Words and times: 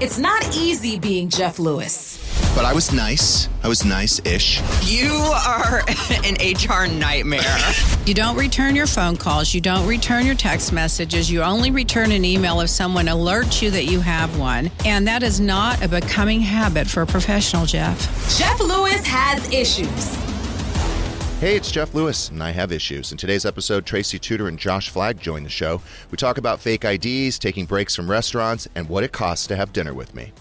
It's 0.00 0.16
not 0.16 0.56
easy 0.56 0.96
being 0.96 1.28
Jeff 1.28 1.58
Lewis. 1.58 2.24
But 2.54 2.64
I 2.64 2.72
was 2.72 2.92
nice. 2.92 3.48
I 3.64 3.68
was 3.68 3.84
nice 3.84 4.20
ish. 4.24 4.60
You 4.84 5.10
are 5.12 5.82
an 6.24 6.34
HR 6.34 6.86
nightmare. 6.86 7.40
You 8.06 8.14
don't 8.14 8.36
return 8.36 8.76
your 8.76 8.86
phone 8.86 9.16
calls. 9.16 9.52
You 9.52 9.60
don't 9.60 9.88
return 9.88 10.24
your 10.24 10.36
text 10.36 10.72
messages. 10.72 11.28
You 11.28 11.42
only 11.42 11.72
return 11.72 12.12
an 12.12 12.24
email 12.24 12.60
if 12.60 12.70
someone 12.70 13.06
alerts 13.06 13.60
you 13.60 13.72
that 13.72 13.86
you 13.86 13.98
have 13.98 14.38
one. 14.38 14.70
And 14.84 15.04
that 15.08 15.24
is 15.24 15.40
not 15.40 15.82
a 15.82 15.88
becoming 15.88 16.40
habit 16.42 16.86
for 16.86 17.02
a 17.02 17.06
professional, 17.06 17.66
Jeff. 17.66 17.98
Jeff 18.38 18.60
Lewis 18.60 19.04
has 19.04 19.52
issues. 19.52 20.27
Hey, 21.40 21.54
it's 21.54 21.70
Jeff 21.70 21.94
Lewis, 21.94 22.30
and 22.30 22.42
I 22.42 22.50
have 22.50 22.72
issues. 22.72 23.12
In 23.12 23.18
today's 23.18 23.46
episode, 23.46 23.86
Tracy 23.86 24.18
Tutor 24.18 24.48
and 24.48 24.58
Josh 24.58 24.90
Flagg 24.90 25.20
join 25.20 25.44
the 25.44 25.48
show. 25.48 25.80
We 26.10 26.16
talk 26.16 26.36
about 26.36 26.58
fake 26.58 26.84
IDs, 26.84 27.38
taking 27.38 27.64
breaks 27.64 27.94
from 27.94 28.10
restaurants, 28.10 28.66
and 28.74 28.88
what 28.88 29.04
it 29.04 29.12
costs 29.12 29.46
to 29.46 29.56
have 29.56 29.72
dinner 29.72 29.94
with 29.94 30.16
me. 30.16 30.32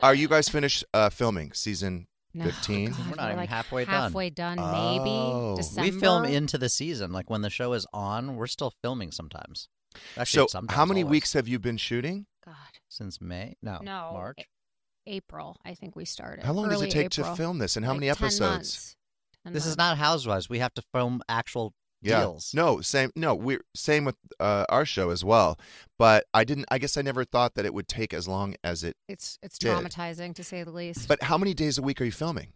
Are 0.00 0.14
you 0.14 0.28
guys 0.28 0.48
finished 0.48 0.84
uh, 0.94 1.10
filming 1.10 1.52
season 1.52 2.06
No, 2.32 2.44
15? 2.44 2.90
God, 2.90 2.98
We're 3.10 3.14
not 3.16 3.26
even 3.26 3.36
like 3.38 3.48
halfway 3.48 3.84
done. 3.86 3.94
halfway 3.94 4.30
done. 4.30 4.56
maybe 4.56 5.10
Oh. 5.10 5.56
December. 5.56 5.90
We 5.90 5.98
film 6.00 6.24
into 6.26 6.58
the 6.58 6.68
season. 6.68 7.10
Like 7.12 7.28
when 7.28 7.42
the 7.42 7.50
show 7.50 7.72
is 7.72 7.84
on, 7.92 8.36
we're 8.36 8.46
still 8.46 8.72
filming 8.82 9.10
sometimes. 9.10 9.68
Actually, 10.16 10.42
so, 10.42 10.46
sometimes 10.46 10.76
how 10.76 10.84
many 10.84 11.02
always. 11.02 11.10
weeks 11.10 11.32
have 11.32 11.48
you 11.48 11.58
been 11.58 11.76
shooting? 11.76 12.26
God, 12.44 12.54
since 12.88 13.20
May? 13.20 13.56
No, 13.62 13.80
no, 13.82 14.10
March. 14.12 14.38
A- 14.38 15.12
April. 15.14 15.56
I 15.64 15.74
think 15.74 15.96
we 15.96 16.04
started. 16.04 16.44
How 16.44 16.52
long 16.52 16.68
does 16.68 16.82
it 16.82 16.90
take 16.92 17.10
to 17.10 17.24
film 17.34 17.58
this, 17.58 17.74
and 17.76 17.84
how 17.84 17.92
Like 17.92 18.00
many 18.00 18.12
10 18.12 18.24
episodes? 18.24 18.94
Months. 19.44 19.52
10 19.52 19.52
This 19.54 19.66
is 19.66 19.76
not 19.76 19.98
Housewives. 19.98 20.48
We 20.48 20.58
have 20.60 20.74
to 20.74 20.82
film 20.92 21.22
actual 21.28 21.72
Yeah. 22.02 22.20
deals. 22.20 22.52
No, 22.54 22.80
same. 22.80 23.10
No, 23.16 23.34
we 23.34 23.58
same 23.74 24.04
with 24.04 24.16
uh, 24.38 24.66
our 24.68 24.84
show 24.84 25.10
as 25.10 25.24
well. 25.24 25.58
But 25.98 26.26
I 26.34 26.44
didn't. 26.44 26.66
I 26.70 26.78
guess 26.78 26.96
I 26.96 27.02
never 27.02 27.24
thought 27.24 27.54
that 27.54 27.64
it 27.64 27.72
would 27.72 27.88
take 27.88 28.12
as 28.12 28.28
long 28.28 28.56
as 28.62 28.84
it. 28.84 28.96
It's 29.08 29.38
it's 29.42 29.58
did. 29.58 29.70
traumatizing 29.76 30.34
to 30.34 30.44
say 30.44 30.62
the 30.64 30.70
least. 30.72 31.08
But 31.08 31.22
how 31.24 31.38
many 31.38 31.54
days 31.54 31.78
a 31.78 31.82
week 31.82 32.00
are 32.00 32.04
you 32.04 32.12
filming? 32.12 32.48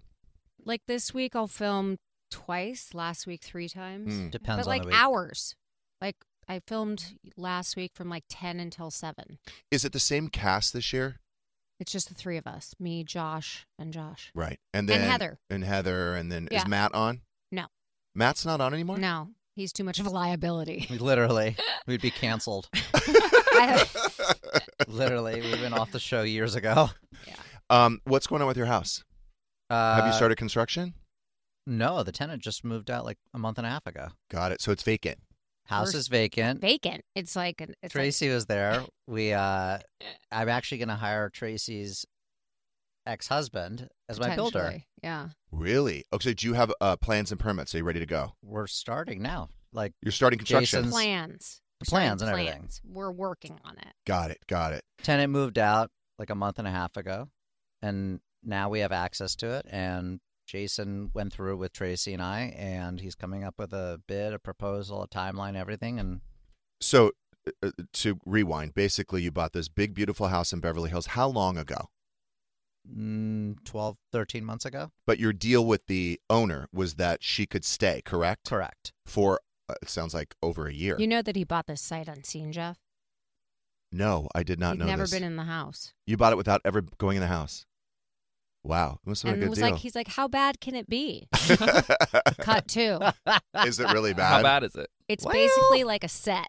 like 0.65 0.83
this 0.87 1.15
week, 1.15 1.35
I'll 1.35 1.47
film 1.47 1.97
twice. 2.31 2.93
Last 2.93 3.27
week, 3.27 3.43
three 3.43 3.69
times. 3.71 4.13
Mm. 4.13 4.31
Depends 4.31 4.67
but 4.67 4.71
on 4.71 4.77
like 4.77 4.83
the 4.83 4.89
week. 4.89 4.97
hours. 5.01 5.55
Like 6.01 6.17
I 6.47 6.61
filmed 6.67 7.15
last 7.37 7.75
week 7.77 7.93
from 7.95 8.11
like 8.11 8.25
ten 8.29 8.61
until 8.61 8.91
seven. 8.91 9.39
Is 9.71 9.85
it 9.87 9.93
the 9.93 9.99
same 10.01 10.29
cast 10.29 10.73
this 10.75 10.93
year? 10.93 11.21
It's 11.81 11.93
just 11.93 12.09
the 12.09 12.15
three 12.15 12.37
of 12.37 12.47
us: 12.47 12.75
me, 12.81 13.05
Josh, 13.05 13.67
and 13.79 13.93
Josh. 13.93 14.31
Right, 14.35 14.59
and 14.75 14.89
then 14.89 15.01
And 15.03 15.11
Heather. 15.11 15.39
and 15.51 15.65
Heather, 15.65 16.15
and 16.15 16.31
then 16.33 16.49
Yeah. 16.51 16.59
is 16.63 16.67
Matt 16.69 16.95
on? 16.95 17.21
No, 17.53 17.67
Matt's 18.15 18.45
not 18.45 18.61
on 18.61 18.75
anymore. 18.75 18.99
no, 18.99 19.29
he's 19.55 19.73
too 19.73 19.85
much 19.85 19.99
of 20.01 20.07
a 20.07 20.11
liability. 20.11 20.87
We 20.91 20.99
literally, 20.99 21.57
we'd 21.87 22.01
be 22.03 22.11
canceled. 22.11 22.69
I- 22.95 23.87
literally, 24.89 25.41
we've 25.41 25.61
been 25.61 25.73
off 25.73 25.93
the 25.93 26.01
show 26.01 26.23
years 26.23 26.55
ago. 26.55 26.91
Um, 27.71 28.01
what's 28.05 28.27
going 28.27 28.41
on 28.43 28.49
with 28.49 28.57
your 28.57 28.67
house? 28.67 29.05
Uh, 29.71 29.97
Have 29.97 30.07
you 30.07 30.13
started 30.13 30.37
construction? 30.39 30.95
No, 31.67 32.03
the 32.03 32.13
tenant 32.13 32.43
just 32.43 32.65
moved 32.65 32.91
out 32.91 33.05
like 33.05 33.19
a 33.35 33.39
month 33.39 33.59
and 33.59 33.67
a 33.67 33.71
half 33.71 33.87
ago. 33.87 34.09
Got 34.31 34.53
it. 34.53 34.63
So 34.63 34.73
it's 34.73 34.83
vacant. 34.83 35.19
House 35.69 35.93
We're 35.93 35.99
is 36.01 36.09
vacant. 36.09 36.61
vacant. 36.61 37.03
It's 37.15 37.37
like 37.37 37.61
an. 37.61 37.75
It's 37.83 37.95
like- 37.95 38.03
Tracy 38.03 38.29
was 38.31 38.47
there. 38.47 38.83
We, 39.07 39.33
uh, 39.33 39.79
I'm 40.31 40.49
actually 40.51 40.79
going 40.79 40.89
to 40.89 40.95
hire 40.95 41.31
Tracy's 41.31 42.05
ex-husband 43.07 43.89
as 44.09 44.21
my 44.21 44.35
builder. 44.37 44.83
Yeah. 45.03 45.29
Really? 45.51 46.05
Okay. 46.13 46.35
Do 46.35 46.47
you 46.47 46.55
have 46.55 46.73
uh, 46.81 46.97
plans 46.97 47.31
and 47.31 47.41
permits? 47.41 47.75
Are 47.75 47.79
you 47.79 47.85
ready 47.85 48.01
to 48.01 48.07
go? 48.07 48.35
We're 48.43 48.67
starting 48.67 49.23
now. 49.23 49.49
Like 49.73 49.93
You're 50.03 50.13
starting 50.13 50.39
construction. 50.39 50.81
Jason's- 50.85 50.93
Plans. 50.95 51.61
The 51.81 51.87
We're 51.93 51.99
plans 52.01 52.23
and 52.23 52.31
everything. 52.31 52.69
We're 52.85 53.11
working 53.13 53.59
on 53.65 53.79
it. 53.79 53.93
Got 54.05 54.31
it. 54.33 54.39
Got 54.49 54.73
it. 54.73 54.83
tenant 55.05 55.33
moved 55.33 55.59
out 55.59 55.91
like 56.19 56.29
a 56.31 56.35
month 56.35 56.59
and 56.59 56.67
a 56.67 56.73
half 56.73 56.97
ago, 56.97 57.29
and 57.83 58.19
now 58.43 58.69
we 58.69 58.81
have 58.81 58.91
access 58.91 59.37
to 59.37 59.53
it. 59.53 59.67
And 59.71 60.19
Jason 60.49 61.11
went 61.15 61.33
through 61.33 61.53
it 61.53 61.57
with 61.57 61.73
Tracy 61.75 62.15
and 62.15 62.23
I, 62.23 62.55
and 62.57 63.01
he's 63.01 63.15
coming 63.15 63.45
up 63.45 63.55
with 63.59 63.73
a 63.73 64.01
bid, 64.09 64.33
a 64.33 64.39
proposal, 64.39 65.03
a 65.03 65.09
timeline, 65.09 65.55
everything. 65.57 66.01
And 66.01 66.23
So 66.81 67.13
uh, 67.63 67.71
to 67.93 68.19
rewind, 68.25 68.75
basically, 68.75 69.23
you 69.23 69.31
bought 69.31 69.53
this 69.53 69.69
big, 69.69 69.95
beautiful 69.95 70.29
house 70.29 70.53
in 70.53 70.61
Beverly 70.61 70.89
Hills. 70.91 71.07
How 71.09 71.29
long 71.29 71.57
ago? 71.59 71.91
mm, 72.91 73.63
12, 73.65 73.99
13 74.13 74.45
months 74.45 74.65
ago, 74.65 74.91
But 75.07 75.19
your 75.19 75.35
deal 75.35 75.65
with 75.67 75.87
the 75.87 76.19
owner 76.31 76.69
was 76.73 76.95
that 76.95 77.23
she 77.23 77.45
could 77.47 77.65
stay, 77.65 78.01
correct? 78.03 78.49
correct. 78.49 78.93
For 79.05 79.41
uh, 79.69 79.75
it 79.83 79.91
sounds 79.91 80.15
like 80.15 80.35
over 80.43 80.67
a 80.67 80.73
year. 80.73 80.97
You 80.99 81.07
know 81.07 81.21
that 81.21 81.37
he 81.37 81.45
bought 81.45 81.67
this 81.67 81.83
site 81.83 82.09
unseen, 82.09 82.51
Jeff. 82.53 82.79
no, 83.93 84.29
I 84.35 84.43
did 84.43 84.59
not 84.59 84.77
You've 84.77 84.81
know 84.81 84.87
never 84.87 85.03
this. 85.03 85.11
been 85.11 85.23
in 85.25 85.37
the 85.37 85.45
house. 85.45 85.93
You 86.07 86.17
bought 86.17 86.33
it 86.33 86.37
without 86.37 86.63
ever 86.65 86.81
going 86.97 87.17
in 87.19 87.21
the 87.21 87.27
house. 87.27 87.67
Wow, 88.69 89.01
it 89.05 89.09
must 89.09 89.23
have 89.23 89.33
been 89.35 89.43
it 89.43 89.47
a 89.47 89.49
was 89.51 89.59
deal. 89.59 89.71
like 89.71 89.79
he's 89.81 89.95
like, 89.95 90.09
how 90.09 90.29
bad 90.29 90.61
can 90.61 90.75
it 90.75 90.89
be? 90.89 91.27
Cut 92.41 92.69
two. 92.69 92.99
Is 93.67 93.81
it 93.81 93.91
really 93.93 94.13
bad? 94.15 94.29
How 94.37 94.43
bad 94.43 94.63
is 94.65 94.75
it? 94.75 94.91
It's 95.09 95.25
Well- 95.25 95.33
basically 95.35 95.85
like 95.85 96.05
a 96.05 96.09
set. 96.09 96.49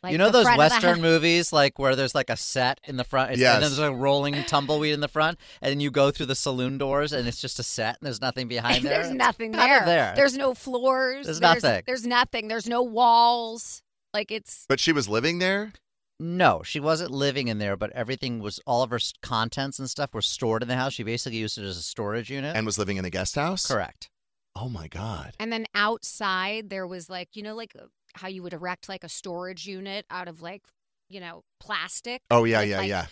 Like 0.00 0.12
you 0.12 0.18
know 0.18 0.26
the 0.26 0.32
those 0.32 0.42
front 0.44 0.60
of 0.62 0.70
the 0.70 0.74
Western 0.74 0.90
house- 0.94 1.02
movies, 1.02 1.52
like 1.52 1.78
where 1.80 1.96
there's 1.96 2.14
like 2.14 2.30
a 2.30 2.36
set 2.36 2.78
in 2.84 2.96
the 2.96 3.02
front, 3.04 3.32
it's- 3.32 3.44
and 3.44 3.62
then 3.64 3.68
there's 3.70 3.80
a 3.80 3.92
rolling 3.92 4.44
tumbleweed 4.44 4.94
in 4.94 5.00
the 5.00 5.08
front, 5.08 5.38
and 5.60 5.72
then 5.72 5.80
you 5.80 5.90
go 5.90 6.12
through 6.12 6.26
the 6.26 6.36
saloon 6.36 6.78
doors, 6.78 7.12
and 7.12 7.26
it's 7.26 7.40
just 7.40 7.58
a 7.58 7.64
set, 7.64 7.98
and 8.00 8.06
there's 8.06 8.20
nothing 8.20 8.46
behind 8.46 8.84
there. 8.84 9.02
There's 9.02 9.12
nothing 9.12 9.52
kind 9.52 9.68
there. 9.70 9.80
of 9.80 9.86
there. 9.86 10.12
There's 10.14 10.36
no 10.36 10.54
floors. 10.54 11.26
There's 11.26 11.40
nothing. 11.40 11.82
There's 11.84 12.06
nothing. 12.06 12.46
There's 12.46 12.68
no 12.68 12.82
walls. 12.82 13.82
Like 14.14 14.30
it's 14.30 14.64
But 14.68 14.78
she 14.78 14.92
was 14.92 15.08
living 15.08 15.40
there. 15.40 15.72
No, 16.20 16.62
she 16.64 16.80
wasn't 16.80 17.10
living 17.12 17.46
in 17.48 17.58
there, 17.58 17.76
but 17.76 17.90
everything 17.92 18.40
was 18.40 18.58
all 18.66 18.82
of 18.82 18.90
her 18.90 18.98
contents 19.22 19.78
and 19.78 19.88
stuff 19.88 20.12
were 20.14 20.22
stored 20.22 20.62
in 20.62 20.68
the 20.68 20.74
house. 20.76 20.92
She 20.94 21.04
basically 21.04 21.38
used 21.38 21.58
it 21.58 21.64
as 21.64 21.76
a 21.76 21.82
storage 21.82 22.28
unit. 22.30 22.56
and 22.56 22.66
was 22.66 22.78
living 22.78 22.96
in 22.96 23.04
the 23.04 23.10
guest 23.10 23.36
house. 23.36 23.66
correct. 23.66 24.08
Oh 24.56 24.68
my 24.68 24.88
god. 24.88 25.34
and 25.38 25.52
then 25.52 25.66
outside 25.74 26.68
there 26.70 26.86
was 26.86 27.08
like 27.08 27.28
you 27.34 27.44
know 27.44 27.54
like 27.54 27.76
uh, 27.78 27.84
how 28.14 28.26
you 28.26 28.42
would 28.42 28.52
erect 28.52 28.88
like 28.88 29.04
a 29.04 29.08
storage 29.08 29.66
unit 29.66 30.04
out 30.10 30.26
of 30.26 30.42
like 30.42 30.62
you 31.08 31.20
know 31.20 31.42
plastic. 31.60 32.22
Oh 32.30 32.42
yeah, 32.44 32.58
Like- 32.60 32.68
yeah, 32.70 32.78
like- 32.78 32.88
yeah. 32.88 33.06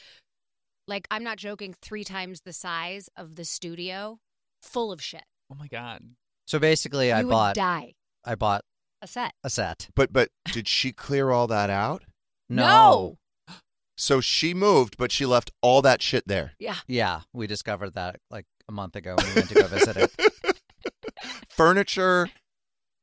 Like 0.88 1.06
I'm 1.10 1.22
not 1.24 1.36
joking. 1.38 1.74
Three 1.82 2.04
times 2.04 2.40
the 2.44 2.52
size 2.52 3.08
of 3.16 3.34
the 3.36 3.44
studio, 3.44 4.18
full 4.62 4.90
of 4.92 5.02
shit. 5.02 5.24
Oh 5.52 5.56
my 5.56 5.66
god. 5.68 6.02
So 6.46 6.58
basically, 6.60 7.12
I 7.12 7.20
you 7.20 7.26
would 7.26 7.32
bought 7.32 7.54
die. 7.56 7.94
I 8.24 8.34
bought 8.36 8.64
A 9.02 9.06
set. 9.08 9.32
a 9.44 9.50
set. 9.50 9.88
But 9.96 10.12
but 10.12 10.30
did 10.52 10.66
she 10.68 10.92
clear 10.92 11.30
all 11.30 11.46
that 11.48 11.70
out? 11.70 12.04
No. 12.48 13.18
So 13.96 14.20
she 14.20 14.52
moved, 14.52 14.96
but 14.98 15.10
she 15.10 15.24
left 15.24 15.50
all 15.62 15.80
that 15.82 16.02
shit 16.02 16.26
there. 16.28 16.52
Yeah. 16.58 16.76
Yeah, 16.86 17.20
we 17.32 17.46
discovered 17.46 17.94
that 17.94 18.20
like 18.30 18.46
a 18.68 18.72
month 18.72 18.94
ago 18.96 19.14
when 19.16 19.26
we 19.26 19.34
went 19.34 19.48
to 19.48 19.54
go 19.54 19.66
visit 19.66 19.96
it. 19.96 20.12
Furniture, 21.48 22.28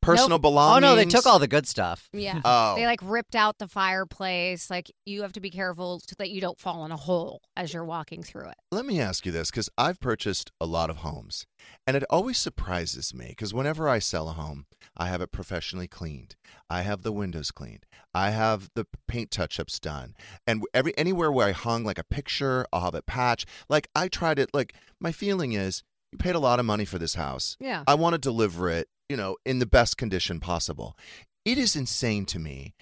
personal 0.03 0.39
Nope. 0.39 0.53
Oh 0.55 0.79
no, 0.79 0.95
they 0.95 1.05
took 1.05 1.25
all 1.25 1.39
the 1.39 1.47
good 1.47 1.67
stuff. 1.67 2.09
Yeah. 2.13 2.41
Oh. 2.43 2.75
They 2.75 2.85
like 2.85 2.99
ripped 3.01 3.35
out 3.35 3.57
the 3.57 3.67
fireplace. 3.67 4.69
Like 4.69 4.91
you 5.05 5.21
have 5.21 5.33
to 5.33 5.39
be 5.39 5.49
careful 5.49 5.99
so 5.99 6.15
that 6.17 6.29
you 6.29 6.41
don't 6.41 6.59
fall 6.59 6.85
in 6.85 6.91
a 6.91 6.97
hole 6.97 7.41
as 7.55 7.73
you're 7.73 7.85
walking 7.85 8.23
through 8.23 8.49
it. 8.49 8.55
Let 8.71 8.85
me 8.85 8.99
ask 8.99 9.25
you 9.25 9.31
this 9.31 9.49
because 9.49 9.69
I've 9.77 9.99
purchased 9.99 10.51
a 10.59 10.65
lot 10.65 10.89
of 10.89 10.97
homes, 10.97 11.45
and 11.87 11.95
it 11.95 12.03
always 12.09 12.37
surprises 12.37 13.13
me 13.13 13.27
because 13.29 13.53
whenever 13.53 13.87
I 13.87 13.99
sell 13.99 14.29
a 14.29 14.33
home, 14.33 14.65
I 14.95 15.07
have 15.07 15.21
it 15.21 15.31
professionally 15.31 15.87
cleaned. 15.87 16.35
I 16.69 16.81
have 16.81 17.03
the 17.03 17.11
windows 17.11 17.51
cleaned. 17.51 17.85
I 18.13 18.29
have 18.29 18.69
the 18.75 18.85
paint 19.07 19.31
touch-ups 19.31 19.79
done, 19.79 20.15
and 20.45 20.63
every 20.73 20.95
anywhere 20.97 21.31
where 21.31 21.47
I 21.47 21.51
hung 21.51 21.83
like 21.83 21.97
a 21.97 22.03
picture, 22.03 22.65
I'll 22.71 22.81
have 22.81 22.95
it 22.95 23.05
patched. 23.05 23.47
Like 23.69 23.87
I 23.95 24.07
tried 24.07 24.39
it. 24.39 24.49
Like 24.53 24.73
my 24.99 25.11
feeling 25.11 25.53
is, 25.53 25.83
you 26.11 26.17
paid 26.17 26.35
a 26.35 26.39
lot 26.39 26.59
of 26.59 26.65
money 26.65 26.85
for 26.85 26.99
this 26.99 27.15
house. 27.15 27.57
Yeah. 27.59 27.83
I 27.87 27.95
want 27.95 28.13
to 28.13 28.19
deliver 28.19 28.69
it, 28.69 28.87
you 29.13 29.17
know, 29.17 29.37
in 29.45 29.59
the 29.59 29.67
best 29.67 29.95
condition 29.95 30.39
possible. 30.39 30.97
It 31.45 31.59
is 31.59 31.75
insane 31.75 32.25
to 32.25 32.39
me. 32.39 32.73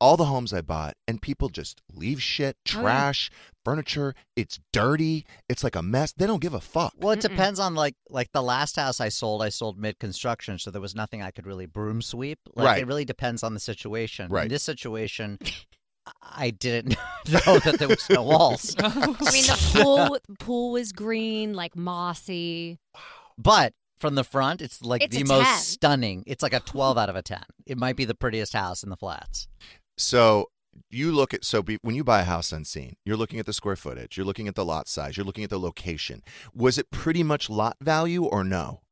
All 0.00 0.16
the 0.16 0.26
homes 0.26 0.52
I 0.52 0.60
bought, 0.60 0.94
and 1.08 1.20
people 1.20 1.48
just 1.48 1.80
leave 1.92 2.22
shit, 2.22 2.56
Oh, 2.56 2.62
yeah. 2.76 2.82
trash, 2.82 3.30
furniture. 3.64 4.14
It's 4.36 4.60
dirty. 4.72 5.24
It's 5.48 5.64
like 5.64 5.74
a 5.74 5.82
mess. 5.82 6.12
They 6.12 6.26
don't 6.28 6.40
give 6.42 6.54
a 6.54 6.60
fuck. 6.60 6.92
Well, 7.00 7.10
it 7.10 7.18
Mm-mm. 7.18 7.30
depends 7.30 7.58
on 7.58 7.74
like 7.74 7.96
like 8.08 8.30
the 8.32 8.42
last 8.42 8.76
house 8.76 9.00
I 9.00 9.08
sold. 9.08 9.42
I 9.42 9.48
sold 9.48 9.76
mid 9.76 9.98
construction, 9.98 10.58
so 10.60 10.70
there 10.70 10.80
was 10.82 10.94
nothing 10.94 11.20
I 11.20 11.32
could 11.32 11.46
really 11.46 11.66
broom 11.66 12.00
sweep. 12.00 12.38
Like 12.54 12.66
Right. 12.66 12.82
it 12.82 12.86
really 12.86 13.04
depends 13.06 13.42
on 13.42 13.54
the 13.54 13.60
situation. 13.60 14.28
Right. 14.30 14.44
In 14.44 14.50
this 14.50 14.62
situation, 14.62 15.38
I 16.22 16.50
didn't 16.50 16.90
know 17.46 17.58
that 17.58 17.76
there 17.80 17.88
was 17.88 18.08
no 18.08 18.22
walls. 18.22 18.76
I 18.78 18.88
mean, 19.32 19.46
the 19.50 19.58
pool 19.82 20.18
pool 20.38 20.72
was 20.72 20.92
green, 20.92 21.54
like 21.54 21.74
mossy. 21.74 22.78
But 23.38 23.72
from 23.98 24.14
the 24.14 24.24
front, 24.24 24.60
it's 24.62 24.82
like 24.82 25.02
It's 25.02 25.16
the 25.16 25.24
most 25.24 25.46
10. 25.46 25.58
stunning. 25.58 26.24
It's 26.26 26.42
like 26.42 26.52
a 26.54 26.60
12 26.60 26.98
out 26.98 27.08
of 27.08 27.16
a 27.16 27.22
10. 27.22 27.42
It 27.66 27.78
might 27.78 27.96
be 27.96 28.04
the 28.04 28.14
prettiest 28.14 28.52
house 28.52 28.82
in 28.82 28.90
the 28.90 28.96
flats. 28.96 29.48
So 29.96 30.50
you 30.90 31.10
look 31.12 31.32
at 31.32 31.44
so 31.44 31.62
be, 31.62 31.78
when 31.82 31.94
you 31.94 32.04
buy 32.04 32.20
a 32.20 32.24
house 32.24 32.52
unseen, 32.52 32.96
you're 33.06 33.16
looking 33.16 33.38
at 33.40 33.46
the 33.46 33.52
square 33.54 33.76
footage, 33.76 34.16
you're 34.16 34.26
looking 34.26 34.46
at 34.48 34.54
the 34.54 34.64
lot 34.64 34.88
size, 34.88 35.16
you're 35.16 35.24
looking 35.24 35.44
at 35.44 35.50
the 35.50 35.58
location. 35.58 36.22
Was 36.54 36.76
it 36.76 36.90
pretty 36.90 37.22
much 37.22 37.48
lot 37.48 37.76
value 37.80 38.24
or 38.24 38.44
no? 38.44 38.82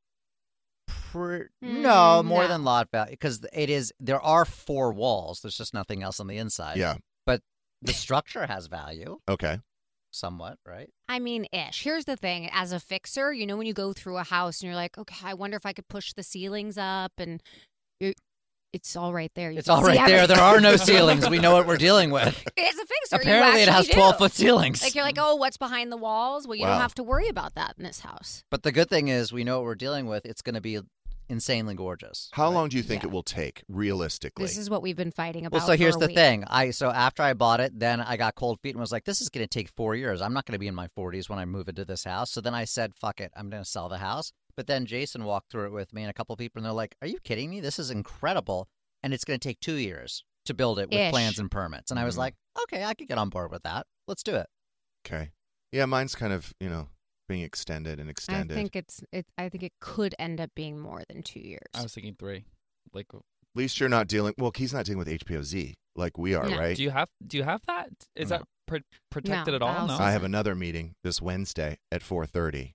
Pre- 0.87 1.47
Mm, 1.62 1.81
no, 1.83 2.23
more 2.23 2.43
no. 2.43 2.49
than 2.49 2.65
lot 2.65 2.91
value 2.91 3.12
because 3.12 3.41
it 3.53 3.71
is. 3.71 3.93
There 4.00 4.21
are 4.21 4.45
four 4.45 4.93
walls. 4.93 5.41
There's 5.41 5.57
just 5.57 5.73
nothing 5.75 6.03
else 6.03 6.19
on 6.21 6.27
the 6.27 6.39
inside. 6.39 6.77
Yeah. 6.77 6.97
But 7.27 7.41
the 7.83 7.93
structure 7.93 8.47
has 8.47 8.67
value, 8.67 9.19
Okay. 9.29 9.61
Somewhat, 10.14 10.58
right? 10.66 10.88
I 11.08 11.19
mean, 11.19 11.46
ish. 11.52 11.82
Here's 11.82 12.05
the 12.05 12.16
thing: 12.16 12.49
as 12.52 12.72
a 12.72 12.81
fixer, 12.81 13.32
you 13.32 13.46
know, 13.46 13.56
when 13.56 13.66
you 13.66 13.75
go 13.75 13.93
through 13.93 14.16
a 14.19 14.25
house 14.25 14.61
and 14.61 14.66
you're 14.69 14.76
like, 14.76 14.96
okay, 14.99 15.16
I 15.28 15.34
wonder 15.34 15.56
if 15.56 15.66
I 15.66 15.72
could 15.72 15.88
push 15.88 16.12
the 16.12 16.22
ceilings 16.22 16.78
up, 16.78 17.12
and 17.19 17.43
it's 18.72 18.96
all 18.96 19.12
right 19.12 19.31
there. 19.37 19.52
You 19.52 19.58
It's 19.58 19.69
all 19.69 19.82
right 19.82 19.94
see 19.94 20.00
right 20.02 20.08
there. 20.08 20.26
There 20.26 20.40
are 20.40 20.61
no 20.61 20.75
ceilings. 20.76 21.28
We 21.31 21.38
know 21.38 21.52
what 21.52 21.66
we're 21.66 21.76
dealing 21.76 22.11
with. 22.19 22.44
As 22.58 22.75
a 22.75 22.87
fixer, 22.87 23.16
Apparently, 23.16 23.62
it 23.62 23.69
has 23.69 23.87
do. 23.87 23.93
12 23.93 24.19
foot 24.19 24.32
ceilings. 24.32 24.82
Like 24.82 24.94
you're 24.96 25.05
like, 25.05 25.19
oh, 25.19 25.37
what's 25.37 25.56
behind 25.56 25.93
the 25.93 25.96
walls? 25.96 26.49
Well, 26.49 26.56
you 26.56 26.62
Wow. 26.64 26.72
don't 26.72 26.81
have 26.81 26.94
to 26.96 27.05
worry 27.05 27.28
about 27.28 27.55
that 27.55 27.75
in 27.78 27.84
this 27.84 28.00
house. 28.00 28.43
But 28.50 28.64
the 28.64 28.72
good 28.72 28.88
thing 28.88 29.06
is, 29.08 29.32
we 29.32 29.44
know 29.44 29.58
what 29.58 29.64
we're 29.66 29.75
dealing 29.76 30.06
with. 30.06 30.26
It's 30.26 30.43
going 30.43 30.56
to 30.56 30.61
be 30.61 30.81
insanely 31.29 31.75
gorgeous. 31.75 32.29
How 32.32 32.44
right? 32.49 32.55
long 32.55 32.69
do 32.69 32.76
you 32.76 32.82
think 32.82 33.03
Yeah. 33.03 33.09
it 33.09 33.12
will 33.12 33.23
take 33.23 33.62
realistically? 33.69 34.44
This 34.44 34.56
is 34.59 34.69
what 34.71 34.82
we've 34.82 34.97
been 34.97 35.11
fighting 35.11 35.47
about. 35.47 35.59
Well, 35.59 35.67
so 35.67 35.73
for 35.73 35.76
here's 35.79 35.97
a 35.97 36.00
the 36.00 36.06
week. 36.09 36.17
thing. 36.17 36.44
I 36.47 36.71
so 36.71 36.91
after 36.91 37.23
I 37.23 37.35
bought 37.35 37.61
it, 37.61 37.79
then 37.79 38.00
I 38.00 38.17
got 38.17 38.35
cold 38.35 38.61
feet 38.61 38.71
and 38.75 38.81
was 38.81 38.93
like, 38.93 39.05
"This 39.05 39.21
is 39.21 39.29
going 39.29 39.44
to 39.44 39.49
take 39.49 39.69
four 39.69 39.94
years. 39.94 40.21
I'm 40.21 40.32
not 40.32 40.44
going 40.47 40.53
to 40.55 40.59
be 40.59 40.67
in 40.69 40.75
my 40.75 40.88
40s 40.88 41.29
when 41.29 41.38
I 41.38 41.44
move 41.44 41.69
into 41.69 41.85
this 41.85 42.05
house." 42.05 42.31
So 42.31 42.41
then 42.41 42.55
I 42.55 42.65
said, 42.65 42.94
"Fuck 42.94 43.21
it, 43.21 43.32
I'm 43.37 43.50
going 43.50 43.62
to 43.62 43.69
sell 43.69 43.88
the 43.88 43.99
house." 43.99 44.32
But 44.56 44.67
then 44.67 44.87
Jason 44.87 45.25
walked 45.25 45.50
through 45.50 45.67
it 45.67 45.73
with 45.73 45.93
me 45.93 46.03
and 46.03 46.11
a 46.11 46.15
couple 46.15 46.37
people, 46.37 46.59
and 46.61 46.67
they're 46.67 46.73
like, 46.73 46.97
"Are 47.03 47.09
you 47.09 47.19
kidding 47.25 47.50
me? 47.50 47.61
This 47.61 47.79
is 47.79 47.91
incredible, 47.91 48.69
and 49.03 49.12
it's 49.12 49.25
going 49.25 49.38
to 49.41 49.49
take 49.49 49.61
two 49.61 49.75
years 49.76 50.25
to 50.44 50.55
build 50.55 50.79
it 50.79 50.88
with 50.91 50.99
Ish. 51.00 51.11
plans 51.11 51.38
and 51.38 51.50
permits." 51.50 51.91
And 51.91 51.99
I 51.99 52.05
was 52.05 52.15
Mhm. 52.15 52.19
like, 52.19 52.35
"Okay, 52.65 52.85
I 52.85 52.94
could 52.94 53.09
get 53.09 53.19
on 53.19 53.31
board 53.31 53.50
with 53.50 53.62
that. 53.65 53.87
Let's 54.06 54.23
do 54.23 54.35
it." 54.37 54.47
okay. 55.06 55.32
Yeah, 55.73 55.87
mine's 55.87 56.15
kind 56.15 56.32
of, 56.32 56.55
you 56.61 56.71
know, 56.71 56.88
being 57.29 57.43
extended 57.43 57.99
and 58.00 58.11
extended. 58.11 58.38
I 58.38 58.43
extended. 58.43 58.55
think 58.55 58.76
it's 58.76 59.03
it. 59.12 59.26
I 59.38 59.49
think 59.49 59.62
it 59.62 59.73
could 59.81 60.15
end 60.19 60.41
up 60.41 60.50
being 60.55 60.79
more 60.79 61.03
than 61.09 61.23
two 61.23 61.41
years. 61.41 61.67
I 61.75 61.82
was 61.82 61.94
thinking 61.94 62.17
three. 62.19 62.44
Like, 62.93 63.06
At 63.15 63.21
least 63.55 63.81
you're 63.81 63.88
not 63.88 64.06
dealing 64.09 64.35
well, 64.38 64.53
he's 64.55 64.73
not 64.75 64.85
dealing 64.85 64.99
with 64.99 65.09
HPOZ 65.09 65.75
like 65.97 66.19
we 66.19 66.35
are, 66.35 66.49
No. 66.49 66.59
right? 66.59 66.76
do 66.76 66.82
you 66.82 66.91
have 66.91 67.09
do 67.26 67.37
you 67.38 67.44
have 67.44 67.62
that? 67.67 67.88
Is 68.15 68.31
No. 68.31 68.38
that 68.38 68.44
pr- 68.67 68.76
protected 69.11 69.53
No, 69.53 69.56
at 69.56 69.62
all? 69.62 69.73
that 69.75 69.87
No. 69.87 69.93
also- 69.93 70.05
I 70.05 70.11
have 70.12 70.25
another 70.25 70.55
meeting 70.55 70.94
this 71.03 71.21
Wednesday 71.23 71.79
at 71.91 72.03
4:30 72.03 72.75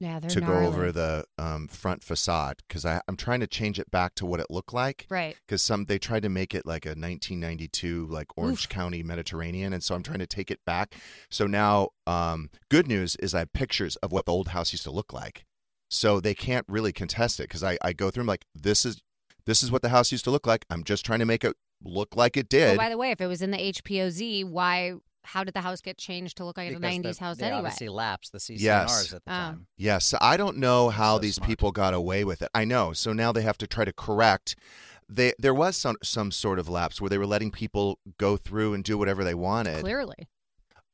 yeah, 0.00 0.20
to 0.20 0.40
gnarly. 0.40 0.60
go 0.62 0.66
over 0.68 0.92
the 0.92 1.24
um, 1.38 1.66
front 1.68 2.02
facade 2.04 2.62
because 2.68 2.84
I'm 2.84 3.16
trying 3.16 3.40
to 3.40 3.46
change 3.46 3.78
it 3.78 3.90
back 3.90 4.14
to 4.16 4.26
what 4.26 4.38
it 4.40 4.46
looked 4.50 4.72
like. 4.72 5.06
right. 5.10 5.36
because 5.46 5.60
some 5.62 5.86
they 5.86 5.98
tried 5.98 6.22
to 6.22 6.28
make 6.28 6.54
it 6.54 6.64
like 6.66 6.86
a 6.86 6.90
1992 6.90 8.06
like 8.10 8.26
Orange 8.36 8.64
Oof. 8.64 8.68
County 8.68 9.02
Mediterranean, 9.02 9.72
and 9.72 9.82
so 9.82 9.94
I'm 9.94 10.02
trying 10.02 10.18
to 10.20 10.26
take 10.26 10.50
it 10.50 10.60
back. 10.64 10.94
So 11.30 11.46
now, 11.46 11.88
um, 12.06 12.50
good 12.70 12.86
news 12.86 13.16
is 13.16 13.34
I 13.34 13.40
have 13.40 13.52
pictures 13.52 13.96
of 13.96 14.12
what 14.12 14.26
the 14.26 14.32
old 14.32 14.48
house 14.48 14.72
used 14.72 14.84
to 14.84 14.90
look 14.90 15.12
like, 15.12 15.44
so 15.90 16.20
they 16.20 16.34
can't 16.34 16.66
really 16.68 16.92
contest 16.92 17.40
it 17.40 17.44
because 17.44 17.62
I, 17.64 17.78
I 17.82 17.92
go 17.92 18.10
through 18.10 18.22
them 18.22 18.28
like 18.28 18.44
this 18.54 18.84
is 18.84 19.02
this 19.46 19.62
is 19.62 19.72
what 19.72 19.82
the 19.82 19.88
house 19.88 20.12
used 20.12 20.24
to 20.24 20.30
look 20.30 20.46
like. 20.46 20.64
I'm 20.70 20.84
just 20.84 21.04
trying 21.04 21.20
to 21.20 21.24
make 21.24 21.42
it 21.44 21.56
look 21.82 22.14
like 22.16 22.36
it 22.36 22.46
Oh, 22.46 22.50
did. 22.50 22.76
by 22.76 22.88
the 22.88 22.98
way, 22.98 23.10
if 23.10 23.20
it 23.20 23.26
was 23.26 23.40
in 23.42 23.50
the 23.50 23.58
HPOZ, 23.58 24.44
why? 24.44 24.94
How 25.32 25.44
did 25.44 25.54
the 25.54 25.60
house 25.60 25.80
get 25.80 25.98
changed 25.98 26.36
to 26.38 26.44
look 26.44 26.56
like 26.56 26.72
a 26.72 26.78
'90s 26.78 27.18
the- 27.18 27.24
house 27.24 27.36
they 27.36 27.46
anyway? 27.46 27.58
obviously 27.58 27.88
lapsed 27.88 28.32
the 28.32 28.38
CC&Rs 28.40 28.62
Yes. 28.62 29.12
at 29.12 29.24
the 29.24 29.30
Oh. 29.30 29.34
time. 29.34 29.66
Yes, 29.76 30.14
I 30.20 30.36
don't 30.36 30.56
know 30.56 30.88
how 30.90 31.16
So 31.16 31.18
these 31.20 31.34
smart. 31.36 31.48
people 31.48 31.72
got 31.72 31.94
away 31.94 32.24
with 32.24 32.40
it. 32.42 32.48
I 32.54 32.64
know. 32.64 32.92
So 32.92 33.12
now 33.12 33.32
they 33.32 33.42
have 33.42 33.58
to 33.58 33.66
try 33.66 33.84
to 33.84 33.92
correct. 33.92 34.56
They 35.08 35.32
there 35.38 35.54
was 35.54 35.76
some 35.76 35.96
some 36.02 36.30
sort 36.30 36.58
of 36.58 36.68
lapse 36.68 37.00
where 37.00 37.08
they 37.10 37.18
were 37.18 37.26
letting 37.26 37.50
people 37.50 37.98
go 38.18 38.36
through 38.36 38.74
and 38.74 38.82
do 38.84 38.96
whatever 38.98 39.22
they 39.24 39.34
wanted. 39.34 39.80
Clearly, 39.80 40.28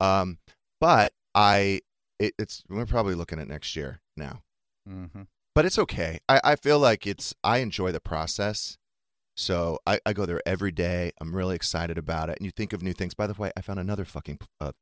Um, 0.00 0.38
but 0.80 1.12
I, 1.34 1.80
it, 2.18 2.34
it's 2.38 2.62
we're 2.68 2.86
probably 2.86 3.14
looking 3.14 3.38
at 3.40 3.48
next 3.48 3.74
year 3.76 4.00
now. 4.16 4.42
Mm-hmm. 4.88 5.22
But 5.54 5.64
it's 5.64 5.78
okay. 5.78 6.18
I, 6.28 6.40
I 6.44 6.56
feel 6.56 6.78
like 6.78 7.06
it's 7.06 7.34
I 7.44 7.58
enjoy 7.58 7.92
the 7.92 8.00
process. 8.00 8.76
So 9.36 9.78
I, 9.86 9.98
I 10.06 10.12
go 10.12 10.26
there 10.26 10.40
every 10.46 10.70
day. 10.70 11.12
I'm 11.20 11.34
really 11.34 11.56
excited 11.56 11.98
about 11.98 12.28
it. 12.30 12.38
And 12.38 12.44
you 12.46 12.50
think 12.52 12.72
of 12.72 12.82
new 12.82 12.92
things. 12.92 13.14
By 13.14 13.26
the 13.26 13.34
way, 13.34 13.50
I 13.56 13.60
found 13.60 13.80
another 13.80 14.04
fucking 14.04 14.38
uh, 14.60 14.72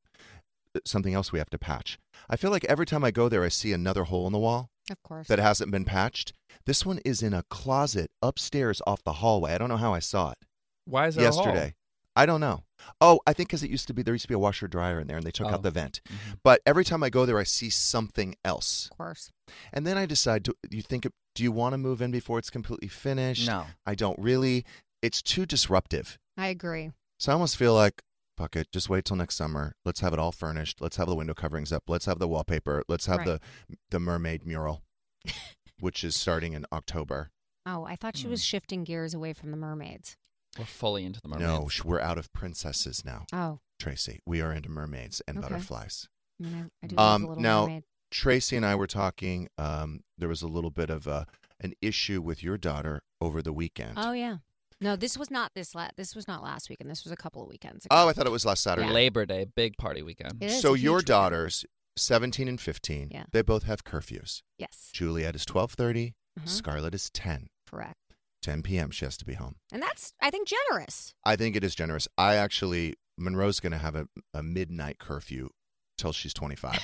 something 0.84 1.14
else 1.14 1.32
we 1.32 1.38
have 1.38 1.50
to 1.50 1.58
patch. 1.58 1.98
I 2.28 2.36
feel 2.36 2.50
like 2.50 2.64
every 2.66 2.86
time 2.86 3.04
I 3.04 3.10
go 3.10 3.28
there, 3.28 3.44
I 3.44 3.48
see 3.48 3.72
another 3.72 4.04
hole 4.04 4.26
in 4.26 4.32
the 4.32 4.38
wall 4.38 4.70
of 4.90 5.02
course. 5.02 5.28
that 5.28 5.38
hasn't 5.38 5.70
been 5.70 5.84
patched. 5.84 6.32
This 6.66 6.84
one 6.86 6.98
is 7.04 7.22
in 7.22 7.34
a 7.34 7.42
closet 7.44 8.10
upstairs 8.22 8.80
off 8.86 9.02
the 9.04 9.14
hallway. 9.14 9.52
I 9.54 9.58
don't 9.58 9.68
know 9.68 9.76
how 9.76 9.94
I 9.94 9.98
saw 10.00 10.30
it 10.32 10.38
Why 10.84 11.06
is 11.08 11.14
there 11.16 11.28
a 11.28 11.32
hole? 11.32 11.44
yesterday. 11.46 11.74
I 12.14 12.26
don't 12.26 12.40
know. 12.42 12.64
Oh, 13.00 13.20
I 13.26 13.32
think 13.32 13.48
because 13.48 13.62
it 13.62 13.70
used 13.70 13.86
to 13.86 13.94
be 13.94 14.02
there 14.02 14.12
used 14.12 14.24
to 14.24 14.28
be 14.28 14.34
a 14.34 14.38
washer 14.38 14.68
dryer 14.68 15.00
in 15.00 15.06
there, 15.06 15.16
and 15.16 15.24
they 15.26 15.30
took 15.30 15.46
Oh. 15.46 15.50
out 15.50 15.62
the 15.62 15.70
vent. 15.70 16.02
Mhm. 16.10 16.38
But 16.42 16.60
every 16.66 16.84
time 16.84 17.02
I 17.02 17.08
go 17.08 17.24
there, 17.24 17.38
I 17.38 17.44
see 17.44 17.70
something 17.70 18.34
else, 18.44 18.88
of 18.90 18.98
course. 18.98 19.30
and 19.72 19.86
then 19.86 19.96
I 19.96 20.04
decide: 20.04 20.44
to 20.44 20.54
you 20.70 20.82
think? 20.82 21.06
Do 21.34 21.42
you 21.42 21.52
want 21.52 21.72
to 21.72 21.78
move 21.78 22.02
in 22.02 22.10
before 22.10 22.38
it's 22.38 22.50
completely 22.50 22.88
finished? 22.88 23.46
No. 23.46 23.66
I 23.86 23.94
don't 23.94 24.18
really. 24.18 24.64
It's 25.00 25.22
too 25.22 25.46
disruptive. 25.46 26.18
I 26.36 26.48
agree. 26.48 26.92
So 27.18 27.32
I 27.32 27.34
almost 27.34 27.56
feel 27.56 27.74
like, 27.74 28.02
fuck 28.36 28.56
it, 28.56 28.68
just 28.72 28.88
wait 28.88 29.04
till 29.04 29.16
next 29.16 29.36
summer. 29.36 29.74
Let's 29.84 30.00
have 30.00 30.12
it 30.12 30.18
all 30.18 30.32
furnished. 30.32 30.80
Let's 30.80 30.96
have 30.96 31.08
the 31.08 31.14
window 31.14 31.34
coverings 31.34 31.72
up. 31.72 31.84
Let's 31.88 32.06
have 32.06 32.18
the 32.18 32.28
wallpaper. 32.28 32.82
Let's 32.88 33.06
have 33.06 33.18
Right. 33.18 33.26
the 33.26 33.76
the 33.90 34.00
mermaid 34.00 34.44
mural, 34.46 34.82
which 35.80 36.04
is 36.04 36.16
starting 36.16 36.52
in 36.52 36.66
October. 36.72 37.30
Oh, 37.64 37.84
I 37.84 37.96
thought 37.96 38.16
she 38.16 38.24
Hmm. 38.24 38.30
was 38.30 38.44
shifting 38.44 38.84
gears 38.84 39.14
away 39.14 39.32
from 39.32 39.50
the 39.50 39.56
mermaids. 39.56 40.16
We're 40.58 40.64
fully 40.66 41.04
into 41.04 41.20
the 41.20 41.28
mermaids. 41.28 41.46
No, 41.48 41.68
sh- 41.68 41.84
we're 41.84 42.00
out 42.00 42.18
of 42.18 42.32
princesses 42.32 43.04
now, 43.04 43.24
Oh, 43.32 43.60
Tracy. 43.78 44.20
We 44.26 44.40
are 44.42 44.52
into 44.52 44.68
mermaids 44.68 45.22
and 45.26 45.38
Okay. 45.38 45.48
butterflies. 45.48 46.08
I 46.40 46.44
mean, 46.44 46.70
I, 46.82 46.84
I 46.84 46.88
do 46.88 46.96
Um, 46.98 47.04
love 47.06 47.20
the 47.22 47.26
Little 47.28 47.42
now- 47.42 47.60
Mermaid. 47.66 47.84
Tracy 48.12 48.56
and 48.56 48.64
I 48.64 48.74
were 48.74 48.86
talking. 48.86 49.48
Um, 49.58 50.00
there 50.16 50.28
was 50.28 50.42
a 50.42 50.46
little 50.48 50.70
bit 50.70 50.90
of 50.90 51.06
a, 51.06 51.26
an 51.60 51.72
issue 51.80 52.20
with 52.22 52.42
your 52.42 52.56
daughter 52.58 53.02
over 53.20 53.42
the 53.42 53.52
weekend. 53.52 53.94
Oh 53.96 54.12
yeah. 54.12 54.36
No, 54.80 54.96
this 54.96 55.16
was 55.16 55.30
not 55.30 55.52
this 55.54 55.74
la- 55.74 55.90
This 55.96 56.14
was 56.14 56.26
not 56.28 56.42
last 56.42 56.68
weekend. 56.68 56.90
This 56.90 57.04
was 57.04 57.12
a 57.12 57.16
couple 57.16 57.42
of 57.42 57.48
weekends 57.48 57.84
ago. 57.86 57.94
Oh, 57.96 58.08
I 58.08 58.12
thought 58.12 58.26
it 58.26 58.32
was 58.32 58.44
last 58.44 58.62
Saturday. 58.62 58.88
Labor 58.90 59.24
Day, 59.26 59.46
big 59.56 59.76
party 59.76 60.02
weekend. 60.02 60.42
So 60.50 60.74
your 60.74 60.76
huge 60.76 60.86
weekend. 60.92 61.06
daughters, 61.06 61.64
17 61.96 62.48
and 62.48 62.60
15, 62.60 63.08
Yeah. 63.12 63.24
they 63.32 63.42
both 63.42 63.62
have 63.64 63.84
curfews. 63.84 64.42
Yes, 64.58 64.90
Juliet 64.92 65.34
is 65.36 65.44
12:30, 65.44 66.14
Uh-huh. 66.36 66.46
Scarlett 66.46 66.94
is 66.94 67.10
10. 67.10 67.48
correct. 67.68 67.96
10 68.42 68.62
p.m. 68.64 68.90
she 68.90 69.04
has 69.04 69.16
to 69.16 69.24
be 69.24 69.34
home. 69.34 69.54
And 69.70 69.80
that's, 69.80 70.14
I 70.20 70.30
think, 70.30 70.48
generous. 70.48 71.14
I 71.24 71.36
think 71.36 71.54
it 71.54 71.62
is 71.62 71.76
generous. 71.76 72.08
I 72.18 72.34
actually 72.34 72.96
Monroe's 73.16 73.60
going 73.60 73.70
to 73.72 73.78
have 73.78 73.94
a, 73.94 74.08
a 74.34 74.42
midnight 74.42 74.98
curfew 74.98 75.50
till 75.96 76.12
she's 76.12 76.34
25. 76.34 76.80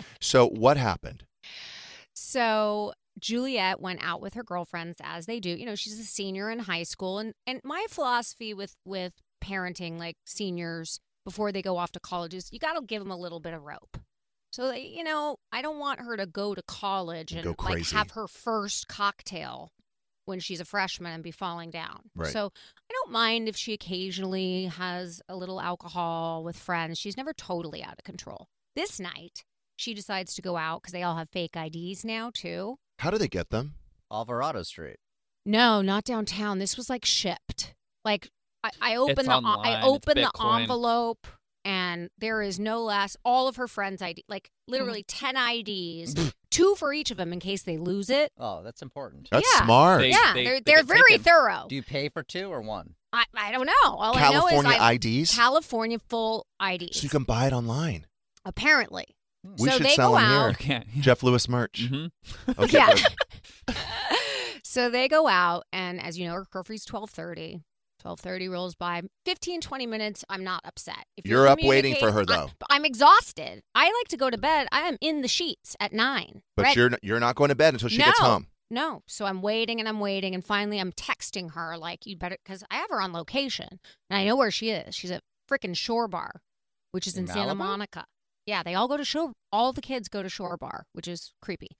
so 0.20 0.46
what 0.48 0.76
happened? 0.76 1.24
So 2.12 2.92
Juliet 3.18 3.80
went 3.80 4.00
out 4.02 4.20
with 4.20 4.34
her 4.34 4.42
girlfriends 4.42 5.00
as 5.02 5.26
they 5.26 5.40
do. 5.40 5.50
You 5.50 5.66
know, 5.66 5.74
she's 5.74 5.98
a 5.98 6.04
senior 6.04 6.50
in 6.50 6.60
high 6.60 6.82
school, 6.82 7.18
and 7.18 7.34
and 7.46 7.60
my 7.64 7.86
philosophy 7.88 8.54
with 8.54 8.76
with 8.84 9.14
parenting 9.42 9.98
like 9.98 10.16
seniors 10.26 11.00
before 11.24 11.52
they 11.52 11.62
go 11.62 11.76
off 11.76 11.92
to 11.92 12.00
college 12.00 12.34
is 12.34 12.52
you 12.52 12.58
got 12.58 12.74
to 12.74 12.82
give 12.82 13.02
them 13.02 13.10
a 13.10 13.16
little 13.16 13.40
bit 13.40 13.54
of 13.54 13.62
rope. 13.62 13.98
So 14.52 14.72
you 14.72 15.04
know, 15.04 15.36
I 15.52 15.62
don't 15.62 15.78
want 15.78 16.00
her 16.00 16.16
to 16.16 16.26
go 16.26 16.54
to 16.54 16.62
college 16.62 17.32
and 17.32 17.44
Go 17.44 17.54
like 17.64 17.88
have 17.90 18.12
her 18.12 18.26
first 18.26 18.88
cocktail 18.88 19.72
when 20.24 20.40
she's 20.40 20.60
a 20.60 20.64
freshman 20.64 21.12
and 21.12 21.22
be 21.22 21.30
falling 21.30 21.70
down. 21.70 22.10
Right. 22.14 22.32
So 22.32 22.46
I 22.46 22.92
don't 22.92 23.10
mind 23.12 23.48
if 23.48 23.56
she 23.56 23.72
occasionally 23.72 24.66
has 24.66 25.20
a 25.28 25.36
little 25.36 25.60
alcohol 25.60 26.44
with 26.44 26.56
friends. 26.56 26.98
She's 26.98 27.16
never 27.16 27.32
totally 27.32 27.82
out 27.82 27.94
of 27.98 28.04
control. 28.04 28.48
This 28.76 29.00
night, 29.00 29.44
she 29.76 29.94
decides 29.94 30.34
to 30.34 30.42
go 30.42 30.56
out 30.56 30.82
because 30.82 30.92
they 30.92 31.02
all 31.02 31.16
have 31.16 31.28
fake 31.30 31.56
IDs 31.56 32.04
now, 32.04 32.30
too. 32.32 32.76
How 33.00 33.10
do 33.10 33.18
they 33.18 33.28
get 33.28 33.50
them? 33.50 33.74
Alvarado 34.12 34.62
Street. 34.62 34.96
No, 35.46 35.80
not 35.80 36.04
downtown. 36.04 36.58
This 36.58 36.76
was 36.76 36.90
like 36.90 37.04
shipped. 37.04 37.74
Like 38.04 38.28
I, 38.62 38.70
I 38.80 38.90
It's 38.92 39.00
open 39.00 39.26
the 39.26 39.32
online, 39.32 39.66
I 39.66 39.82
open 39.82 40.16
the 40.16 40.30
envelope 40.44 41.26
and 41.64 42.10
there 42.18 42.42
is 42.42 42.58
no 42.60 42.82
less 42.82 43.16
all 43.24 43.48
of 43.48 43.56
her 43.56 43.66
friends 43.68 44.00
ID 44.02 44.24
like 44.28 44.50
literally 44.68 45.02
Mm. 45.02 45.06
10 45.08 45.36
IDs, 45.36 46.32
two 46.50 46.74
for 46.76 46.92
each 46.92 47.10
of 47.10 47.16
them 47.16 47.32
in 47.32 47.40
case 47.40 47.62
they 47.62 47.78
lose 47.78 48.10
it. 48.10 48.32
Oh, 48.38 48.62
that's 48.62 48.82
important. 48.82 49.28
That's 49.30 49.46
Yeah. 49.54 49.64
smart. 49.64 50.00
They- 50.02 50.10
yeah, 50.10 50.32
they- 50.34 50.44
they're 50.44 50.60
they 50.60 50.72
they're 50.74 50.82
very 50.82 51.18
thorough. 51.18 51.66
Do 51.68 51.74
you 51.76 51.82
pay 51.82 52.08
for 52.08 52.22
two 52.22 52.52
or 52.52 52.60
one? 52.60 52.94
I, 53.12 53.24
I 53.34 53.50
don't 53.52 53.66
know. 53.66 53.72
All 53.84 54.16
I 54.16 54.20
know 54.30 54.40
California 54.48 54.70
is 54.72 54.76
I, 54.80 54.92
IDs? 54.92 55.34
California 55.34 55.98
full 56.08 56.46
IDs. 56.62 56.98
So 57.00 57.02
you 57.04 57.08
can 57.08 57.24
buy 57.24 57.46
it 57.46 57.52
online. 57.52 58.06
apparently. 58.44 59.16
We 59.42 59.68
so 59.70 59.76
should 59.78 59.86
they 59.86 59.94
sell 59.94 60.10
go 60.12 60.16
them 60.16 60.24
out. 60.30 60.48
You 60.50 60.56
can't. 60.56 60.86
Jeff 61.00 61.22
Lewis 61.22 61.48
merch. 61.48 61.88
hmm 61.88 62.06
Okay. 62.58 62.76
Yeah. 62.76 62.94
so 64.62 64.90
they 64.90 65.08
go 65.08 65.26
out 65.28 65.64
and 65.72 66.00
as 66.00 66.18
you 66.18 66.26
know, 66.28 66.34
her 66.34 66.44
curfew's 66.44 66.84
12:30. 66.84 67.62
12:30 68.04 68.50
rolls 68.50 68.74
by. 68.74 69.02
15 69.24 69.60
20 69.60 69.86
minutes, 69.86 70.24
I'm 70.28 70.44
not 70.44 70.62
upset. 70.64 71.04
If 71.16 71.26
You're 71.26 71.46
up 71.46 71.58
waiting 71.62 71.94
for 71.96 72.12
her, 72.12 72.24
though. 72.24 72.50
I'm, 72.68 72.78
I'm 72.78 72.84
exhausted. 72.84 73.62
I 73.74 73.84
like 73.84 74.08
to 74.08 74.16
go 74.16 74.30
to 74.30 74.38
bed. 74.38 74.68
I 74.72 74.82
am 74.82 74.96
in 75.00 75.22
the 75.22 75.28
sheets 75.28 75.76
at 75.80 75.92
9. 75.92 76.42
But 76.56 76.62
ready. 76.62 76.80
you're 76.80 76.90
you're 77.02 77.20
not 77.20 77.36
going 77.36 77.48
to 77.50 77.54
bed 77.54 77.74
until 77.74 77.88
she 77.88 77.98
no, 77.98 78.06
gets 78.06 78.20
home. 78.20 78.46
No. 78.70 79.02
So 79.06 79.26
I'm 79.26 79.42
waiting 79.42 79.80
and 79.80 79.88
I'm 79.88 80.00
waiting 80.00 80.34
and 80.34 80.44
finally 80.44 80.78
I'm 80.78 80.92
texting 80.92 81.52
her 81.52 81.76
like 81.76 82.06
you 82.06 82.16
better 82.16 82.36
cuz 82.44 82.62
I 82.70 82.76
have 82.76 82.90
her 82.90 83.00
on 83.00 83.12
location 83.12 83.80
and 84.08 84.18
I 84.18 84.24
know 84.24 84.36
where 84.36 84.50
she 84.50 84.70
is. 84.70 84.94
She's 84.94 85.10
at 85.10 85.22
freaking 85.50 85.76
Shore 85.76 86.08
Bar, 86.08 86.42
which 86.92 87.06
is 87.06 87.16
in, 87.16 87.24
In 87.24 87.28
Santa 87.28 87.54
Monica. 87.54 88.06
Yeah, 88.46 88.62
they 88.62 88.74
all 88.74 88.88
go 88.88 88.96
to 88.96 89.04
Shore 89.04 89.32
all 89.52 89.72
the 89.72 89.80
kids 89.80 90.08
go 90.08 90.22
to 90.22 90.28
Shore 90.28 90.56
Bar, 90.56 90.86
which 90.92 91.08
is 91.08 91.32
creepy. 91.42 91.76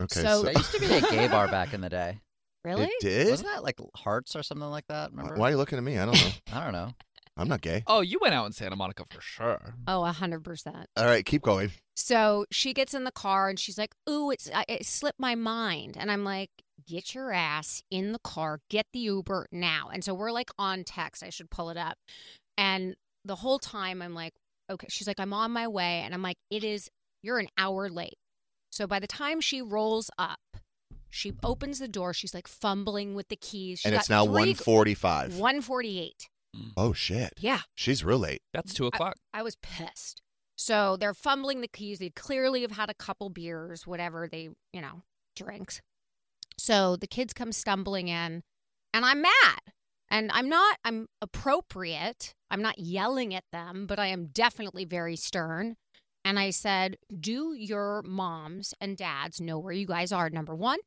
Okay. 0.00 0.22
So- 0.22 0.42
That 0.42 0.56
used 0.56 0.72
to 0.72 0.80
be 0.80 0.86
a 0.86 1.00
gay 1.00 1.28
bar 1.28 1.48
back 1.48 1.74
in 1.74 1.80
the 1.80 1.88
day. 1.88 2.20
Really? 2.64 2.84
It 2.84 3.00
did. 3.00 3.30
Wasn't 3.30 3.48
that 3.48 3.62
like 3.62 3.78
Hearts 3.96 4.34
or 4.36 4.42
something 4.42 4.68
like 4.68 4.86
that? 4.88 5.10
Remember? 5.10 5.36
Why 5.36 5.48
are 5.48 5.50
you 5.52 5.56
looking 5.56 5.78
at 5.78 5.84
me? 5.84 5.98
I 5.98 6.04
don't 6.04 6.14
know. 6.14 6.30
I 6.52 6.64
don't 6.64 6.72
know. 6.72 6.92
I'm 7.36 7.46
not 7.48 7.60
gay. 7.60 7.84
Oh, 7.86 8.00
you 8.00 8.18
went 8.20 8.34
out 8.34 8.46
in 8.46 8.52
Santa 8.52 8.74
Monica 8.74 9.04
for 9.08 9.20
sure. 9.20 9.74
Oh, 9.86 10.04
a 10.04 10.10
100%. 10.12 10.84
All 10.96 11.04
right, 11.06 11.24
keep 11.24 11.42
going. 11.42 11.70
So 11.94 12.46
she 12.50 12.72
gets 12.74 12.94
in 12.94 13.04
the 13.04 13.12
car 13.12 13.48
and 13.48 13.58
she's 13.60 13.78
like, 13.78 13.94
"Ooh, 14.10 14.30
it's 14.30 14.50
I- 14.52 14.64
it 14.68 14.84
slipped 14.86 15.20
my 15.20 15.36
mind." 15.36 15.96
And 15.96 16.10
I'm 16.10 16.24
like, 16.24 16.50
"Get 16.84 17.14
your 17.14 17.32
ass 17.32 17.82
in 17.92 18.10
the 18.12 18.18
car, 18.18 18.60
get 18.68 18.86
the 18.92 18.98
Uber 19.00 19.46
now." 19.52 19.88
And 19.92 20.02
so 20.02 20.14
we're 20.14 20.32
like 20.32 20.50
on 20.58 20.82
text. 20.82 21.22
I 21.22 21.30
should 21.30 21.48
pull 21.50 21.70
it 21.70 21.76
up. 21.76 21.96
And 22.56 22.96
the 23.24 23.36
whole 23.36 23.60
time 23.60 24.02
I'm 24.02 24.14
like, 24.14 24.32
"Okay." 24.68 24.88
She's 24.90 25.06
like, 25.06 25.20
"I'm 25.20 25.32
on 25.32 25.52
my 25.52 25.68
way." 25.68 26.00
And 26.04 26.14
I'm 26.14 26.22
like, 26.22 26.38
"It 26.50 26.64
is 26.64 26.88
you're 27.22 27.38
an 27.38 27.48
hour 27.56 27.88
late." 27.88 28.18
So 28.72 28.86
by 28.88 28.98
the 28.98 29.06
time 29.06 29.40
she 29.40 29.62
rolls 29.62 30.10
up, 30.18 30.40
she 31.10 31.32
opens 31.42 31.78
the 31.78 31.88
door. 31.88 32.12
She's 32.12 32.34
like 32.34 32.48
fumbling 32.48 33.14
with 33.14 33.28
the 33.28 33.36
keys. 33.36 33.80
She's 33.80 33.86
and 33.86 33.94
it's 33.94 34.10
now 34.10 34.24
three- 34.24 34.32
145. 34.54 35.36
148. 35.38 36.28
Mm. 36.56 36.72
Oh 36.76 36.92
shit. 36.92 37.34
Yeah. 37.38 37.60
She's 37.74 38.04
real 38.04 38.18
late. 38.18 38.42
That's 38.52 38.72
two 38.74 38.86
o'clock. 38.86 39.16
I 39.32 39.42
was 39.42 39.56
pissed. 39.56 40.22
So 40.56 40.96
they're 40.96 41.14
fumbling 41.14 41.60
the 41.60 41.68
keys. 41.68 41.98
They 41.98 42.10
clearly 42.10 42.62
have 42.62 42.72
had 42.72 42.90
a 42.90 42.94
couple 42.94 43.30
beers, 43.30 43.86
whatever 43.86 44.28
they, 44.30 44.48
you 44.72 44.80
know, 44.80 45.02
drinks. 45.36 45.80
So 46.58 46.96
the 46.96 47.06
kids 47.06 47.32
come 47.32 47.52
stumbling 47.52 48.08
in, 48.08 48.42
and 48.92 49.04
I'm 49.04 49.22
mad. 49.22 49.60
And 50.10 50.30
I'm 50.32 50.48
not, 50.48 50.78
I'm 50.84 51.06
appropriate. 51.20 52.34
I'm 52.50 52.62
not 52.62 52.78
yelling 52.78 53.34
at 53.34 53.44
them, 53.52 53.86
but 53.86 53.98
I 53.98 54.06
am 54.06 54.26
definitely 54.26 54.84
very 54.84 55.16
stern. 55.16 55.76
And 56.24 56.38
I 56.38 56.50
said, 56.50 56.96
Do 57.20 57.54
your 57.54 58.02
moms 58.02 58.74
and 58.80 58.96
dads 58.96 59.40
know 59.40 59.58
where 59.58 59.72
you 59.72 59.86
guys 59.86 60.10
are? 60.12 60.28
Number 60.30 60.54
one. 60.54 60.78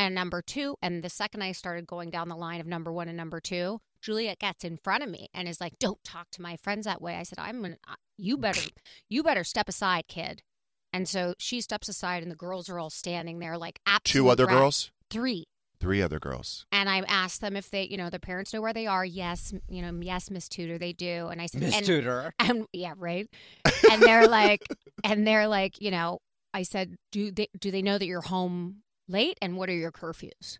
And 0.00 0.14
number 0.14 0.40
two, 0.40 0.76
and 0.80 1.04
the 1.04 1.10
second 1.10 1.42
I 1.42 1.52
started 1.52 1.86
going 1.86 2.08
down 2.08 2.30
the 2.30 2.34
line 2.34 2.58
of 2.58 2.66
number 2.66 2.90
one 2.90 3.06
and 3.08 3.18
number 3.18 3.38
two, 3.38 3.82
Juliet 4.00 4.38
gets 4.38 4.64
in 4.64 4.78
front 4.78 5.02
of 5.02 5.10
me 5.10 5.28
and 5.34 5.46
is 5.46 5.60
like, 5.60 5.78
"Don't 5.78 6.02
talk 6.02 6.30
to 6.30 6.40
my 6.42 6.56
friends 6.56 6.86
that 6.86 7.02
way." 7.02 7.16
I 7.16 7.22
said, 7.22 7.38
"I'm 7.38 7.60
gonna, 7.60 7.76
uh, 7.86 7.96
you 8.16 8.38
better, 8.38 8.62
you 9.10 9.22
better 9.22 9.44
step 9.44 9.68
aside, 9.68 10.04
kid." 10.08 10.42
And 10.90 11.06
so 11.06 11.34
she 11.36 11.60
steps 11.60 11.86
aside, 11.86 12.22
and 12.22 12.32
the 12.32 12.36
girls 12.36 12.70
are 12.70 12.78
all 12.78 12.88
standing 12.88 13.40
there 13.40 13.58
like 13.58 13.78
absolute 13.84 14.22
Two 14.24 14.30
other 14.30 14.46
rat- 14.46 14.54
girls? 14.56 14.90
three. 15.10 15.44
Three 15.78 16.00
other 16.00 16.18
girls. 16.18 16.64
And 16.72 16.88
I 16.88 17.00
asked 17.06 17.42
them 17.42 17.54
if 17.54 17.70
they, 17.70 17.84
you 17.84 17.98
know, 17.98 18.08
their 18.08 18.18
parents 18.20 18.54
know 18.54 18.62
where 18.62 18.72
they 18.72 18.86
are. 18.86 19.04
Yes, 19.04 19.52
you 19.68 19.82
know, 19.82 19.92
yes, 20.00 20.30
Miss 20.30 20.48
Tutor, 20.48 20.78
they 20.78 20.94
do. 20.94 21.28
And 21.28 21.42
I 21.42 21.46
said, 21.46 21.60
Miss 21.60 21.76
and, 21.76 21.84
Tutor. 21.86 22.32
and 22.38 22.66
yeah, 22.72 22.94
right. 22.96 23.28
And 23.90 24.00
they're 24.02 24.28
like, 24.28 24.62
and 25.04 25.26
they're 25.26 25.46
like, 25.48 25.80
you 25.80 25.90
know, 25.90 26.20
I 26.54 26.62
said, 26.62 26.96
do 27.12 27.30
they 27.30 27.48
do 27.58 27.70
they 27.70 27.82
know 27.82 27.98
that 27.98 28.06
you're 28.06 28.22
home 28.22 28.82
late, 29.10 29.38
and 29.42 29.56
what 29.56 29.68
are 29.68 29.74
your 29.74 29.92
curfews? 29.92 30.58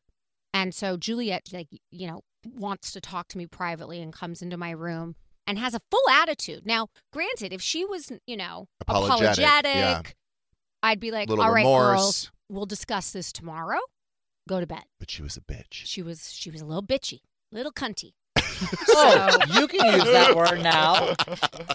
And 0.53 0.75
so 0.75 0.97
Juliet, 0.97 1.49
like, 1.53 1.69
you 1.91 2.07
know, 2.09 2.23
wants 2.45 2.93
to 2.93 3.01
talk 3.01 3.29
to 3.29 3.39
me 3.39 3.47
privately 3.47 4.01
and 4.01 4.13
comes 4.13 4.43
into 4.43 4.57
my 4.57 4.71
room 4.71 5.15
and 5.47 5.59
has 5.59 5.75
a 5.75 5.81
full 5.91 6.09
attitude. 6.11 6.67
Now, 6.67 6.89
granted, 7.13 7.53
if 7.53 7.63
she 7.63 7.85
was, 7.85 8.13
you 8.27 8.37
know, 8.37 8.67
Apologetic, 8.81 9.45
yeah. 9.65 10.03
I'd 10.83 11.01
be 11.01 11.11
like, 11.11 11.29
Little 11.29 11.45
all 11.45 11.53
right, 11.53 11.61
remorse. 11.61 11.91
girls, 11.91 12.33
we'll 12.49 12.67
discuss 12.67 13.13
this 13.13 13.33
tomorrow. 13.33 13.79
Go 14.49 14.61
to 14.61 14.67
bed. 14.67 14.85
But 14.99 15.11
she 15.11 15.23
was 15.23 15.37
a 15.37 15.41
bitch. 15.41 15.65
She 15.71 16.03
was 16.03 16.33
she 16.33 16.51
was 16.51 16.61
a 16.61 16.65
little 16.65 16.83
bitchy, 16.83 17.21
little 17.53 17.73
cunty. 17.73 18.13
so 18.87 19.29
you 19.55 19.69
can 19.69 19.95
use 19.95 20.05
that 20.05 20.35
word 20.37 20.63
now, 20.63 21.15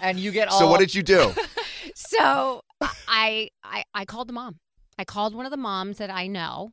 and 0.02 0.20
you 0.20 0.32
get 0.32 0.50
all. 0.50 0.60
So 0.60 0.68
what 0.68 0.80
did 0.80 0.94
you 0.94 1.04
do? 1.04 1.34
so 1.96 2.62
I, 3.08 3.50
I 3.64 3.84
I 3.94 4.06
called 4.06 4.28
the 4.28 4.34
mom. 4.34 4.58
I 4.98 5.04
called 5.06 5.36
one 5.36 5.46
of 5.46 5.52
the 5.52 5.58
moms 5.58 5.98
that 5.98 6.10
I 6.10 6.28
know 6.28 6.72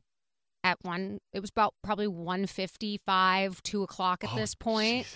at 0.63 0.77
one. 0.81 1.19
It 1.33 1.39
was 1.39 1.49
about 1.49 1.73
probably 1.83 2.07
one 2.07 2.45
fifty 2.47 2.97
five, 3.05 3.61
two 3.63 3.83
o'clock 3.83 4.23
at 4.23 4.31
Oh, 4.33 4.35
this 4.35 4.55
point. 4.55 5.07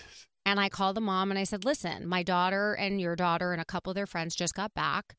And 0.44 0.58
I 0.58 0.68
called 0.68 0.96
the 0.96 1.02
mom 1.02 1.30
and 1.30 1.38
I 1.38 1.44
said, 1.44 1.64
"Listen, 1.64 2.06
my 2.06 2.22
daughter 2.22 2.74
and 2.74 3.00
your 3.00 3.16
daughter 3.16 3.52
and 3.52 3.60
a 3.60 3.64
couple 3.64 3.90
of 3.90 3.94
their 3.94 4.06
friends 4.06 4.34
just 4.34 4.54
got 4.54 4.74
back." 4.74 5.16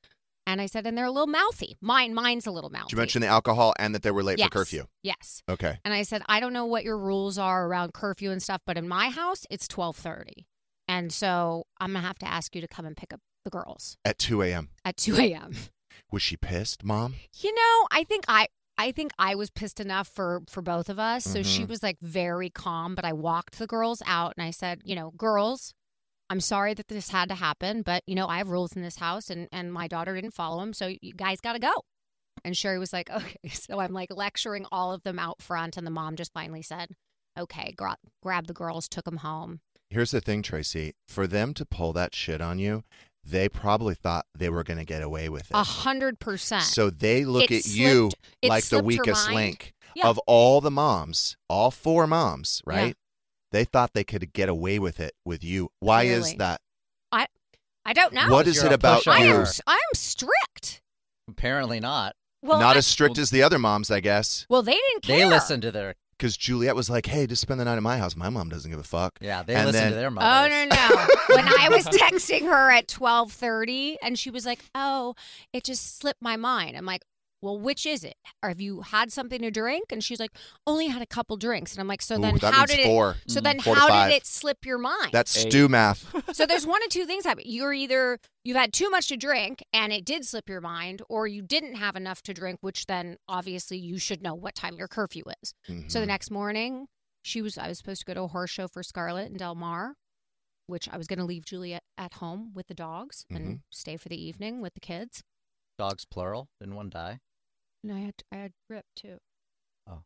And 0.48 0.60
I 0.60 0.66
said, 0.66 0.88
"And 0.88 0.98
they're 0.98 1.06
a 1.06 1.12
little 1.12 1.28
mouthy. 1.28 1.78
Mine, 1.82 2.14
mine's 2.16 2.48
a 2.48 2.52
little 2.52 2.72
mouthy." 2.72 2.86
Did 2.86 2.92
you 2.94 2.98
mentioned 2.98 3.24
the 3.24 3.28
alcohol 3.28 3.74
and 3.78 3.94
that 3.94 4.02
they 4.02 4.10
were 4.12 4.24
late 4.24 4.40
yes. 4.40 4.48
for 4.48 4.52
curfew? 4.52 4.86
Yes. 5.04 5.44
Okay. 5.48 5.78
And 5.86 5.94
I 5.94 6.02
said, 6.02 6.24
I 6.28 6.40
don't 6.40 6.54
know 6.54 6.66
what 6.66 6.84
your 6.84 6.98
rules 6.98 7.38
are 7.38 7.68
around 7.68 7.94
curfew 7.94 8.32
and 8.32 8.42
stuff, 8.42 8.62
but 8.66 8.78
in 8.78 8.88
my 8.88 9.10
house, 9.10 9.46
it's 9.52 9.68
twelve 9.68 9.98
thirty, 9.98 10.48
and 10.88 11.12
so 11.12 11.66
I'm 11.80 11.94
gonna 11.94 12.06
have 12.08 12.18
to 12.20 12.28
ask 12.28 12.56
you 12.56 12.62
to 12.62 12.68
come 12.68 12.86
and 12.86 12.98
pick 12.98 13.14
up 13.14 13.20
the 13.46 13.52
girls 13.52 13.98
At 14.04 14.18
2 14.20 14.42
a.m. 14.42 14.70
at 14.84 14.98
two 14.98 15.16
a.m. 15.16 15.56
Was 16.12 16.22
she 16.22 16.38
pissed, 16.38 16.84
mom? 16.84 17.16
You 17.40 17.54
know, 17.54 17.88
I 17.92 18.04
think 18.04 18.26
I 18.28 18.48
I 18.78 18.92
think 18.94 19.12
I 19.20 19.36
was 19.36 19.50
pissed 19.50 19.80
enough 19.80 20.08
for 20.08 20.42
for 20.50 20.62
both 20.62 20.90
of 20.90 21.00
us. 21.00 21.26
So 21.26 21.44
she 21.44 21.64
Mhm. 21.64 21.70
was 21.70 21.84
like 21.84 21.98
very 22.02 22.50
calm, 22.50 22.96
but 22.96 23.06
I 23.06 23.14
walked 23.14 23.60
the 23.60 23.68
girls 23.68 24.02
out 24.06 24.34
and 24.38 24.46
I 24.46 24.52
said, 24.52 24.82
you 24.86 24.96
know, 24.96 25.12
girls, 25.12 25.74
I'm 26.30 26.40
sorry 26.40 26.74
that 26.76 26.88
this 26.88 27.10
had 27.10 27.28
to 27.30 27.36
happen, 27.36 27.82
but 27.82 28.04
you 28.08 28.16
know, 28.16 28.28
I 28.28 28.38
have 28.38 28.50
rules 28.50 28.74
in 28.76 28.82
this 28.82 28.98
house 28.98 29.30
and 29.30 29.48
and 29.52 29.74
my 29.74 29.88
daughter 29.88 30.16
didn't 30.16 30.34
follow 30.34 30.60
them, 30.62 30.74
so 30.74 30.94
you 31.02 31.14
guys 31.14 31.42
got 31.42 31.54
to 31.54 31.60
go. 31.60 31.74
And 32.46 32.56
Sherry 32.56 32.80
was 32.80 32.94
like, 32.94 33.10
"Okay." 33.12 33.50
So 33.50 33.80
I'm 33.80 33.92
like 33.94 34.10
lecturing 34.16 34.66
all 34.72 34.94
of 34.94 35.04
them 35.04 35.20
out 35.20 35.42
front 35.42 35.76
and 35.76 35.86
the 35.86 35.92
mom 35.92 36.16
just 36.16 36.32
finally 36.34 36.62
said, 36.62 36.96
"Okay, 37.38 37.74
gra- 37.76 37.98
grab 38.24 38.48
the 38.48 38.54
girls, 38.54 38.88
took 38.88 39.06
them 39.06 39.18
home." 39.18 39.60
Here's 39.90 40.12
the 40.12 40.22
thing, 40.22 40.44
Tracy. 40.44 40.94
For 41.08 41.26
them 41.26 41.54
to 41.56 41.66
pull 41.66 41.92
that 41.94 42.14
shit 42.14 42.42
on 42.42 42.60
you, 42.60 42.84
they 43.30 43.50
probably 43.50 43.96
thought 43.96 44.26
they 44.38 44.50
were 44.50 44.64
going 44.64 44.80
to 44.80 44.86
get 44.86 45.02
away 45.02 45.30
with 45.30 45.44
it. 45.44 45.54
A 45.54 45.64
hundred 45.64 46.20
percent. 46.20 46.64
So 46.64 46.90
they 46.90 47.26
look 47.26 47.52
It 47.52 47.66
at 47.66 47.66
you 47.68 48.10
slipped- 48.10 48.16
it 48.42 48.50
like 48.50 48.66
the 48.66 48.84
weakest 48.84 49.30
link 49.32 49.74
Yeah. 49.96 50.08
of 50.08 50.18
all 50.28 50.62
the 50.62 50.72
moms, 50.72 51.38
all 51.50 51.72
four 51.72 52.08
moms, 52.08 52.62
Yeah. 52.68 52.74
right? 52.76 52.98
They 53.52 53.64
thought 53.66 53.94
they 53.94 54.04
could 54.04 54.32
get 54.34 54.48
away 54.50 54.78
with 54.80 55.00
it 55.00 55.14
with 55.26 55.44
you. 55.44 55.70
Why 55.80 56.04
is 56.04 56.36
that? 56.36 56.62
I 57.12 57.28
I 57.86 57.94
don't 57.94 58.14
know. 58.14 58.30
What 58.30 58.48
is 58.48 58.62
it 58.64 58.72
a 58.72 58.76
about 58.76 59.04
pushover. 59.04 59.12
I 59.14 59.24
you? 59.24 59.36
am 59.36 59.46
I'm 59.66 59.80
strict. 59.96 60.82
Apparently 61.28 61.80
not. 61.80 62.16
Well, 62.42 62.60
Not 62.60 62.76
I- 62.76 62.80
as 62.80 62.88
strict 62.88 63.18
as 63.18 63.32
the 63.32 63.44
other 63.44 63.60
moms, 63.60 63.92
I 63.92 64.00
guess. 64.00 64.46
well. 64.50 64.62
They 64.62 64.74
didn't 64.76 65.04
care. 65.04 65.18
They 65.18 65.26
listened 65.26 65.62
to 65.64 65.72
their. 65.72 65.96
Because 66.20 66.36
Juliet 66.36 66.76
was 66.76 66.90
like, 66.90 67.06
"Hey, 67.06 67.26
just 67.26 67.42
spend 67.42 67.62
the 67.62 67.66
night 67.66 67.78
at 67.78 67.82
my 67.84 67.98
house." 67.98 68.14
My 68.16 68.30
mom 68.30 68.50
doesn't 68.50 68.70
give 68.70 68.80
a 68.80 68.84
fuck. 68.84 69.18
Yeah, 69.22 69.42
they 69.42 69.56
And 69.56 69.68
listen 69.68 69.82
then- 69.84 69.92
to 69.94 69.98
their 69.98 70.12
mom. 70.12 70.24
Oh 70.24 70.48
no 70.50 70.66
no! 70.66 71.36
when 71.36 71.48
I 71.48 71.70
was 71.70 71.86
texting 71.88 72.42
her 72.42 72.70
at 72.70 72.90
twelve 72.90 73.32
thirty, 73.32 73.98
and 74.04 74.20
she 74.20 74.30
was 74.30 74.46
like, 74.46 74.60
"Oh, 74.76 75.16
it 75.54 75.64
just 75.64 75.98
slipped 75.98 76.22
my 76.22 76.36
mind." 76.36 76.76
I'm 76.76 76.86
like, 76.86 77.04
well, 77.42 77.58
which 77.58 77.86
is 77.86 78.04
it? 78.04 78.16
Or 78.44 78.50
have 78.50 78.60
you 78.60 78.82
had 78.82 79.12
something 79.12 79.42
to 79.42 79.50
drink? 79.52 79.86
And 79.92 80.04
she's 80.04 80.20
like, 80.20 80.32
only 80.68 80.88
had 80.88 81.02
a 81.02 81.06
couple 81.06 81.38
drinks. 81.38 81.72
And 81.74 81.80
I'm 81.82 81.88
like, 81.88 82.02
so 82.02 82.16
Ooh, 82.18 82.22
then 82.22 82.36
that 82.38 82.54
how 82.54 82.66
did 82.66 82.84
four. 82.86 83.16
it? 83.26 83.32
So 83.32 83.40
then 83.40 83.60
Four 83.60 83.76
how 83.76 84.06
did 84.08 84.14
it 84.16 84.26
slip 84.26 84.66
your 84.66 84.78
mind? 84.78 85.12
That's 85.12 85.32
stew 85.32 85.70
math. 85.70 86.06
so 86.36 86.46
there's 86.46 86.68
one 86.68 86.84
of 86.84 86.90
two 86.90 87.06
things 87.06 87.24
happen. 87.26 87.44
You're 87.48 87.74
either 87.74 88.20
you've 88.44 88.58
had 88.58 88.74
too 88.74 88.90
much 88.90 89.08
to 89.08 89.18
drink 89.18 89.64
and 89.74 89.94
it 89.94 90.04
did 90.06 90.26
slip 90.26 90.50
your 90.50 90.62
mind, 90.62 91.02
or 91.10 91.28
you 91.28 91.42
didn't 91.42 91.76
have 91.76 91.96
enough 91.96 92.22
to 92.24 92.34
drink, 92.34 92.60
which 92.62 92.86
then 92.88 93.18
obviously 93.28 93.78
you 93.78 93.98
should 94.00 94.22
know 94.22 94.36
what 94.36 94.56
time 94.56 94.76
your 94.76 94.88
curfew 94.88 95.24
is. 95.42 95.54
So 95.88 96.00
the 96.00 96.06
Mhm. 96.06 96.08
next 96.10 96.32
morning, 96.32 96.88
she 97.22 97.42
was 97.42 97.58
I 97.58 97.68
was 97.70 97.78
supposed 97.78 98.02
to 98.02 98.06
go 98.06 98.14
to 98.14 98.22
a 98.24 98.28
horse 98.28 98.50
show 98.50 98.68
for 98.68 98.84
Scarlett 98.84 99.30
and 99.30 99.40
Del 99.40 99.56
Mar, 99.56 99.96
which 100.68 100.88
I 100.90 100.98
was 100.98 101.08
going 101.08 101.20
to 101.20 101.26
leave 101.26 101.46
Juliet 101.46 101.84
at 101.98 102.16
home 102.16 102.52
with 102.54 102.68
the 102.68 102.74
dogs 102.74 103.26
and 103.30 103.48
Mhm. 103.48 103.62
stay 103.72 103.98
for 103.98 104.10
the 104.10 104.22
evening 104.22 104.62
with 104.62 104.74
the 104.74 104.80
kids. 104.80 105.24
Dogs 105.78 106.06
plural. 106.06 106.50
Didn't 106.60 106.76
one 106.76 106.90
die? 106.90 107.20
And 107.84 107.94
I 107.94 108.00
had 108.00 108.14
I 108.32 108.36
had 108.38 108.52
Rip 108.70 108.86
too. 108.96 109.18
Oh. 109.90 110.00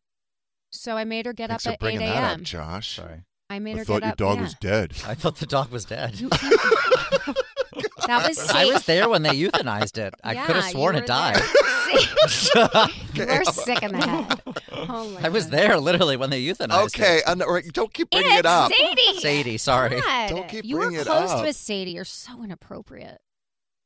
So 0.71 0.95
I 0.97 1.03
made 1.03 1.25
her 1.25 1.33
get 1.33 1.49
Thanks 1.49 1.65
up 1.65 1.71
for 1.71 1.73
at 1.73 1.79
bringing 1.79 2.01
eight 2.01 2.07
that 2.13 2.23
up, 2.23 2.29
a.m. 2.37 2.43
Josh. 2.43 2.95
Sorry. 2.97 3.23
I 3.49 3.59
made 3.59 3.75
I 3.75 3.79
her 3.79 3.85
thought 3.85 4.01
get 4.01 4.05
your 4.05 4.11
up. 4.11 4.17
dog 4.17 4.37
yeah. 4.37 4.43
was 4.43 4.53
dead. 4.55 4.93
I 5.07 5.13
thought 5.15 5.37
the 5.37 5.45
dog 5.45 5.71
was 5.71 5.85
dead. 5.85 6.19
That 8.05 8.27
was 8.27 8.49
I 8.49 8.65
was 8.65 8.85
there 8.85 9.07
when 9.09 9.23
they 9.23 9.29
euthanized 9.31 9.97
it. 9.97 10.13
I 10.23 10.35
could 10.35 10.55
have 10.57 10.65
Yeah, 10.65 10.71
sworn 10.71 10.95
it 10.95 11.01
were 11.01 11.07
died. 11.07 11.35
there. 12.53 12.87
you 13.13 13.25
were 13.39 13.43
sick 13.45 13.81
in 13.81 13.91
the 13.93 14.05
head. 14.05 14.41
Oh 14.71 15.09
my 15.09 15.21
I 15.27 15.29
was 15.29 15.45
God. 15.45 15.53
there 15.53 15.79
literally 15.79 16.17
when 16.17 16.29
they 16.29 16.43
euthanized 16.43 16.87
it. 16.97 17.01
Okay, 17.01 17.17
it. 17.17 17.23
and, 17.27 17.41
all 17.41 17.53
right, 17.53 17.65
don't 17.71 17.93
keep 17.93 18.09
bringing 18.09 18.29
It's 18.31 18.39
it 18.39 18.45
up. 18.45 18.71
Sadie. 18.73 19.19
Sadie, 19.19 19.57
sorry. 19.57 20.01
God. 20.01 20.29
Don't 20.29 20.49
keep 20.49 20.65
you 20.65 20.75
were 20.75 20.81
bringing 20.83 20.99
it 20.99 21.05
close 21.07 21.31
up. 21.31 21.43
with 21.45 21.55
Sadie. 21.55 21.91
You're 21.91 22.03
so 22.05 22.43
inappropriate. 22.43 23.21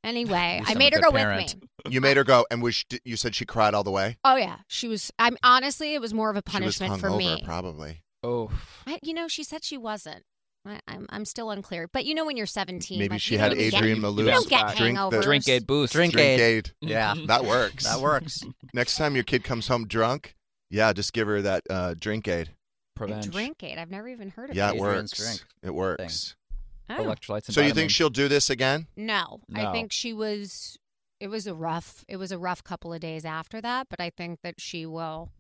Anyway, 0.03 0.61
I 0.65 0.73
made 0.75 0.93
her 0.93 0.99
go 1.01 1.11
parent. 1.11 1.55
with 1.55 1.63
me. 1.63 1.69
You 1.93 2.01
made 2.01 2.17
her 2.17 2.23
go, 2.23 2.45
and 2.49 2.61
was 2.61 2.75
she, 2.75 2.85
you 3.03 3.17
said 3.17 3.35
she 3.35 3.45
cried 3.45 3.73
all 3.73 3.83
the 3.83 3.91
way. 3.91 4.17
Oh 4.23 4.35
yeah, 4.35 4.57
she 4.67 4.87
was. 4.87 5.11
I'm 5.19 5.37
honestly, 5.43 5.93
it 5.95 6.01
was 6.01 6.13
more 6.13 6.29
of 6.29 6.37
a 6.37 6.41
punishment 6.41 6.89
she 6.91 6.93
was 6.93 7.01
for 7.01 7.09
hungover, 7.09 7.17
me. 7.37 7.41
probably. 7.43 8.03
Oh, 8.23 8.51
I, 8.85 8.99
you 9.03 9.13
know, 9.13 9.27
she 9.27 9.43
said 9.43 9.63
she 9.63 9.77
wasn't. 9.77 10.23
I, 10.65 10.79
I'm 10.87 11.05
I'm 11.09 11.25
still 11.25 11.49
unclear. 11.51 11.87
But 11.91 12.05
you 12.05 12.13
know, 12.15 12.25
when 12.25 12.37
you're 12.37 12.45
17, 12.45 12.99
Maybe 12.99 13.13
like, 13.15 13.21
she 13.21 13.33
you 13.35 13.39
had 13.39 13.49
don't 13.49 13.57
get- 13.57 13.73
Adrian 13.73 13.97
you 13.97 14.03
Malou. 14.03 14.19
You 14.19 14.25
don't 14.25 14.49
get 14.49 14.75
drink 14.77 14.97
the 14.97 15.01
hangovers. 15.17 15.23
drink 15.23 15.47
aid 15.49 15.67
boost. 15.67 15.93
Drink 15.93 16.13
drink 16.13 16.27
aid. 16.27 16.39
aid. 16.39 16.71
Yeah, 16.81 17.13
That 17.27 17.45
works. 17.45 17.83
that 17.85 17.99
works. 17.99 18.43
Next 18.73 18.97
time 18.97 19.15
your 19.15 19.23
kid 19.23 19.43
comes 19.43 19.67
home 19.67 19.87
drunk, 19.87 20.35
yeah, 20.69 20.93
just 20.93 21.13
give 21.13 21.27
her 21.27 21.41
that 21.41 21.63
uh, 21.69 21.93
drink 21.99 22.27
aid. 22.27 22.49
A 22.49 22.99
Prevent. 22.99 23.31
drink 23.31 23.63
aid. 23.63 23.77
I've 23.77 23.91
never 23.91 24.07
even 24.09 24.29
heard 24.29 24.49
of 24.49 24.55
Yeah, 24.55 24.69
it. 24.69 24.75
it 24.75 24.77
Adrian's 24.77 25.11
works. 25.11 25.17
drink 25.37 25.41
It 25.63 25.73
works. 25.73 26.35
Oh. 26.89 26.95
Electrolytes 27.03 27.47
and 27.47 27.55
So 27.55 27.61
you 27.61 27.67
think 27.67 27.75
vitamins. 27.75 27.91
she'll 27.93 28.09
do 28.09 28.27
this 28.27 28.49
again? 28.49 28.87
No, 28.95 29.41
I 29.53 29.63
No. 29.63 29.71
think 29.73 29.91
she 29.91 30.13
was. 30.13 30.77
It 31.19 31.27
was 31.29 31.47
a 31.47 31.55
rough. 31.55 32.05
It 32.07 32.17
was 32.17 32.31
a 32.31 32.37
rough 32.37 32.63
couple 32.63 32.93
of 32.93 32.99
days 32.99 33.25
after 33.25 33.59
that, 33.61 33.87
but 33.89 33.99
I 33.99 34.09
think 34.11 34.39
that 34.43 34.61
she 34.61 34.85
will. 34.85 35.31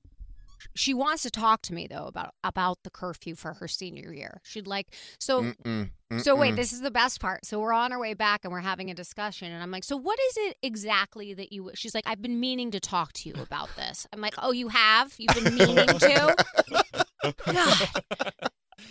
She 0.75 0.91
wants 0.91 1.21
to 1.21 1.29
talk 1.29 1.61
to 1.63 1.73
me 1.73 1.85
though 1.87 2.07
about 2.07 2.33
about 2.43 2.79
the 2.83 2.89
curfew 2.89 3.35
for 3.35 3.53
her 3.53 3.67
senior 3.67 4.11
year. 4.11 4.41
She'd 4.43 4.65
like 4.65 4.87
so. 5.19 5.43
Mm-mm, 5.43 5.91
So 6.19 6.35
wait, 6.35 6.53
mm-mm. 6.53 6.55
this 6.55 6.73
is 6.73 6.81
the 6.81 6.89
best 6.89 7.19
part. 7.21 7.45
So 7.45 7.59
we're 7.59 7.73
on 7.73 7.91
our 7.93 7.99
way 7.99 8.15
back 8.15 8.39
and 8.43 8.51
we're 8.51 8.61
having 8.61 8.89
a 8.89 8.95
discussion, 8.95 9.51
and 9.51 9.61
I'm 9.61 9.69
like, 9.69 9.83
"So 9.83 9.95
what 9.95 10.17
is 10.31 10.37
it 10.37 10.57
exactly 10.63 11.35
that 11.35 11.53
you?" 11.53 11.69
She's 11.75 11.93
like, 11.93 12.05
"I've 12.07 12.23
been 12.23 12.39
meaning 12.39 12.71
to 12.71 12.79
talk 12.79 13.13
to 13.13 13.29
you 13.29 13.35
about 13.39 13.69
this." 13.75 14.07
I'm 14.11 14.19
like, 14.19 14.33
"Oh, 14.39 14.51
you 14.51 14.69
have? 14.69 15.13
You've 15.19 15.43
been 15.43 15.55
meaning 15.55 15.87
to?" 15.99 16.35
God. 17.45 17.89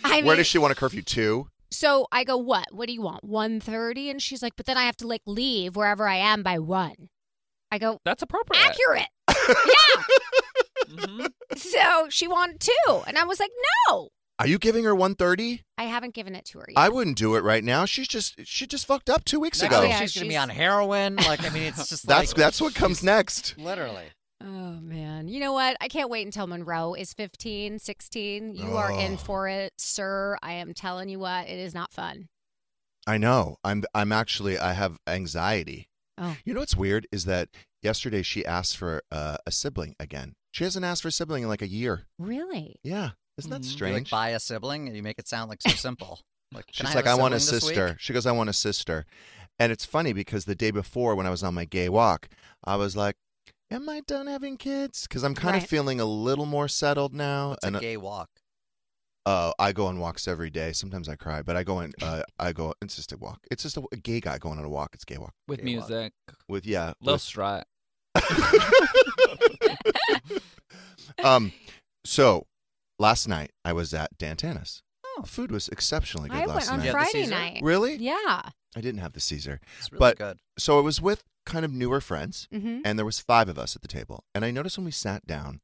I 0.05 0.21
Where 0.21 0.23
mean- 0.23 0.37
does 0.37 0.47
she 0.47 0.57
want 0.57 0.71
a 0.71 0.75
curfew 0.75 1.01
to? 1.01 1.49
So 1.71 2.07
I 2.11 2.23
go, 2.23 2.37
"What? 2.37 2.67
What 2.73 2.87
do 2.87 2.93
you 2.93 3.01
want? 3.01 3.23
1.30? 3.25 4.09
And 4.11 4.21
she's 4.21 4.41
like, 4.41 4.53
"But 4.55 4.65
then 4.65 4.77
I 4.77 4.83
have 4.83 4.97
to 4.97 5.07
like 5.07 5.21
leave 5.25 5.75
wherever 5.75 6.07
I 6.07 6.15
am 6.15 6.43
by 6.43 6.59
one." 6.59 7.09
I 7.71 7.77
go, 7.79 7.99
That's 8.05 8.21
appropriate. 8.23 8.63
"Accurate." 8.65 9.07
yeah. 9.29 10.03
Mhm. 10.87 11.27
So 11.57 12.07
she 12.09 12.27
wanted 12.29 12.61
two, 12.61 13.01
and 13.07 13.17
I 13.17 13.25
was 13.25 13.39
like, 13.41 13.51
"No, 13.89 14.07
Are 14.39 14.47
you 14.47 14.57
giving 14.57 14.85
her 14.85 14.95
130? 14.95 15.63
I 15.77 15.83
haven't 15.83 16.13
given 16.13 16.33
it 16.33 16.45
to 16.45 16.59
her 16.59 16.65
yet." 16.69 16.77
I 16.77 16.87
wouldn't 16.87 17.17
do 17.17 17.35
it 17.35 17.43
right 17.43 17.63
now. 17.63 17.83
She's 17.85 18.07
just 18.07 18.35
she 18.45 18.65
just 18.67 18.85
fucked 18.85 19.09
up 19.09 19.25
two 19.25 19.39
weeks 19.39 19.61
Next 19.61 19.75
ago. 19.75 19.83
yeah, 19.83 19.99
she's 19.99 20.13
gonna 20.15 20.27
be 20.29 20.37
on 20.37 20.47
heroin. 20.49 21.17
Like 21.17 21.43
I 21.43 21.49
mean, 21.49 21.63
it's 21.63 21.89
just 21.89 22.07
that's 22.07 22.29
like 22.31 22.37
that's 22.37 22.61
what 22.61 22.73
comes 22.73 23.03
next. 23.03 23.55
literally. 23.57 24.05
Oh 24.41 24.79
man. 24.81 25.27
You 25.27 25.39
know 25.39 25.53
what? 25.53 25.77
I 25.81 25.87
can't 25.87 26.09
wait 26.09 26.25
until 26.25 26.47
Monroe 26.47 26.93
is 26.93 27.13
15, 27.13 27.79
16. 27.79 28.53
You 28.55 28.77
are 28.77 28.91
in 28.91 29.13
Oh. 29.13 29.17
for 29.17 29.47
it, 29.47 29.73
sir. 29.77 30.37
I 30.43 30.53
am 30.53 30.73
telling 30.73 31.09
you 31.09 31.19
what, 31.19 31.47
it 31.47 31.57
is 31.57 31.73
not 31.73 31.91
fun. 31.91 32.29
I 33.07 33.17
know. 33.17 33.57
I'm 33.63 33.83
I'm 33.95 34.11
actually 34.11 34.57
I 34.59 34.73
have 34.73 34.97
anxiety. 35.07 35.87
Oh. 36.19 36.35
You 36.45 36.53
know 36.53 36.59
what's 36.59 36.75
weird 36.75 37.07
is 37.11 37.25
that 37.25 37.49
yesterday 37.81 38.21
she 38.21 38.45
asked 38.45 38.77
for 38.77 39.01
uh, 39.11 39.37
a 39.45 39.51
sibling 39.51 39.95
again. 39.99 40.33
She 40.51 40.63
hasn't 40.63 40.85
asked 40.85 41.01
for 41.03 41.07
a 41.07 41.11
sibling 41.11 41.43
in 41.43 41.49
like 41.49 41.61
a 41.61 41.67
year. 41.67 42.07
Really? 42.19 42.75
Yeah, 42.83 43.11
isn't 43.37 43.49
that 43.51 43.61
Mhm. 43.61 43.65
You 43.65 43.71
strange? 43.71 43.93
like 43.95 44.09
buy 44.11 44.29
a 44.29 44.39
sibling 44.39 44.87
and 44.87 44.95
you 44.95 45.03
make 45.03 45.19
it 45.19 45.27
sound 45.27 45.49
like 45.49 45.61
so 45.61 45.71
simple. 45.71 46.21
Like 46.53 46.65
She's 46.71 46.89
I 46.89 46.93
like, 46.93 47.07
I 47.07 47.15
want 47.15 47.33
a 47.33 47.41
sister. 47.41 47.87
week?" 47.89 47.95
She 47.99 48.13
goes, 48.13 48.25
I 48.25 48.31
want 48.31 48.49
a 48.49 48.53
sister. 48.53 49.05
And 49.59 49.69
it's 49.69 49.83
funny 49.83 50.13
because 50.13 50.45
the 50.45 50.55
day 50.55 50.71
before, 50.71 51.13
when 51.13 51.27
I 51.27 51.29
was 51.29 51.43
on 51.43 51.53
my 51.53 51.65
gay 51.65 51.89
walk, 51.89 52.29
I 52.63 52.77
was 52.77 52.95
like, 52.95 53.17
Am 53.69 53.89
I 53.89 54.01
done 54.01 54.27
having 54.27 54.57
kids? 54.57 55.03
Because 55.03 55.23
I'm 55.23 55.35
kind 55.35 55.53
Right. 55.55 55.63
of 55.63 55.69
feeling 55.69 55.99
a 55.99 56.05
little 56.05 56.45
more 56.45 56.67
settled 56.67 57.13
now. 57.13 57.53
It's 57.53 57.65
and 57.65 57.75
a 57.75 57.79
gay 57.79 57.97
walk. 57.97 58.29
uh, 59.25 59.51
I 59.59 59.73
go 59.73 59.87
on 59.87 59.99
walks 59.99 60.25
every 60.27 60.49
day. 60.49 60.71
Sometimes 60.71 61.09
I 61.09 61.15
cry, 61.17 61.41
but 61.41 61.57
I 61.57 61.63
go 61.63 61.79
on. 61.79 61.91
Uh, 62.01 62.23
I 62.39 62.53
go. 62.53 62.73
It's 62.81 62.95
just 62.95 63.11
a 63.11 63.17
walk. 63.17 63.39
It's 63.51 63.63
just 63.63 63.75
a, 63.75 63.83
a 63.91 63.97
gay 63.97 64.21
guy 64.21 64.37
going 64.37 64.57
on 64.57 64.63
a 64.63 64.69
walk. 64.69 64.91
It's 64.93 65.03
a 65.03 65.05
gay 65.05 65.17
walk 65.17 65.33
With 65.49 65.63
Gay 65.65 65.77
walk. 65.77 65.89
music. 65.89 66.13
with 66.47 66.65
yeah. 66.65 66.93
Lil 67.01 67.15
with- 67.15 67.21
Strat. 67.23 67.63
um, 71.23 71.51
so 72.05 72.47
last 72.99 73.27
night 73.27 73.51
I 73.65 73.73
was 73.73 73.93
at 73.93 74.17
Dan 74.17 74.37
Tana's. 74.37 74.81
Oh. 75.05 75.23
Food 75.23 75.51
was 75.51 75.67
exceptionally 75.69 76.29
good 76.29 76.37
I 76.37 76.45
last 76.45 76.69
went 76.69 76.71
on 76.71 76.77
night. 76.79 76.85
Yeah, 76.85 76.91
the 76.91 76.97
Friday 76.97 77.11
Caesar? 77.23 77.31
night. 77.31 77.59
Really? 77.63 77.95
Yeah. 77.97 78.41
I 78.75 78.81
didn't 78.81 79.01
have 79.01 79.13
the 79.13 79.19
Caesar. 79.19 79.59
It's 79.79 79.91
really 79.91 79.99
But- 79.99 80.17
good. 80.17 80.39
So 80.57 80.77
I 80.77 80.81
was 80.81 81.01
with 81.01 81.23
kind 81.47 81.65
of 81.65 81.71
newer 81.73 81.99
friends, 82.01 82.47
Mm-hmm. 82.53 82.81
and 82.85 82.99
there 82.99 83.05
was 83.05 83.19
five 83.19 83.49
of 83.49 83.57
us 83.57 83.75
at 83.75 83.81
the 83.81 83.87
table. 83.87 84.23
And 84.35 84.45
I 84.45 84.51
noticed 84.51 84.77
when 84.77 84.85
we 84.85 84.91
sat 84.91 85.25
down, 85.25 85.61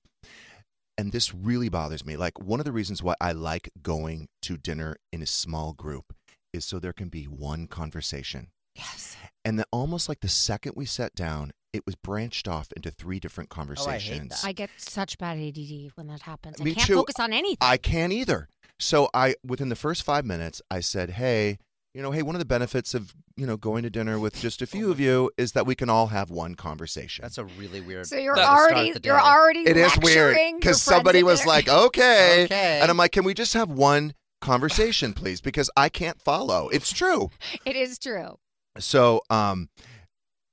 and 0.98 1.12
this 1.12 1.34
really 1.34 1.70
bothers 1.70 2.06
me. 2.06 2.16
Like 2.18 2.40
one 2.42 2.60
of 2.60 2.66
the 2.66 2.72
reasons 2.72 3.02
why 3.04 3.16
I 3.22 3.32
like 3.32 3.70
going 3.82 4.28
to 4.44 4.58
dinner 4.58 4.96
in 5.12 5.22
a 5.22 5.26
small 5.28 5.74
group 5.74 6.14
is 6.54 6.66
so 6.66 6.80
there 6.80 6.94
can 6.94 7.10
be 7.10 7.26
one 7.26 7.68
conversation. 7.68 8.48
Yes. 8.76 9.16
And 9.46 9.58
then 9.60 9.66
almost 9.72 10.08
like 10.10 10.22
the 10.22 10.28
second 10.28 10.74
we 10.76 10.86
sat 10.86 11.14
down, 11.16 11.52
it 11.74 11.86
was 11.86 11.96
branched 11.96 12.48
off 12.48 12.72
into 12.76 12.92
three 12.92 13.20
different 13.20 13.50
Oh, 13.52 13.54
I 13.54 13.56
conversations. 13.58 14.42
I 14.44 14.52
get 14.52 14.70
such 14.78 15.18
bad 15.18 15.38
ADD 15.40 15.92
when 15.96 16.08
that 16.08 16.22
happens. 16.22 16.62
I 16.62 16.64
Me 16.64 16.74
can't 16.76 16.88
too. 16.88 16.96
focus 16.96 17.16
on 17.20 17.34
anything. 17.34 17.58
I 17.62 17.78
can't 17.78 18.14
either. 18.14 18.48
So 18.80 19.10
I 19.14 19.36
within 19.46 19.70
the 19.70 19.76
first 19.76 20.04
five 20.04 20.26
minutes, 20.26 20.62
I 20.72 20.80
said, 20.80 21.12
"Hey, 21.12 21.58
you 21.94 22.02
know, 22.02 22.12
hey, 22.12 22.22
one 22.24 22.36
of 22.36 22.40
the 22.40 22.46
benefits 22.46 22.94
of 22.94 23.14
you 23.38 23.46
know 23.46 23.58
going 23.58 23.84
to 23.84 23.90
dinner 23.90 24.20
with 24.20 24.36
just 24.40 24.62
a 24.62 24.66
few 24.68 24.90
of 24.92 25.00
you 25.00 25.30
is 25.38 25.52
that 25.54 25.66
we 25.66 25.76
can 25.76 25.90
all 25.90 26.08
have 26.08 26.30
one 26.30 26.56
conversation." 26.56 27.22
That's 27.24 27.38
a 27.38 27.46
really 27.46 27.82
weird. 27.82 28.08
so 28.08 28.18
you're 28.18 28.36
way 28.36 28.42
to 28.42 28.48
start 28.48 28.72
already 28.74 28.94
you're 29.04 29.20
already 29.22 29.60
it 29.62 29.78
is 29.78 29.92
weird 30.02 30.34
lecturing 30.34 30.50
your 30.52 30.60
because 30.60 30.84
friends 30.84 30.98
somebody 30.98 31.20
at 31.20 31.26
was 31.26 31.40
dinner. 31.40 31.50
like, 31.50 31.70
"Okay," 31.70 32.44
Okay. 32.46 32.80
and 32.82 32.90
I'm 32.90 32.98
like, 32.98 33.12
"Can 33.12 33.24
we 33.24 33.34
just 33.34 33.54
have 33.54 33.70
one 33.70 34.14
conversation, 34.42 35.14
please?" 35.14 35.40
Because 35.42 35.70
I 35.78 35.90
can't 35.90 36.22
follow. 36.22 36.70
It's 36.70 36.92
true. 36.92 37.30
it 37.66 37.76
is 37.76 38.00
true. 38.00 38.38
So, 38.80 39.22
um, 39.30 39.70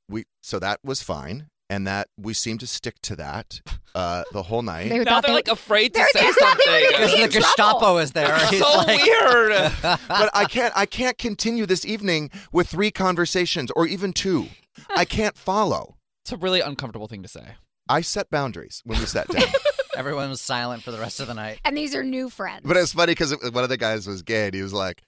we 0.08 0.24
so 0.42 0.58
that 0.58 0.80
was 0.84 1.02
fine, 1.02 1.48
and 1.70 1.86
that 1.86 2.08
we 2.18 2.34
seem 2.34 2.58
to 2.58 2.66
stick 2.66 2.96
to 3.02 3.16
that 3.16 3.60
uh 3.94 4.22
the 4.32 4.42
whole 4.42 4.60
night. 4.62 4.88
They 4.90 4.98
Now 4.98 5.04
thought 5.04 5.22
they're 5.22 5.30
they- 5.30 5.34
like 5.36 5.48
afraid 5.48 5.94
to 5.94 6.00
They're- 6.00 6.08
say 6.12 6.20
they 6.26 6.32
thought 6.32 6.58
they 6.66 6.72
were 6.72 6.80
something. 6.80 6.90
gonna 6.90 7.06
Because 7.06 7.12
be 7.12 7.18
the 7.18 7.24
in 7.24 7.30
trouble. 7.30 7.80
Gestapo 7.80 7.96
is 7.98 8.12
there. 8.12 8.34
It's 8.36 8.50
He's 8.50 8.60
so 8.60 8.76
like, 8.76 9.00
weird. 9.02 9.72
but 10.08 10.30
I 10.34 10.44
can't 10.44 10.72
I 10.76 10.84
can't 10.86 11.16
continue 11.16 11.64
this 11.66 11.86
evening 11.86 12.30
with 12.52 12.68
three 12.68 12.90
conversations 12.90 13.70
or 13.74 13.86
even 13.86 14.12
two. 14.12 14.48
I 14.94 15.04
can't 15.04 15.36
follow. 15.36 15.96
It's 16.24 16.32
a 16.32 16.36
really 16.36 16.60
uncomfortable 16.60 17.08
thing 17.08 17.22
to 17.22 17.28
say. 17.28 17.54
I 17.88 18.02
set 18.02 18.30
boundaries 18.30 18.82
when 18.84 18.98
we 19.00 19.06
sat 19.06 19.26
down. 19.28 19.42
Everyone 19.96 20.28
was 20.30 20.40
silent 20.40 20.82
for 20.82 20.92
the 20.92 20.98
rest 20.98 21.18
of 21.20 21.26
the 21.26 21.34
night. 21.34 21.60
And 21.64 21.76
these 21.76 21.94
are 21.94 22.04
new 22.04 22.30
friends. 22.30 22.62
but 22.64 22.76
it's 22.76 22.92
funny 22.92 23.10
because 23.12 23.32
one 23.52 23.64
of 23.64 23.68
the 23.70 23.76
guys 23.76 24.06
was 24.06 24.22
gay 24.22 24.46
and 24.46 24.54
he 24.54 24.62
was 24.62 24.72
like, 24.72 25.02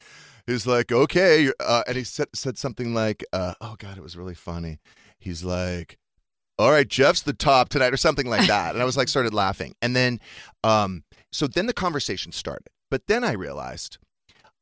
he 0.46 0.52
was 0.52 0.66
like, 0.66 0.90
okay, 0.90 1.50
uh, 1.60 1.82
and 1.86 1.96
he 1.96 2.02
said 2.04 2.26
said 2.34 2.58
something 2.58 2.92
like, 2.92 3.24
uh, 3.32 3.54
oh 3.60 3.76
god, 3.78 3.96
it 3.96 4.02
was 4.02 4.16
really 4.16 4.34
funny. 4.34 4.80
He's 5.20 5.44
like, 5.44 5.98
all 6.58 6.70
right, 6.70 6.86
Jeff's 6.88 7.22
the 7.22 7.32
top 7.32 7.68
tonight 7.68 7.92
or 7.92 7.96
something 7.96 8.26
like 8.28 8.46
that, 8.48 8.74
and 8.74 8.82
I 8.82 8.84
was 8.84 8.96
like, 8.96 9.08
started 9.08 9.34
laughing, 9.34 9.74
and 9.82 9.94
then, 9.96 10.20
um, 10.64 11.04
so 11.32 11.46
then 11.46 11.66
the 11.66 11.72
conversation 11.72 12.32
started, 12.32 12.68
but 12.90 13.06
then 13.06 13.24
I 13.24 13.32
realized 13.32 13.98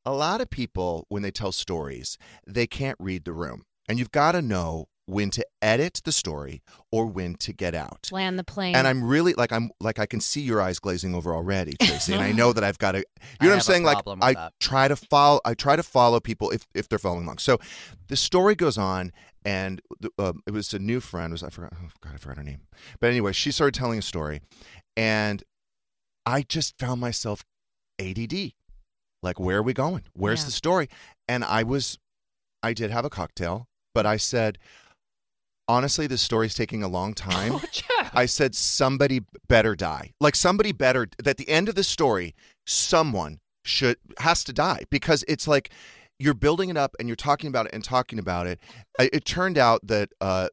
a 0.07 0.12
lot 0.12 0.40
of 0.40 0.48
people 0.50 1.07
when 1.09 1.22
they 1.22 1.31
tell 1.31 1.53
stories, 1.53 2.16
they 2.46 2.66
can't 2.66 2.96
read 3.00 3.24
the 3.24 3.33
room, 3.33 3.62
and 3.88 3.98
you've 3.98 4.12
got 4.12 4.33
to 4.33 4.42
know 4.42 4.87
when 5.07 5.29
to 5.29 5.44
edit 5.61 6.00
the 6.05 6.12
story 6.12 6.62
or 6.92 7.05
when 7.05 7.35
to 7.35 7.53
get 7.53 7.74
out. 7.74 8.09
Land 8.12 8.38
the 8.38 8.44
plane. 8.44 8.76
And 8.76 8.87
I'm 8.87 9.03
really 9.03 9.35
like 9.35 9.50
I'm 9.50 9.70
like 9.81 9.98
I 9.98 10.07
can 10.07 10.20
see 10.20 10.40
your 10.40 10.61
eyes 10.61 10.79
glazing 10.79 11.16
over 11.16 11.35
already, 11.35 11.74
Tracy. 11.83 12.12
and 12.12 12.22
I 12.22 12.31
know 12.40 12.53
that 12.53 12.62
I've 12.62 12.79
got 12.79 12.92
to. 12.92 12.98
You 12.98 13.05
I 13.40 13.44
know 13.44 13.50
what 13.50 13.55
I'm 13.57 13.61
saying? 13.62 13.83
Like 13.83 13.98
I 14.22 14.35
that. 14.35 14.53
try 14.61 14.87
to 14.87 14.94
follow. 14.94 15.40
I 15.44 15.55
try 15.55 15.74
to 15.74 15.83
follow 15.83 16.20
people 16.20 16.50
if 16.50 16.64
if 16.74 16.88
they're 16.88 17.00
following 17.00 17.24
along. 17.24 17.38
So 17.38 17.59
the 18.07 18.14
story 18.16 18.55
goes 18.55 18.79
on, 18.79 19.11
and 19.44 19.81
the, 20.00 20.11
um, 20.18 20.42
it 20.46 20.53
was 20.53 20.72
a 20.74 20.79
new 20.79 21.00
friend. 21.00 21.33
Was 21.33 21.42
I 21.42 21.50
forgot? 21.50 21.72
Oh 21.76 21.88
God, 22.00 22.12
I 22.14 22.16
forgot 22.16 22.38
her 22.38 22.42
name. 22.44 22.62
But 23.00 23.11
anyway, 23.11 23.33
she 23.33 23.50
started 23.53 23.74
telling 23.79 23.98
a 23.98 24.03
story, 24.03 24.40
and 24.96 25.42
I 26.26 26.42
just 26.42 26.79
found 26.79 27.00
myself 27.00 27.44
ADD. 27.98 28.53
Like, 29.22 29.38
where 29.38 29.59
are 29.59 29.62
we 29.62 29.72
going? 29.74 30.03
Where's 30.14 30.40
Yeah. 30.40 30.46
the 30.46 30.50
story? 30.53 30.88
And 31.29 31.44
I 31.44 31.62
was, 31.62 31.98
I 32.62 32.72
did 32.72 32.90
have 32.90 33.05
a 33.05 33.11
cocktail, 33.11 33.68
but 33.94 34.07
I 34.07 34.16
said, 34.16 34.57
honestly, 35.68 36.07
this 36.07 36.22
story's 36.22 36.55
taking 36.55 36.83
a 36.83 36.88
long 36.88 37.14
time. 37.31 37.53
Oh. 37.55 37.62
I 38.14 38.26
said 38.26 38.55
somebody 38.55 39.20
better 39.48 39.76
die. 39.76 40.12
Like 40.20 40.35
somebody 40.35 40.72
better 40.72 41.09
at 41.24 41.37
the 41.37 41.48
end 41.48 41.68
of 41.68 41.74
the 41.74 41.85
story, 41.85 42.35
someone 42.66 43.40
should 43.62 43.98
has 44.20 44.42
to 44.44 44.53
die 44.55 44.85
because 44.90 45.22
it's 45.29 45.46
like 45.46 45.70
you're 46.20 46.35
building 46.35 46.68
it 46.70 46.76
up 46.76 46.94
and 47.00 47.09
you're 47.09 47.16
talking 47.16 47.48
about 47.48 47.66
it 47.66 47.72
and 47.74 47.83
talking 47.83 48.18
about 48.18 48.46
it. 48.46 48.61
I- 48.98 49.11
It 49.12 49.24
turned 49.24 49.59
out 49.59 49.80
that 49.87 50.11
uh, 50.20 50.48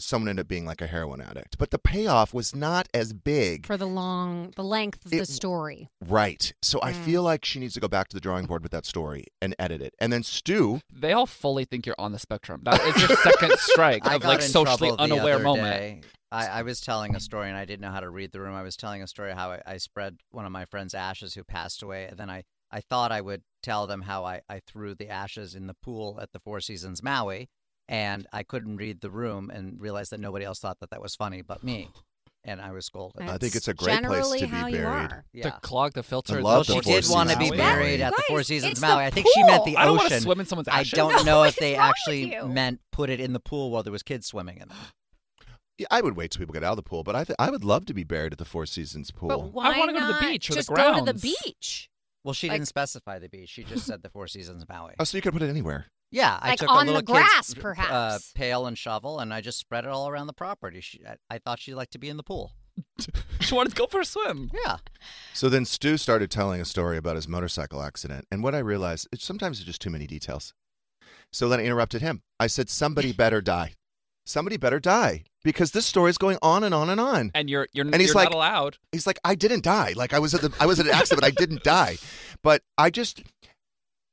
someone 0.00 0.28
ended 0.28 0.44
up 0.44 0.48
being 0.48 0.64
like 0.66 0.80
a 0.80 0.86
heroin 0.86 1.20
addict, 1.20 1.58
but 1.58 1.70
the 1.70 1.78
payoff 1.78 2.34
was 2.34 2.54
not 2.54 2.88
as 2.92 3.12
big. 3.12 3.66
for 3.66 3.76
the 3.76 3.86
long, 3.86 4.52
the 4.56 4.64
length 4.64 5.04
of 5.06 5.12
It- 5.12 5.18
the 5.18 5.26
story. 5.26 5.88
Right. 6.04 6.52
So 6.62 6.80
I 6.82 6.92
Mm. 6.92 7.04
feel 7.04 7.22
like 7.22 7.44
she 7.44 7.58
needs 7.60 7.74
to 7.74 7.80
go 7.80 7.88
back 7.88 8.08
to 8.08 8.16
the 8.16 8.20
drawing 8.20 8.46
board 8.46 8.62
with 8.62 8.72
that 8.72 8.84
story 8.86 9.26
and 9.40 9.54
edit 9.58 9.80
it. 9.80 9.94
And 10.00 10.12
then 10.12 10.22
Stu, 10.22 10.80
They 10.92 11.12
all 11.12 11.26
fully 11.26 11.64
think 11.64 11.86
you're 11.86 11.94
on 11.98 12.12
the 12.12 12.18
spectrum. 12.18 12.62
That 12.64 12.80
is 12.82 12.96
your 13.08 13.16
second 13.18 13.52
strike 13.58 14.04
of 14.10 14.24
like 14.24 14.42
socially 14.42 14.92
unaware 14.98 15.38
moment. 15.38 15.76
day. 15.76 16.02
I, 16.32 16.46
I 16.46 16.62
was 16.62 16.80
telling 16.80 17.14
a 17.14 17.20
story 17.20 17.48
and 17.48 17.56
I 17.58 17.66
didn't 17.66 17.82
know 17.82 17.90
how 17.90 18.00
to 18.00 18.08
read 18.10 18.32
the 18.32 18.40
room. 18.40 18.54
I 18.54 18.62
was 18.62 18.74
telling 18.76 19.02
a 19.02 19.06
story 19.06 19.32
how 19.34 19.52
I, 19.52 19.60
I 19.66 19.76
spread 19.76 20.16
one 20.30 20.46
of 20.46 20.52
my 20.52 20.64
friend's 20.64 20.94
ashes 20.94 21.34
who 21.34 21.44
passed 21.44 21.82
away, 21.82 22.06
and 22.08 22.16
then 22.18 22.30
I, 22.30 22.44
I 22.72 22.80
thought 22.80 23.12
I 23.12 23.20
would 23.20 23.42
tell 23.62 23.86
them 23.86 24.02
how 24.02 24.24
I, 24.24 24.40
I 24.48 24.60
threw 24.66 24.94
the 24.94 25.08
ashes 25.08 25.54
in 25.54 25.66
the 25.66 25.74
pool 25.74 26.18
at 26.20 26.32
the 26.32 26.40
Four 26.40 26.60
Seasons 26.60 27.02
Maui, 27.02 27.48
and 27.88 28.26
I 28.32 28.42
couldn't 28.42 28.76
read 28.78 29.00
the 29.00 29.10
room 29.10 29.50
and 29.50 29.80
realized 29.80 30.10
that 30.12 30.20
nobody 30.20 30.44
else 30.44 30.58
thought 30.58 30.80
that 30.80 30.90
that 30.90 31.02
was 31.02 31.14
funny 31.14 31.42
but 31.42 31.62
me, 31.62 31.90
and 32.44 32.60
I 32.60 32.72
was 32.72 32.86
scolded. 32.86 33.22
I 33.28 33.38
think 33.38 33.54
it's 33.54 33.68
a 33.68 33.74
great 33.74 34.02
place 34.02 34.30
generally 34.30 34.38
to 34.40 34.46
be 34.46 34.56
you 34.56 34.62
buried. 34.82 35.12
are. 35.12 35.24
yeah. 35.32 35.42
To 35.50 35.58
clog 35.62 35.92
the 35.92 36.02
filter. 36.02 36.38
I 36.38 36.40
love 36.40 36.66
the 36.66 36.74
She 36.74 36.80
Four 36.80 37.00
did 37.00 37.08
want 37.10 37.30
to 37.30 37.36
be 37.38 37.44
Seasons 37.44 37.60
buried 37.60 38.00
Maui. 38.00 38.02
at 38.02 38.10
the 38.16 38.16
Guys, 38.22 38.26
Four 38.28 38.42
Seasons 38.42 38.70
it's 38.72 38.80
the 38.80 38.86
Maui. 38.86 39.04
I 39.04 39.10
think 39.10 39.26
she 39.34 39.42
meant 39.44 39.64
the 39.64 39.76
I 39.76 39.84
don't 39.84 39.96
want 39.98 40.08
to 40.08 40.14
ocean. 40.14 40.22
swim 40.24 40.40
in 40.40 40.46
someone's 40.46 40.68
I 40.68 40.80
ashes. 40.80 40.92
don't 40.92 41.14
No, 41.16 41.22
know 41.24 41.44
if 41.44 41.56
they 41.56 41.76
wrong 41.76 41.88
with 41.88 41.90
actually 41.90 42.34
you? 42.34 42.46
meant 42.48 42.80
put 42.90 43.10
it 43.10 43.20
in 43.20 43.32
the 43.32 43.40
pool 43.40 43.70
while 43.70 43.82
there 43.82 43.92
was 43.92 44.02
kids 44.02 44.26
swimming 44.26 44.56
in 44.58 44.68
there. 44.68 44.78
Yeah, 45.78 45.86
I 45.90 46.02
would 46.02 46.16
wait 46.16 46.30
till 46.30 46.40
people 46.40 46.52
get 46.52 46.62
out 46.62 46.72
of 46.72 46.76
the 46.76 46.82
pool, 46.82 47.02
but 47.02 47.16
I 47.16 47.24
th- 47.24 47.34
I 47.38 47.48
would 47.50 47.64
love 47.64 47.86
to 47.86 47.94
be 47.94 48.04
buried 48.04 48.32
at 48.32 48.38
the 48.38 48.44
Four 48.44 48.66
Seasons 48.66 49.10
pool. 49.10 49.28
But 49.28 49.52
why 49.54 49.72
I 49.74 49.78
wanna 49.78 49.94
go 49.94 50.00
to 50.00 50.04
the 50.06 50.12
not 50.12 50.20
beach 50.20 50.50
or 50.50 50.52
the 50.52 50.58
just 50.58 50.68
go 50.68 50.74
to 50.92 51.00
the 51.00 51.12
grounds. 51.12 51.22
beach? 51.22 51.88
Well, 52.24 52.34
she 52.34 52.48
Like- 52.48 52.56
didn't 52.58 52.68
specify 52.68 53.18
the 53.18 53.28
beach. 53.28 53.48
She 53.50 53.64
just 53.64 53.84
said 53.86 54.02
the 54.02 54.08
Four 54.10 54.28
Seasons 54.28 54.64
Maui. 54.68 54.94
oh, 54.98 55.04
so 55.04 55.16
you 55.18 55.22
could 55.22 55.32
put 55.32 55.42
it 55.42 55.48
anywhere. 55.50 55.86
Yeah, 56.10 56.38
I 56.42 56.50
Like 56.50 56.58
took 56.60 56.68
on 56.70 56.82
a 56.82 56.92
the 56.92 56.98
little 56.98 57.14
kid's, 57.16 57.24
grass, 57.24 57.52
uh, 57.56 57.60
perhaps. 57.60 58.32
pail 58.34 58.66
and 58.66 58.76
shovel, 58.76 59.18
and 59.18 59.32
I 59.32 59.40
just 59.40 59.58
spread 59.58 59.84
it 59.84 59.90
all 59.90 60.08
around 60.08 60.26
the 60.26 60.34
property. 60.34 60.80
She, 60.82 61.00
I, 61.06 61.16
I 61.30 61.38
thought 61.38 61.58
she 61.58 61.74
liked 61.74 61.92
to 61.92 61.98
be 61.98 62.08
in 62.10 62.16
the 62.16 62.22
pool. 62.22 62.52
She 63.40 63.54
wanted 63.56 63.70
to 63.70 63.76
go 63.76 63.86
for 63.88 63.98
a 64.00 64.04
swim. 64.04 64.50
Yeah, 64.64 64.76
So 65.34 65.48
then 65.48 65.64
Stu 65.64 65.96
started 65.96 66.30
telling 66.30 66.60
a 66.60 66.64
story 66.64 66.96
about 66.96 67.16
his 67.16 67.26
motorcycle 67.26 67.82
accident, 67.82 68.24
and 68.30 68.40
what 68.42 68.54
I 68.54 68.58
realized 68.58 69.08
is 69.10 69.20
sometimes 69.22 69.58
it's 69.58 69.66
just 69.66 69.80
too 69.82 69.90
many 69.90 70.06
details. 70.06 70.54
So 71.32 71.48
then 71.48 71.58
I 71.58 71.64
interrupted 71.64 72.02
him. 72.02 72.22
I 72.38 72.46
said, 72.46 72.70
"Somebody 72.70 73.12
better 73.24 73.40
die. 73.40 73.72
Somebody 74.24 74.56
better 74.56 74.78
die 74.80 75.24
because 75.42 75.72
this 75.72 75.84
story 75.86 76.10
is 76.10 76.18
going 76.18 76.38
on 76.42 76.62
and 76.64 76.74
on 76.74 76.88
and 76.90 77.00
on." 77.00 77.30
And 77.34 77.50
you're 77.50 77.66
you're, 77.72 77.84
And 77.86 77.96
he's 77.96 78.08
you're 78.08 78.14
like- 78.14 78.30
not 78.30 78.34
allowed. 78.36 78.78
He's 78.92 79.06
like, 79.06 79.18
"I 79.24 79.34
didn't 79.34 79.64
die. 79.64 79.92
Like 79.96 80.12
I 80.12 80.18
was 80.18 80.34
at 80.34 80.40
the 80.42 80.52
I 80.60 80.66
was 80.66 80.78
at 80.80 80.86
an 80.86 80.92
accident, 80.94 81.20
but 81.22 81.26
I 81.26 81.30
didn't 81.30 81.62
die." 81.62 81.98
But 82.42 82.62
I 82.78 82.90
just. 82.90 83.22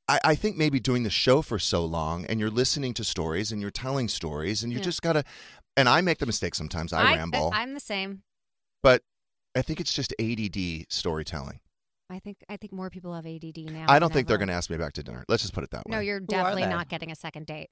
I, 0.07 0.19
I 0.23 0.35
think 0.35 0.57
maybe 0.57 0.79
doing 0.79 1.03
the 1.03 1.11
show 1.11 1.43
for 1.43 1.59
so 1.59 1.85
long 1.85 2.25
and 2.25 2.39
you're 2.39 2.49
listening 2.49 2.95
to 2.95 3.03
stories 3.03 3.51
and 3.51 3.61
you're 3.61 3.69
telling 3.69 4.07
stories 4.07 4.63
and 4.63 4.71
you 4.73 4.79
Yeah. 4.79 4.85
just 4.85 5.03
gotta 5.03 5.23
and 5.77 5.87
I 5.87 6.01
make 6.01 6.17
the 6.17 6.25
mistake 6.25 6.55
sometimes 6.55 6.91
I, 6.93 7.15
ramble 7.15 7.51
I'm 7.53 7.75
the 7.75 7.79
same. 7.79 8.23
but 8.81 9.03
I 9.55 9.61
think 9.61 9.79
it's 9.79 9.93
just 9.93 10.11
ADD 10.19 10.87
storytelling. 10.89 11.59
I 12.09 12.17
think 12.17 12.37
I 12.49 12.57
think 12.57 12.73
more 12.73 12.89
people 12.89 13.13
have 13.13 13.27
ADD 13.27 13.65
now. 13.71 13.85
I 13.87 13.99
don't 13.99 14.11
think 14.11 14.27
they're 14.27 14.39
going 14.39 14.47
to 14.47 14.53
ask 14.55 14.71
me 14.71 14.77
back 14.77 14.93
to 14.93 15.03
dinner. 15.03 15.25
Let's 15.27 15.43
just 15.43 15.53
put 15.53 15.63
it 15.63 15.69
that 15.69 15.85
way. 15.85 15.91
No, 15.91 15.99
you're 15.99 16.19
definitely 16.19 16.65
not 16.65 16.89
getting 16.89 17.11
a 17.11 17.15
second 17.15 17.45
date. 17.45 17.69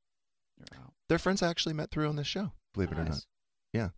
You're 0.58 0.80
out. 0.82 0.94
They're 1.10 1.20
friends 1.20 1.42
I 1.42 1.50
actually 1.50 1.74
met 1.74 1.92
through 1.92 2.08
on 2.10 2.16
this 2.16 2.28
show, 2.28 2.52
believe 2.74 2.92
it 2.92 2.98
or 2.98 3.04
not. 3.04 3.10
Nice. 3.12 3.26
Yeah. 3.74 3.90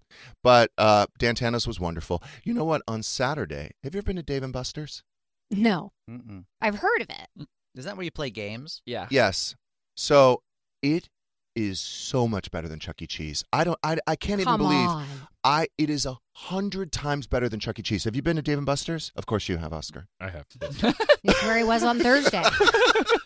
But 0.43 0.71
uh, 0.77 1.05
Dan 1.17 1.35
Tana's 1.35 1.67
was 1.67 1.79
wonderful. 1.79 2.21
You 2.43 2.53
know 2.53 2.65
what? 2.65 2.81
On 2.87 3.01
Saturday, 3.03 3.71
have 3.83 3.93
you 3.93 3.99
ever 3.99 4.05
been 4.05 4.15
to 4.17 4.23
Dave 4.23 4.43
and 4.43 4.51
Buster's? 4.53 5.03
No, 5.51 5.91
Mm-mm. 6.09 6.45
I've 6.61 6.75
heard 6.75 7.01
of 7.01 7.09
it. 7.09 7.47
is 7.75 7.85
that 7.85 7.95
where 7.97 8.03
you 8.03 8.11
play 8.11 8.29
games? 8.29 8.81
Yeah. 8.85 9.07
Yes. 9.09 9.55
So 9.97 10.41
it 10.83 11.09
is 11.55 11.79
so 11.79 12.27
much 12.27 12.51
better 12.51 12.67
than 12.67 12.79
Chuck 12.79 13.01
E. 13.01 13.07
Cheese. 13.07 13.43
I 13.51 13.63
don't. 13.63 13.77
I, 13.83 13.97
I 14.05 14.15
can't 14.15 14.41
Come 14.43 14.61
even 14.61 14.67
believe. 14.67 14.87
on. 14.87 15.05
I. 15.43 15.67
It 15.77 15.89
is 15.89 16.05
a 16.05 16.17
hundred 16.35 16.91
times 16.91 17.25
better 17.27 17.49
than 17.49 17.59
Chuck 17.59 17.79
E. 17.79 17.81
Cheese. 17.81 18.03
Have 18.03 18.15
you 18.15 18.21
been 18.21 18.35
to 18.35 18.41
Dave 18.43 18.57
and 18.59 18.65
Buster's? 18.65 19.11
Of 19.15 19.25
course 19.25 19.49
you 19.49 19.57
have, 19.57 19.73
Oscar. 19.73 20.07
I 20.19 20.29
have. 20.29 20.45
It's 21.23 21.43
where 21.43 21.57
he 21.57 21.63
was 21.65 21.83
on 21.83 21.99
Thursday. 21.99 22.41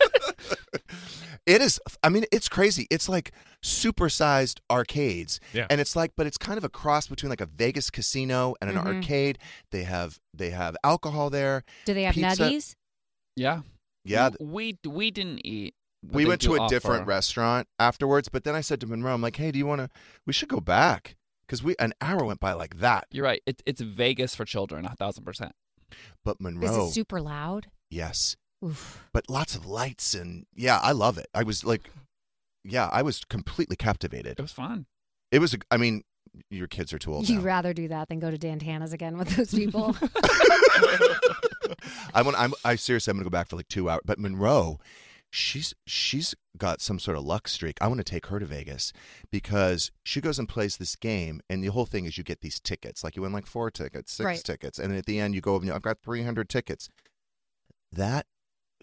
It 1.46 1.62
is. 1.62 1.80
I 2.02 2.10
mean, 2.10 2.24
it's 2.32 2.48
crazy. 2.48 2.88
It's 2.90 3.10
like 3.10 3.32
supersized 3.62 4.60
arcades, 4.72 5.40
Yeah. 5.52 5.68
and 5.70 5.82
it's 5.82 5.96
like, 5.96 6.12
but 6.16 6.26
it's 6.28 6.38
kind 6.38 6.58
of 6.58 6.64
a 6.64 6.70
cross 6.70 7.08
between 7.08 7.30
like 7.30 7.42
a 7.42 7.46
Vegas 7.46 7.90
casino 7.90 8.56
and 8.62 8.70
an 8.70 8.78
Mhm. 8.78 8.86
arcade. 8.98 9.38
They 9.72 9.84
have 9.84 10.20
they 10.34 10.52
have 10.52 10.76
alcohol 10.84 11.30
there. 11.30 11.64
Do 11.86 11.94
they 11.94 12.04
have 12.04 12.16
Pizza- 12.16 12.44
nuggies? 12.44 12.76
Yeah. 13.36 13.62
Yeah, 14.06 14.32
We 14.40 14.78
we 14.86 15.12
didn't 15.12 15.46
eat. 15.46 15.76
we 16.02 16.26
went 16.26 16.42
to 16.42 16.56
a 16.56 16.68
different 16.68 17.08
restaurant 17.08 17.68
afterwards. 17.80 18.28
But 18.30 18.44
then 18.44 18.54
I 18.56 18.62
said 18.62 18.80
to 18.82 18.88
Monroe, 18.88 19.14
I'm 19.14 19.22
like, 19.22 19.38
hey, 19.38 19.52
do 19.52 19.58
you 19.60 19.66
want 19.66 19.80
to? 19.80 19.90
We 20.28 20.34
should 20.34 20.50
go 20.50 20.60
back 20.60 21.16
because 21.46 21.64
we 21.64 21.76
an 21.80 21.94
hour 22.02 22.26
went 22.26 22.40
by 22.42 22.52
like 22.54 22.80
that. 22.80 23.08
You're 23.12 23.24
right. 23.26 23.42
It, 23.46 23.62
it's 23.66 23.82
Vegas 23.82 24.36
for 24.36 24.44
children, 24.46 24.86
a 24.86 24.96
thousand 24.96 25.24
percent. 25.24 25.54
But 26.26 26.38
Is 26.38 26.42
Monroe, 26.42 26.88
it 26.88 26.92
super 26.94 27.22
loud? 27.22 27.68
yes, 27.90 28.36
Oof. 28.64 29.08
but 29.14 29.30
lots 29.30 29.56
of 29.56 29.66
lights 29.66 30.14
and 30.14 30.46
yeah, 30.56 30.80
I 30.82 30.92
love 30.94 31.18
it. 31.18 31.28
I 31.34 31.44
was 31.44 31.64
like, 31.64 31.90
yeah, 32.64 32.90
I 32.92 33.02
was 33.02 33.24
completely 33.26 33.76
captivated. 33.76 34.40
It 34.40 34.42
was 34.42 34.52
fun. 34.54 34.86
It 35.32 35.40
was. 35.40 35.54
a- 35.54 35.58
I 35.72 35.78
mean, 35.78 36.04
your 36.50 36.68
kids 36.68 36.94
are 36.94 37.00
too 37.00 37.14
old 37.14 37.28
You'd 37.28 37.40
now. 37.40 37.44
rather 37.44 37.74
do 37.74 37.88
that 37.90 38.08
than 38.10 38.20
go 38.20 38.32
to 38.32 38.38
Dan 38.38 38.60
Tana's 38.60 38.94
again 38.94 39.18
with 39.18 39.36
those 39.36 39.54
people. 39.54 39.96
I 42.14 42.22
want. 42.22 42.40
I'm. 42.40 42.54
I 42.64 42.76
seriously. 42.76 43.12
I'm 43.12 43.18
gonna 43.18 43.26
go 43.26 43.30
back 43.30 43.50
for 43.50 43.56
like 43.56 43.68
two 43.68 43.90
hours. 43.90 44.02
But 44.06 44.20
Monroe, 44.20 44.80
she's 45.32 45.74
she's 45.86 46.36
got 46.58 46.82
some 46.82 47.00
sort 47.00 47.18
of 47.18 47.24
luck 47.26 47.48
streak. 47.48 47.78
I 47.82 47.88
want 47.88 48.00
to 48.00 48.04
take 48.04 48.28
her 48.28 48.40
to 48.40 48.46
Vegas 48.46 48.94
because 49.32 49.92
she 50.04 50.22
goes 50.22 50.40
and 50.40 50.48
plays 50.48 50.78
this 50.78 50.96
game, 50.96 51.42
and 51.50 51.64
the 51.64 51.68
whole 51.72 51.86
thing 51.86 52.06
is 52.06 52.18
you 52.18 52.24
get 52.24 52.42
these 52.42 52.60
tickets. 52.60 53.04
Like 53.04 53.16
you 53.16 53.24
win 53.24 53.34
like 53.34 53.46
four 53.48 53.70
tickets, 53.72 54.12
six 54.14 54.26
Right. 54.26 54.44
tickets, 54.44 54.80
and 54.80 54.92
then 54.92 54.98
at 55.00 55.06
the 55.06 55.20
end 55.20 55.36
you 55.36 55.42
go 55.42 55.56
and 55.56 55.66
you, 55.66 55.74
I've 55.74 55.82
got 55.82 56.00
300 56.04 56.48
tickets. 56.50 56.90
That 57.92 58.26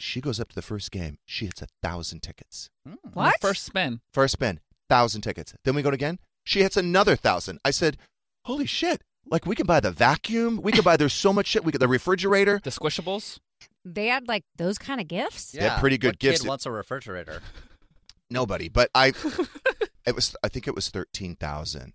she 0.01 0.21
goes 0.21 0.41
up 0.41 0.49
to 0.49 0.55
the 0.55 0.63
first 0.63 0.91
game, 0.91 1.19
she 1.27 1.47
hits 1.47 1.63
a 1.63 1.67
thousand 1.83 2.23
tickets. 2.23 2.71
Mm. 2.89 2.97
What? 3.13 3.35
First 3.41 3.65
spin. 3.65 4.01
First 4.13 4.33
spin, 4.33 4.61
thousand 4.89 5.23
tickets. 5.23 5.55
Then 5.65 5.75
we 5.75 5.83
go 5.83 5.91
again. 5.91 6.19
She 6.45 6.63
hits 6.63 6.77
another 6.77 7.17
thousand. 7.17 7.61
I 7.65 7.71
said, 7.71 7.97
"Holy 8.45 8.67
shit!" 8.67 9.03
Like 9.27 9.47
we 9.47 9.55
can 9.55 9.67
buy 9.67 9.81
the 9.81 9.91
vacuum. 9.91 10.61
We 10.63 10.73
can 10.73 10.83
buy. 10.83 10.97
There's 10.97 11.13
so 11.13 11.33
much 11.33 11.47
shit. 11.47 11.65
We 11.65 11.73
get 11.73 11.79
the 11.79 11.89
refrigerator. 11.89 12.61
The 12.63 12.71
squishables. 12.71 13.39
they 13.85 14.07
had 14.07 14.27
like 14.27 14.45
those 14.57 14.79
kind 14.79 15.01
of 15.01 15.09
gifts. 15.09 15.55
Yeah, 15.55 15.79
pretty 15.79 15.99
good 15.99 16.15
what 16.15 16.19
kid 16.19 16.47
wants 16.47 16.67
a 16.67 16.71
refrigerator? 16.71 17.43
Nobody, 18.31 18.69
but 18.69 18.91
I. 18.95 19.09
it 20.07 20.15
was. 20.15 20.35
I 20.43 20.49
think 20.49 20.67
it 20.67 20.75
was 20.75 20.89
thirteen 20.89 21.37
thousand 21.37 21.93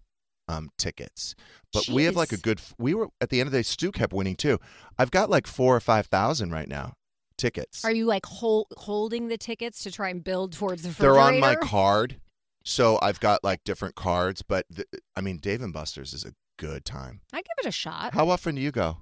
um, 0.47 0.69
tickets. 0.77 1.35
But 1.73 1.89
we 1.89 2.03
have 2.03 2.15
like 2.15 2.31
a 2.31 2.37
good. 2.37 2.61
We 2.77 2.93
were 2.93 3.07
at 3.19 3.29
the 3.29 3.39
end 3.39 3.47
of 3.47 3.51
the 3.51 3.59
day. 3.59 3.63
Stu 3.63 3.91
kept 3.91 4.13
winning 4.13 4.35
too. 4.35 4.59
I've 4.97 5.11
got 5.11 5.29
like 5.29 5.47
four 5.47 5.75
or 5.75 5.79
five 5.79 6.05
thousand 6.05 6.51
right 6.51 6.69
now 6.69 6.93
tickets. 7.37 7.83
Are 7.83 7.91
you 7.91 8.05
like 8.05 8.25
hol- 8.25 8.67
holding 8.77 9.27
the 9.27 9.37
tickets 9.37 9.83
to 9.83 9.91
try 9.91 10.09
and 10.09 10.23
build 10.23 10.53
towards 10.53 10.83
the 10.83 10.89
They're 10.89 11.19
on 11.19 11.39
my 11.39 11.55
card, 11.55 12.19
so 12.63 12.99
I've 13.01 13.19
got 13.19 13.43
like 13.43 13.63
different 13.63 13.95
cards. 13.95 14.41
But 14.41 14.65
the, 14.69 14.85
I 15.15 15.21
mean, 15.21 15.37
Dave 15.37 15.61
and 15.61 15.73
Buster's 15.73 16.13
is 16.13 16.25
a 16.25 16.33
good 16.57 16.85
time. 16.85 17.21
I 17.33 17.37
give 17.37 17.65
it 17.65 17.67
a 17.67 17.71
shot. 17.71 18.13
How 18.13 18.29
often 18.29 18.55
do 18.55 18.61
you 18.61 18.71
go? 18.71 18.97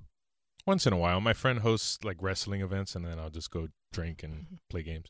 Once 0.65 0.87
in 0.87 0.93
a 0.93 0.97
while, 0.97 1.19
my 1.19 1.33
friend 1.33 1.59
hosts 1.59 1.99
like 2.03 2.17
wrestling 2.21 2.61
events, 2.61 2.95
and 2.95 3.05
then 3.05 3.19
I'll 3.19 3.29
just 3.29 3.51
go 3.51 3.67
drink 3.91 4.23
and 4.23 4.33
mm-hmm. 4.33 4.55
play 4.69 4.83
games. 4.83 5.07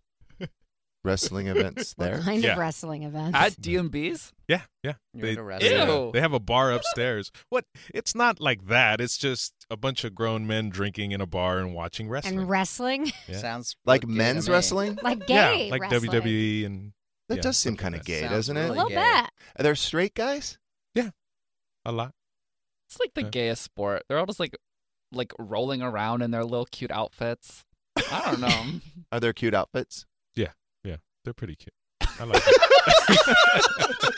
Wrestling 1.05 1.47
events 1.47 1.93
there? 1.97 2.11
What 2.11 2.15
there. 2.17 2.23
kind 2.25 2.43
Yeah. 2.43 2.51
of 2.53 2.57
wrestling 2.59 3.03
events? 3.03 3.37
At 3.37 3.53
DMB's? 3.59 4.31
Yeah, 4.47 4.61
yeah. 4.83 4.93
You're 5.13 5.21
They, 5.21 5.31
at 5.31 5.33
a 5.33 5.35
they, 5.35 5.41
restaurant. 5.41 5.89
Ew. 5.89 6.11
they 6.13 6.21
have 6.21 6.33
a 6.33 6.39
bar 6.39 6.71
upstairs. 6.71 7.31
What? 7.49 7.65
It's 7.93 8.15
not 8.15 8.39
like 8.39 8.67
that. 8.67 9.01
It's 9.01 9.17
just 9.17 9.53
a 9.69 9.75
bunch 9.77 10.03
of 10.03 10.15
grown 10.15 10.47
men 10.47 10.69
drinking 10.69 11.11
in 11.11 11.19
a 11.21 11.25
bar 11.25 11.59
and 11.59 11.73
watching 11.73 12.07
wrestling. 12.09 12.39
and 12.39 12.49
wrestling, 12.49 13.11
Yeah. 13.27 13.37
Sounds 13.37 13.75
Like 13.85 14.03
okay 14.05 14.11
to 14.11 14.17
men's 14.17 14.47
me. 14.49 14.55
wrlang? 14.71 14.99
like 15.03 15.27
gay 15.27 15.65
yeah, 15.67 15.71
like 15.71 15.81
wrestling. 15.81 16.11
WWE 16.11 16.65
and 16.65 16.93
That 17.29 17.35
Yeah, 17.35 17.41
does 17.41 17.57
seem 17.57 17.71
something 17.71 17.81
kind 17.83 17.95
of 17.95 17.99
like 17.99 18.05
gay, 18.05 18.21
Sounds 18.21 18.31
doesn't 18.31 18.57
it? 18.57 18.59
A 18.59 18.63
really 18.63 18.75
little 18.77 18.89
gay. 18.89 18.95
bit. 18.95 19.29
Are 19.59 19.63
there 19.63 19.75
straight 19.75 20.13
guys? 20.13 20.57
Yeah. 20.95 21.09
A 21.85 21.91
lot. 21.91 22.13
It's 22.89 22.99
like 22.99 23.13
the 23.13 23.23
Yeah. 23.23 23.29
gayest 23.29 23.61
sport. 23.63 24.03
They're 24.07 24.19
all 24.19 24.25
just 24.25 24.39
like 24.39 24.55
like 25.11 25.31
rolling 25.37 25.81
around 25.81 26.21
in 26.21 26.31
their 26.31 26.43
little 26.43 26.65
cute 26.65 26.91
outfits. 26.91 27.65
I 27.97 28.31
don't 28.31 28.39
know. 28.41 28.79
Are 29.11 29.19
there 29.19 29.33
cute 29.33 29.53
outfits? 29.53 30.05
Yeah, 31.23 31.25
they're 31.25 31.33
pretty 31.33 31.55
cute. 31.55 31.73
I 32.19 32.23
like 32.25 32.43
it. 32.45 33.38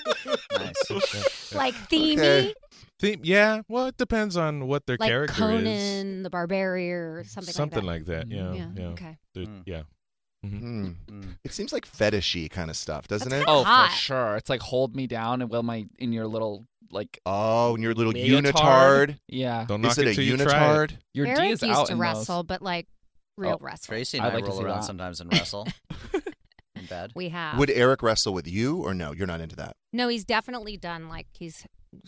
Nice. 0.51 0.73
Yeah, 0.89 0.99
yeah. 1.13 1.57
Like 1.57 1.75
themey, 1.89 2.13
Okay. 2.17 2.53
Theme, 2.99 3.19
yeah. 3.23 3.61
Well, 3.67 3.87
it 3.87 3.97
depends 3.97 4.35
on 4.37 4.67
what 4.67 4.85
their 4.87 4.97
like 4.99 5.09
character 5.09 5.35
Conan 5.35 5.67
is. 5.67 6.23
the 6.23 6.29
Barbarian 6.29 6.93
or 6.97 7.23
something, 7.25 7.53
Something 7.53 7.83
like 7.83 7.99
like 8.01 8.05
that. 8.07 8.27
Yeah, 8.29 8.47
that. 8.51 8.71
yeah. 8.75 8.87
Okay. 8.89 9.17
They're- 9.33 9.45
Mm. 9.45 9.63
Yeah. 9.65 9.81
Mhm. 10.45 10.59
Hmm. 10.59 10.91
Mm. 11.11 11.37
It 11.43 11.53
seems 11.53 11.71
like 11.73 11.85
fetishy 11.89 12.49
kind 12.49 12.69
of 12.69 12.75
stuff, 12.77 13.07
doesn't 13.07 13.29
That's 13.29 13.41
it? 13.43 13.47
oh, 13.49 13.63
hot. 13.63 13.91
for 13.91 13.95
sure. 13.97 14.35
It's 14.37 14.49
like 14.49 14.61
hold 14.61 14.95
me 14.95 15.07
down 15.07 15.41
and 15.41 15.49
will 15.51 15.63
my 15.63 15.85
in 15.99 16.11
your 16.13 16.27
little 16.27 16.65
like 16.91 17.19
Oh, 17.25 17.73
and 17.75 17.83
your 17.83 17.93
little 17.93 18.13
Leotard. 18.13 18.53
unitard. 18.53 19.17
yeah. 19.27 19.65
Don't 19.67 19.83
Is 19.85 19.97
knock 19.97 20.05
it 20.05 20.07
it 20.07 20.11
a 20.11 20.15
till 20.15 20.23
you 20.23 20.37
try 20.37 20.43
it. 20.45 20.47
unitard? 20.91 20.97
Your 21.13 21.25
D 21.27 21.31
is 21.49 21.61
used 21.61 21.63
out 21.65 21.87
to 21.87 21.95
wrestle, 21.95 22.37
those. 22.43 22.47
but 22.47 22.61
like 22.61 22.87
real 23.37 23.57
Oh, 23.59 23.63
wrestle. 23.63 23.91
Tracy 23.91 24.17
and 24.17 24.25
I'd 24.27 24.31
I 24.31 24.35
like 24.35 24.43
to 24.45 24.49
roll 24.51 24.59
see 24.59 24.65
around 24.65 24.75
that. 24.77 24.83
sometimes 24.85 25.19
and 25.21 25.31
wrestle 25.33 25.67
in 26.85 26.97
bed. 26.97 27.11
We 27.15 27.29
have. 27.29 27.57
Would 27.57 27.69
Eric 27.71 28.01
wrestle 28.03 28.33
with 28.33 28.47
you 28.47 28.77
or 28.83 28.93
no? 28.93 29.11
You're 29.11 29.27
not 29.27 29.41
into 29.41 29.55
that. 29.57 29.75
no, 29.93 30.07
he's 30.07 30.23
definitely 30.25 30.77
done 30.77 31.09
like 31.09 31.27
he's. 31.33 31.65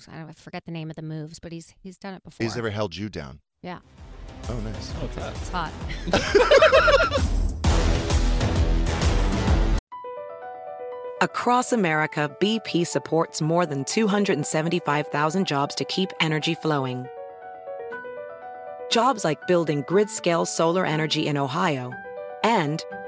I 0.07 0.17
don't 0.17 0.29
I 0.29 0.33
forget 0.33 0.65
the 0.65 0.71
name 0.71 0.89
of 0.89 0.95
the 0.95 1.01
moves, 1.01 1.39
but 1.39 1.51
he's 1.51 1.73
he's 1.81 1.97
done 1.97 2.13
it 2.13 2.23
before. 2.23 2.43
He's 2.43 2.57
ever 2.57 2.69
held 2.69 2.95
you 2.95 3.09
down. 3.09 3.39
Yeah, 3.63 3.79
Oh, 4.49 4.59
nice. 4.59 4.91
What's 4.91 5.15
that? 5.15 5.33
it's 5.35 5.49
hot. 5.49 5.73
Across 11.19 11.71
America, 11.73 12.29
BP 12.39 12.85
supports 12.85 13.41
more 13.41 13.65
than 13.65 13.83
275,000 13.85 15.47
jobs 15.47 15.73
to 15.75 15.85
keep 15.85 16.11
energy 16.19 16.53
flowing. 16.53 17.07
Jobs 18.91 19.23
like 19.23 19.45
building 19.47 19.83
grid 19.87 20.09
scale 20.11 20.45
solar 20.45 20.85
energy 20.85 21.25
in 21.25 21.35
Ohio 21.37 21.91
and 22.43 22.83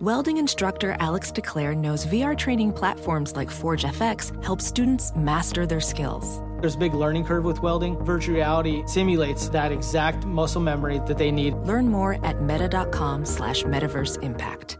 Welding 0.00 0.36
instructor 0.36 0.96
Alex 1.00 1.32
DeClaire 1.32 1.76
knows 1.76 2.06
VR 2.06 2.38
training 2.38 2.72
platforms 2.72 3.34
like 3.34 3.50
Forge 3.50 3.82
FX 3.82 4.30
help 4.44 4.60
students 4.60 5.10
master 5.16 5.66
their 5.66 5.80
skills. 5.80 6.40
There's 6.60 6.76
a 6.76 6.78
big 6.78 6.94
learning 6.94 7.24
curve 7.24 7.42
with 7.42 7.60
welding. 7.62 7.96
Virtual 8.04 8.36
reality 8.36 8.84
simulates 8.86 9.48
that 9.48 9.72
exact 9.72 10.24
muscle 10.24 10.60
memory 10.60 11.00
that 11.08 11.18
they 11.18 11.32
need. 11.32 11.54
Learn 11.64 11.88
more 11.88 12.24
at 12.24 12.40
meta.com 12.40 13.24
slash 13.24 13.64
metaverse 13.64 14.22
impact. 14.22 14.78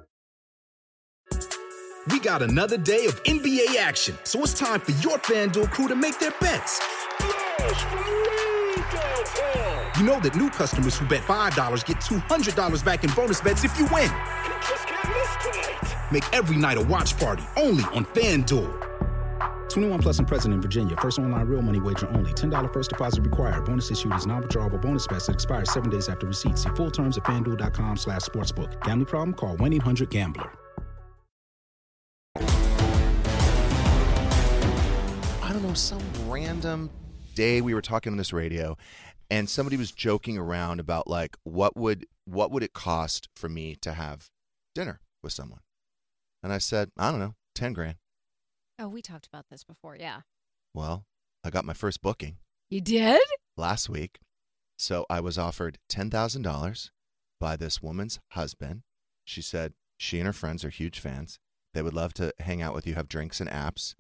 We 2.12 2.20
got 2.20 2.40
another 2.40 2.76
day 2.76 3.06
of 3.06 3.20
NBA 3.24 3.76
action, 3.76 4.16
so 4.22 4.40
it's 4.44 4.54
time 4.54 4.78
for 4.80 4.92
your 5.02 5.18
FanDuel 5.18 5.72
crew 5.72 5.88
to 5.88 5.96
make 5.96 6.20
their 6.20 6.32
bets. 6.40 6.80
You 9.98 10.04
know 10.04 10.20
that 10.20 10.36
new 10.36 10.48
customers 10.48 10.96
who 10.96 11.08
bet 11.08 11.22
$5 11.22 11.84
get 11.86 11.96
$200 11.96 12.84
back 12.84 13.02
in 13.02 13.10
bonus 13.10 13.40
bets 13.40 13.64
if 13.64 13.76
you 13.76 13.86
win. 13.86 14.08
Make 16.10 16.24
every 16.34 16.56
night 16.56 16.78
a 16.78 16.82
watch 16.82 17.18
party 17.18 17.42
only 17.56 17.84
on 17.94 18.04
FanDuel. 18.06 18.84
21 19.68 20.00
plus 20.00 20.18
and 20.18 20.26
present 20.26 20.54
in 20.54 20.60
Virginia. 20.60 20.96
First 21.00 21.18
online 21.18 21.46
real 21.46 21.62
money 21.62 21.80
wager 21.80 22.08
only. 22.10 22.32
$10 22.32 22.72
first 22.72 22.90
deposit 22.90 23.22
required. 23.22 23.64
Bonus 23.64 23.90
issued 23.90 24.14
is 24.14 24.26
non-withdrawable 24.26 24.80
bonus 24.80 25.06
bets 25.06 25.26
that 25.26 25.34
expires 25.34 25.72
seven 25.72 25.90
days 25.90 26.08
after 26.08 26.26
receipt. 26.26 26.58
See 26.58 26.70
full 26.70 26.90
terms 26.90 27.18
at 27.18 27.24
fanduel.com 27.24 27.96
slash 27.96 28.22
sportsbook. 28.22 28.80
Gambling 28.82 29.06
problem? 29.06 29.34
Call 29.34 29.56
1-800-GAMBLER. 29.56 30.50
I 35.42 35.52
don't 35.52 35.62
know, 35.62 35.74
some 35.74 36.00
random 36.26 36.90
day 37.34 37.60
we 37.60 37.72
were 37.72 37.82
talking 37.82 38.12
on 38.12 38.16
this 38.16 38.32
radio 38.32 38.76
and 39.30 39.48
somebody 39.48 39.76
was 39.76 39.92
joking 39.92 40.38
around 40.38 40.80
about 40.80 41.06
like 41.06 41.36
what 41.44 41.76
would 41.76 42.06
what 42.24 42.50
would 42.50 42.62
it 42.62 42.72
cost 42.72 43.28
for 43.36 43.48
me 43.48 43.76
to 43.76 43.92
have 43.92 44.28
dinner 44.78 45.00
with 45.22 45.32
someone? 45.32 45.60
And 46.42 46.52
I 46.52 46.58
said, 46.58 46.90
I 46.96 47.10
don't 47.10 47.20
know, 47.20 47.34
10 47.56 47.72
grand. 47.72 47.96
Oh, 48.78 48.88
we 48.88 49.02
talked 49.02 49.26
about 49.26 49.46
this 49.50 49.64
before. 49.64 49.96
Yeah. 49.98 50.20
Well, 50.72 51.04
I 51.44 51.50
got 51.50 51.64
my 51.64 51.72
first 51.72 52.00
booking 52.00 52.36
You 52.70 52.80
did? 52.80 53.20
last 53.56 53.88
week. 53.88 54.20
So 54.78 55.04
I 55.10 55.18
was 55.20 55.36
offered 55.36 55.78
$10,000 55.90 56.90
by 57.40 57.56
this 57.56 57.82
woman's 57.82 58.20
husband. 58.32 58.82
She 59.24 59.42
said 59.42 59.72
she 59.98 60.18
and 60.18 60.26
her 60.26 60.32
friends 60.32 60.64
are 60.64 60.70
huge 60.70 61.00
fans. 61.00 61.38
They 61.74 61.82
would 61.82 61.94
love 61.94 62.14
to 62.14 62.32
hang 62.38 62.62
out 62.62 62.74
with 62.74 62.86
you, 62.86 62.94
have 62.94 63.08
drinks 63.08 63.40
and 63.40 63.50
apps. 63.50 63.94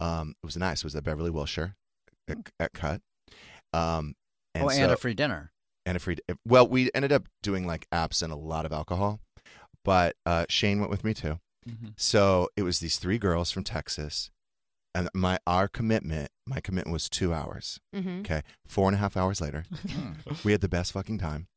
Um, 0.00 0.34
it 0.42 0.46
was 0.46 0.56
nice. 0.56 0.78
It 0.78 0.84
was 0.84 0.96
at 0.96 1.04
Beverly 1.04 1.30
Wilshire 1.30 1.76
at, 2.28 2.38
at 2.58 2.72
Cut. 2.72 3.00
Um, 3.72 4.14
oh, 4.56 4.68
and 4.68 4.90
a 4.90 4.96
free 4.96 5.14
dinner. 5.14 5.52
and 5.84 5.96
a 5.96 6.00
free. 6.00 6.16
Well, 6.44 6.66
we 6.66 6.90
ended 6.94 7.12
up 7.12 7.28
doing 7.42 7.66
like 7.66 7.86
apps 7.90 8.22
and 8.22 8.32
a 8.32 8.36
lot 8.36 8.66
of 8.66 8.72
alcohol, 8.72 9.20
but 9.86 10.16
uh, 10.26 10.44
Shane 10.50 10.78
went 10.80 10.90
with 10.90 11.04
me 11.04 11.14
too. 11.14 11.38
Mhm. 11.66 11.94
So 11.96 12.50
it 12.56 12.62
was 12.62 12.78
these 12.80 12.98
three 12.98 13.18
girls 13.18 13.50
from 13.50 13.64
Texas, 13.64 14.30
and 14.94 15.08
my 15.14 15.38
our 15.46 15.66
commitment, 15.68 16.30
my 16.46 16.60
commitment 16.60 16.92
was 16.92 17.08
two 17.08 17.32
hours. 17.32 17.80
Mm-hmm. 17.94 18.20
Okay, 18.20 18.42
four 18.66 18.88
and 18.88 18.94
a 18.96 18.98
half 18.98 19.16
hours 19.16 19.40
later, 19.40 19.64
we 20.44 20.52
had 20.52 20.60
the 20.60 20.68
best 20.68 20.92
fucking 20.92 21.18
time, 21.18 21.48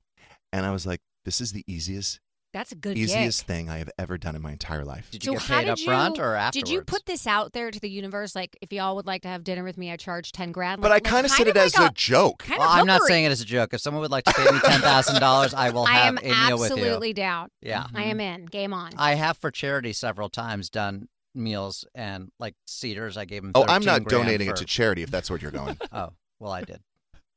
and 0.54 0.65
I 0.65 0.72
was 0.72 0.86
like, 0.88 1.02
"This 1.26 1.42
is 1.42 1.52
the 1.52 1.63
easiest, 1.68 2.20
That's 2.52 2.72
a 2.72 2.76
good 2.76 2.98
easiest 2.98 3.42
gig. 3.42 3.48
thing 3.48 3.70
I 3.70 3.78
have 3.78 3.90
ever 4.00 4.18
done 4.18 4.36
in 4.36 4.42
my 4.42 4.52
entire 4.52 4.84
life." 4.84 5.10
Did 5.12 5.24
So 5.24 5.32
you 5.34 5.38
get 5.38 5.48
paid 5.48 5.60
did 5.66 5.70
up 5.70 5.80
front 5.80 6.20
or 6.20 6.36
afterwards? 6.36 6.68
Did 6.70 6.74
you 6.74 6.82
put 6.82 7.06
this 7.06 7.28
out 7.28 7.54
there 7.54 7.70
to 7.72 7.80
the 7.80 7.90
universe? 7.90 8.36
Like, 8.36 8.58
if 8.62 8.74
y'all 8.74 8.96
would 8.96 9.06
like 9.06 9.22
to 9.22 9.28
have 9.28 9.44
dinner 9.44 9.64
with 9.64 9.78
me, 9.78 9.92
I 9.92 9.98
charge 9.98 10.32
ten 10.32 10.52
grand. 10.52 10.82
But 10.82 10.92
I 10.92 10.96
Like- 10.96 11.04
like 11.04 11.12
kind 11.12 11.26
of 11.26 11.32
said 11.32 11.48
it 11.48 11.56
like 11.56 11.66
as 11.66 11.80
a, 11.80 11.92
joke. 11.94 12.40
kind 12.40 12.60
Well, 12.60 12.68
I'm 12.70 12.88
not 12.88 13.02
saying 13.04 13.26
it 13.26 13.32
as 13.32 13.42
a 13.42 13.46
joke. 13.46 13.74
If 13.74 13.82
someone 13.82 14.02
would 14.02 14.12
like 14.12 14.24
to 14.26 14.34
pay 14.34 14.44
me 14.52 14.60
ten 14.64 14.82
thousand 14.82 15.20
dollars, 15.20 15.54
I 15.54 15.70
will 15.70 15.86
I 15.88 15.92
have 15.94 16.08
am 16.08 16.18
a 16.18 16.22
meal 16.48 16.58
with 16.60 16.70
you. 16.72 16.76
absolutely 16.78 17.14
down. 17.14 17.50
Yeah. 17.62 17.86
I 17.94 18.04
am 18.06 18.20
in. 18.20 18.46
Game 18.46 18.74
on. 18.74 18.92
I 18.98 19.14
have 19.16 19.38
for 19.38 19.52
charity 19.52 19.94
several 19.94 20.30
times 20.30 20.70
done 20.70 21.08
meals 21.36 21.86
and 21.94 22.32
like 22.40 22.56
Cedars. 22.66 23.16
I 23.16 23.26
gave 23.26 23.44
them. 23.44 23.52
Oh, 23.54 23.66
I'm 23.68 23.86
not 23.86 24.04
grand 24.06 24.26
donating 24.26 24.48
for- 24.48 24.54
it 24.56 24.58
to 24.58 24.66
charity 24.66 25.04
if 25.04 25.12
that's 25.12 25.30
where 25.30 25.38
you're 25.40 25.52
going. 25.52 25.78
Oh, 25.92 26.10
well, 26.40 26.52
I 26.52 26.62
did. 26.64 26.82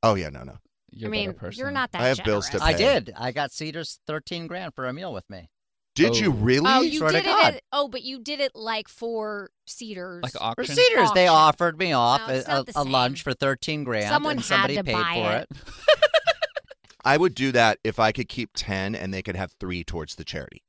oh 0.02 0.14
yeah, 0.14 0.30
no, 0.30 0.42
no. 0.44 0.56
You're 0.92 1.08
I 1.08 1.16
a 1.16 1.18
better 1.20 1.30
mean, 1.30 1.34
person. 1.38 1.58
you're 1.60 1.70
not 1.70 1.90
that. 1.92 2.00
I 2.02 2.08
have 2.08 2.22
bills 2.24 2.46
to 2.50 2.58
generous. 2.58 2.74
I 2.74 2.76
did. 2.78 3.12
I 3.16 3.32
got 3.32 3.50
Cedars 3.52 3.98
thirteen 4.06 4.46
grand 4.46 4.74
for 4.74 4.86
a 4.86 4.92
meal 4.92 5.12
with 5.12 5.28
me. 5.30 5.48
Did 5.94 6.12
Oh. 6.12 6.14
you 6.14 6.30
really? 6.30 6.66
Oh, 6.70 6.80
you 6.80 6.98
Swear 6.98 7.10
did 7.12 7.26
it. 7.26 7.44
At, 7.44 7.62
oh, 7.72 7.86
but 7.88 8.02
you 8.02 8.18
did 8.22 8.40
it 8.40 8.52
like 8.54 8.88
for 8.88 9.50
Cedars. 9.66 10.22
like 10.22 10.32
For 10.32 10.42
auction. 10.42 10.74
Cedars, 10.74 11.12
they 11.12 11.26
offered 11.28 11.78
me 11.78 11.92
off 11.92 12.26
No, 12.28 12.42
a, 12.46 12.64
a, 12.76 12.84
lunch 12.84 13.22
for 13.22 13.34
thirteen 13.34 13.84
grand, 13.84 14.08
Someone 14.08 14.32
and 14.32 14.40
had 14.40 14.46
somebody 14.46 14.76
to 14.76 14.84
paid 14.84 14.92
buy 14.94 15.14
for 15.14 15.36
it. 15.36 15.48
it. 15.50 16.08
I 17.04 17.16
would 17.16 17.34
do 17.34 17.52
that 17.52 17.78
if 17.82 17.98
I 17.98 18.12
could 18.12 18.28
keep 18.28 18.50
10 18.54 18.94
and 18.94 19.12
they 19.12 19.22
could 19.22 19.34
have 19.34 19.52
three 19.58 19.82
towards 19.82 20.14
the 20.14 20.24
charity. 20.24 20.62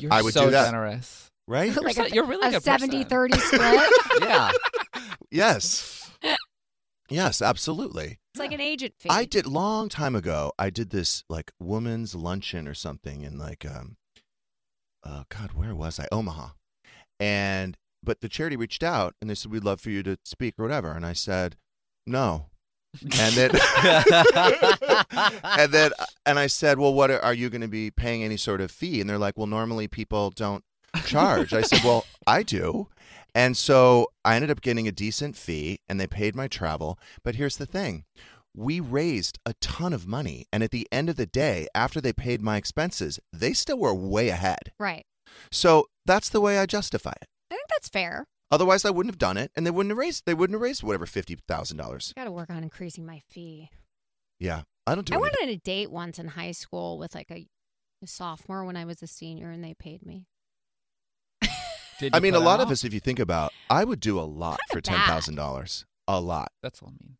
You're 0.00 0.12
I 0.12 0.22
would 0.22 0.32
so 0.32 0.46
do 0.46 0.50
that. 0.52 0.64
generous. 0.64 1.30
Right? 1.46 1.74
You're, 1.74 1.84
Like 1.84 1.96
so- 1.96 2.04
a- 2.04 2.08
you're 2.08 2.24
really 2.24 2.48
a 2.48 2.52
good 2.52 2.62
70 2.62 3.04
person. 3.04 3.08
30 3.10 3.38
split. 3.38 3.90
yeah. 4.22 4.50
Yes. 5.30 6.10
Yes, 7.10 7.42
absolutely. 7.42 8.18
It's 8.34 8.40
like 8.40 8.52
an 8.52 8.60
agent 8.60 8.94
fee. 8.98 9.10
I 9.12 9.26
did 9.26 9.46
long 9.46 9.88
time 9.88 10.16
ago. 10.16 10.52
I 10.58 10.68
did 10.68 10.90
this 10.90 11.22
like 11.28 11.52
woman's 11.60 12.16
luncheon 12.16 12.66
or 12.66 12.74
something 12.74 13.22
in 13.22 13.38
like 13.38 13.64
um, 13.64 13.96
uh, 15.04 15.22
God, 15.28 15.52
where 15.52 15.72
was 15.72 16.00
I? 16.00 16.08
Omaha, 16.10 16.48
and 17.20 17.78
but 18.02 18.22
the 18.22 18.28
charity 18.28 18.56
reached 18.56 18.82
out 18.82 19.14
and 19.20 19.30
they 19.30 19.36
said 19.36 19.52
we'd 19.52 19.62
love 19.62 19.80
for 19.80 19.90
you 19.90 20.02
to 20.02 20.18
speak 20.24 20.54
or 20.58 20.64
whatever, 20.64 20.90
and 20.90 21.06
I 21.06 21.12
said 21.12 21.54
no, 22.08 22.46
and 23.02 23.34
then 23.34 23.50
and 25.44 25.72
then 25.72 25.92
and 26.26 26.36
I 26.36 26.48
said, 26.48 26.80
well, 26.80 26.92
what 26.92 27.12
are, 27.12 27.20
are 27.20 27.34
you 27.34 27.48
going 27.50 27.60
to 27.60 27.68
be 27.68 27.92
paying 27.92 28.24
any 28.24 28.36
sort 28.36 28.60
of 28.60 28.72
fee? 28.72 29.00
And 29.00 29.08
they're 29.08 29.16
like, 29.16 29.38
well, 29.38 29.46
normally 29.46 29.86
people 29.86 30.30
don't 30.30 30.64
charge. 31.04 31.52
I 31.52 31.62
said, 31.62 31.84
well, 31.84 32.04
I 32.26 32.42
do. 32.42 32.88
And 33.34 33.56
so 33.56 34.08
I 34.24 34.36
ended 34.36 34.50
up 34.50 34.60
getting 34.60 34.86
a 34.86 34.92
decent 34.92 35.36
fee 35.36 35.80
and 35.88 35.98
they 35.98 36.06
paid 36.06 36.36
my 36.36 36.46
travel. 36.48 36.98
But 37.22 37.34
here's 37.34 37.56
the 37.56 37.66
thing 37.66 38.04
we 38.54 38.78
raised 38.78 39.38
a 39.44 39.54
ton 39.54 39.92
of 39.92 40.06
money. 40.06 40.46
And 40.52 40.62
at 40.62 40.70
the 40.70 40.86
end 40.92 41.08
of 41.10 41.16
the 41.16 41.26
day, 41.26 41.66
after 41.74 42.00
they 42.00 42.12
paid 42.12 42.40
my 42.40 42.56
expenses, 42.56 43.18
they 43.32 43.52
still 43.52 43.78
were 43.78 43.94
way 43.94 44.28
ahead. 44.28 44.72
right. 44.78 45.04
So 45.50 45.86
that's 46.06 46.28
the 46.28 46.40
way 46.40 46.58
I 46.58 46.66
justify 46.66 47.10
it. 47.10 47.26
I 47.50 47.56
think 47.56 47.68
that's 47.68 47.88
fair. 47.88 48.26
Otherwise, 48.52 48.84
I 48.84 48.90
wouldn't 48.90 49.12
have 49.12 49.18
done 49.18 49.36
it, 49.36 49.50
and 49.56 49.66
they 49.66 49.70
wouldn't 49.72 49.90
have 49.90 49.98
raised. 49.98 50.26
They 50.26 50.34
wouldn't 50.34 50.54
have 50.54 50.60
raised 50.62 50.84
whatever 50.84 51.06
fifty 51.06 51.36
thousand 51.48 51.78
dollars. 51.78 52.12
Got 52.14 52.24
to 52.24 52.30
work 52.30 52.50
on 52.50 52.62
increasing 52.62 53.04
my 53.04 53.20
fee. 53.28 53.70
Yeah, 54.38 54.62
I 54.86 54.94
don't 54.94 55.06
do 55.06 55.14
I 55.14 55.16
it. 55.16 55.20
went 55.20 55.36
on 55.42 55.48
a 55.48 55.56
date 55.56 55.90
once 55.90 56.18
in 56.20 56.28
high 56.28 56.52
school 56.52 56.98
with 56.98 57.14
like 57.16 57.30
a, 57.32 57.48
a 58.02 58.06
sophomore 58.06 58.64
when 58.64 58.76
I 58.76 58.84
was 58.84 59.02
a 59.02 59.06
senior, 59.08 59.50
and 59.50 59.64
they 59.64 59.74
paid 59.74 60.06
me. 60.06 60.26
Did 62.00 62.14
I 62.14 62.20
mean, 62.20 62.34
a 62.34 62.38
put 62.38 62.44
lot 62.44 62.60
of 62.60 62.70
us, 62.70 62.84
if 62.84 62.92
you 62.94 63.00
think 63.00 63.18
about, 63.18 63.52
I 63.70 63.84
would 63.84 64.00
do 64.00 64.18
a 64.18 64.22
lot 64.22 64.60
for 64.70 64.80
ten 64.80 64.96
bad. 64.96 65.06
thousand 65.06 65.34
dollars. 65.36 65.84
A 66.08 66.20
lot. 66.20 66.52
That's 66.62 66.82
all 66.82 66.88
I 66.88 66.92
mean. 66.92 67.16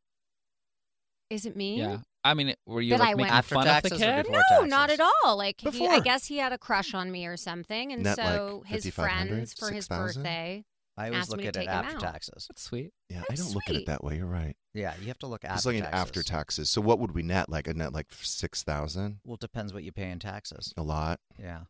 Is 1.31 1.47
it 1.47 1.57
me? 1.57 1.79
Yeah. 1.79 1.99
I 2.23 2.35
mean, 2.35 2.55
were 2.67 2.81
you 2.81 2.91
That 2.91 3.01
like 3.01 3.09
I 3.09 3.15
went- 3.15 3.19
making 3.19 3.33
After 3.35 3.55
fun 3.55 3.67
of 3.67 3.73
taxes 3.73 3.99
the 3.99 4.05
kid? 4.05 4.27
No, 4.31 4.41
taxes? 4.51 4.71
not 4.71 4.91
at 4.91 5.01
all. 5.01 5.37
Like 5.37 5.61
he, 5.61 5.87
I 5.87 6.01
guess 6.01 6.27
he 6.27 6.39
had 6.39 6.53
a 6.53 6.59
crush 6.59 6.95
on 6.95 7.11
me 7.11 7.27
or 7.27 7.37
something, 7.37 7.93
and 7.93 8.03
Net, 8.03 8.17
like, 8.19 8.27
so 8.29 8.63
his 8.67 8.89
friends 8.91 9.55
for 9.55 9.71
his 9.71 9.89
birthday. 9.89 10.65
I 10.97 11.07
always 11.07 11.23
asked 11.23 11.31
look 11.31 11.41
me 11.41 11.49
at 11.49 11.57
it 11.57 11.67
after 11.67 11.99
taxes. 11.99 12.47
That's 12.49 12.63
sweet. 12.63 12.93
Yeah, 13.11 13.23
I 13.29 13.35
don't 13.35 13.53
look 13.53 13.65
at 13.69 13.75
it 13.75 13.87
that 13.87 14.05
way. 14.05 14.17
You're 14.19 14.27
right. 14.27 14.55
Yeah, 14.75 14.95
you 15.01 15.09
have 15.09 15.19
to 15.19 15.27
look 15.27 15.45
I 15.45 15.49
after 15.49 15.57
was 15.57 15.67
looking 15.67 15.83
taxes. 15.83 15.95
at 15.95 16.01
after 16.01 16.23
taxes. 16.23 16.71
So 16.71 16.81
what 16.81 16.99
would 17.01 17.13
we 17.13 17.23
net? 17.23 17.49
Like 17.49 17.67
a 17.67 17.75
net 17.75 17.93
like 17.93 18.07
six 18.13 18.63
thousand. 18.63 19.19
Well, 19.25 19.37
depends 19.37 19.75
what 19.75 19.83
you 19.83 19.91
pay 19.93 20.11
in 20.11 20.19
taxes. 20.21 20.73
A 20.77 20.83
lot. 20.83 21.19
Yeah. 21.39 21.63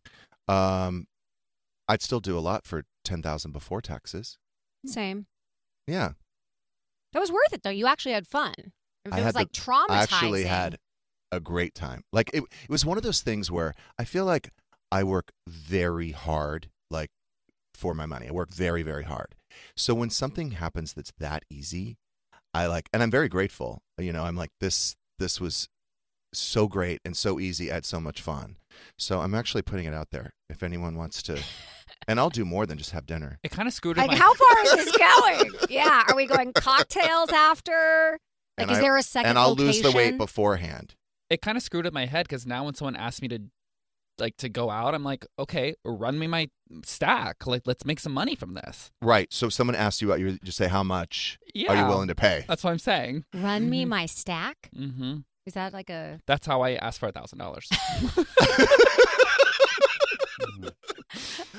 Um, 0.47 1.07
I'd 1.89 2.03
still 2.03 2.21
do 2.21 2.37
a 2.39 2.41
lot 2.41 2.65
for 2.67 2.85
ten 3.05 3.23
thousand 3.23 3.53
before 3.53 3.81
taxes. 3.81 4.39
Same. 4.87 5.27
Yeah, 5.87 6.13
That 7.13 7.21
was 7.21 7.31
worth 7.31 7.53
it 7.53 7.63
though. 7.63 7.71
You 7.71 7.87
actually 7.87 8.13
had 8.13 8.27
fun. 8.27 8.55
If 9.05 9.13
I 9.13 9.17
it 9.17 9.21
was 9.21 9.25
had 9.27 9.35
like 9.35 9.53
the- 9.53 9.61
traumatizing. 9.61 9.91
I 9.91 10.03
actually 10.03 10.45
had 10.45 10.79
a 11.31 11.41
great 11.41 11.75
time. 11.75 12.03
Like 12.13 12.31
it, 12.33 12.43
it 12.63 12.71
was 12.71 12.85
one 12.87 12.97
of 12.97 13.03
those 13.03 13.21
things 13.21 13.51
where 13.51 13.75
I 13.99 14.05
feel 14.05 14.25
like 14.25 14.51
I 14.91 15.05
work 15.05 15.31
very 15.47 16.13
hard, 16.13 16.71
like 16.91 17.11
for 17.75 17.93
my 17.95 18.07
money. 18.07 18.29
I 18.29 18.33
work 18.33 18.51
very, 18.51 18.83
very 18.83 19.05
hard. 19.05 19.35
So 19.77 19.95
when 19.95 20.11
something 20.11 20.53
happens 20.53 20.93
that's 20.95 21.13
that 21.19 21.45
easy, 21.51 21.97
I 22.55 22.67
like, 22.67 22.89
and 22.93 23.03
I'm 23.03 23.11
very 23.11 23.29
grateful. 23.29 23.83
You 23.99 24.13
know, 24.13 24.25
I'm 24.25 24.37
like 24.37 24.51
this. 24.61 24.95
This 25.19 25.41
was 25.41 25.69
so 26.33 26.67
great 26.67 27.01
and 27.05 27.17
so 27.17 27.39
easy. 27.39 27.71
I 27.71 27.75
had 27.75 27.85
so 27.85 28.01
much 28.01 28.21
fun. 28.23 28.57
So 28.99 29.21
I'm 29.21 29.35
actually 29.35 29.63
putting 29.63 29.85
it 29.87 29.95
out 29.95 30.11
there. 30.11 30.33
If 30.49 30.63
anyone 30.63 30.97
wants 30.97 31.23
to, 31.25 31.41
and 32.09 32.19
I'll 32.21 32.31
do 32.31 32.45
more 32.45 32.67
than 32.67 32.79
just 32.79 32.91
have 32.93 33.07
dinner. 33.07 33.39
It 33.43 33.51
kind 33.51 33.67
of 33.69 33.75
screwed 33.75 33.97
Like, 33.97 34.11
my 34.11 34.17
how 34.17 34.35
far 34.35 34.63
is 34.65 34.73
this 34.73 34.97
going? 34.97 35.51
yeah. 35.71 36.03
Are 36.09 36.15
we 36.17 36.27
going 36.27 36.53
cocktails 36.53 37.31
after? 37.33 38.19
Like, 38.59 38.67
And 38.67 38.71
is 38.71 38.79
I- 38.79 38.81
there 38.83 38.97
a 38.97 39.03
second 39.03 39.31
And 39.31 39.39
I'll 39.39 39.55
lose 39.55 39.81
the 39.83 39.91
weight 39.93 40.17
beforehand. 40.19 40.95
it 41.31 41.41
kind 41.43 41.57
of 41.57 41.63
screwed 41.63 41.87
up 41.87 41.93
my 41.93 42.07
head 42.07 42.27
because 42.29 42.47
now 42.47 42.65
when 42.65 42.75
someone 42.75 42.97
asks 42.97 43.21
me 43.23 43.29
to 43.29 43.39
like 44.19 44.37
to 44.37 44.49
go 44.49 44.71
out, 44.71 44.95
I'm 44.95 45.03
like, 45.03 45.27
okay, 45.41 45.75
run 45.85 46.21
me 46.21 46.29
my 46.29 46.49
stack. 46.85 47.47
Like, 47.49 47.63
let's 47.67 47.85
make 47.85 47.99
some 47.99 48.13
money 48.13 48.37
from 48.37 48.55
this. 48.55 48.93
Right. 49.03 49.33
So 49.33 49.49
if 49.49 49.53
someone 49.53 49.75
asks 49.75 50.01
you 50.03 50.13
out, 50.13 50.21
you 50.21 50.39
just 50.45 50.57
say, 50.57 50.69
"How 50.69 50.85
much 50.85 51.37
yeah, 51.53 51.73
are 51.73 51.77
you 51.83 51.87
willing 51.89 52.07
to 52.07 52.15
pay?" 52.15 52.45
That's 52.47 52.63
what 52.63 52.71
I'm 52.71 52.79
saying. 52.79 53.25
Run 53.35 53.69
me 53.69 53.85
my 53.85 54.07
stack. 54.07 54.71
Mm-hmm. 54.77 55.17
Is 55.47 55.55
that 55.55 55.73
like 55.73 55.91
a? 55.91 56.21
That's 56.29 56.47
how 56.47 56.61
I 56.63 56.75
asked 56.75 57.01
for 57.01 57.09
a 57.09 57.13
thousand 57.13 57.39
dollars. 57.41 57.69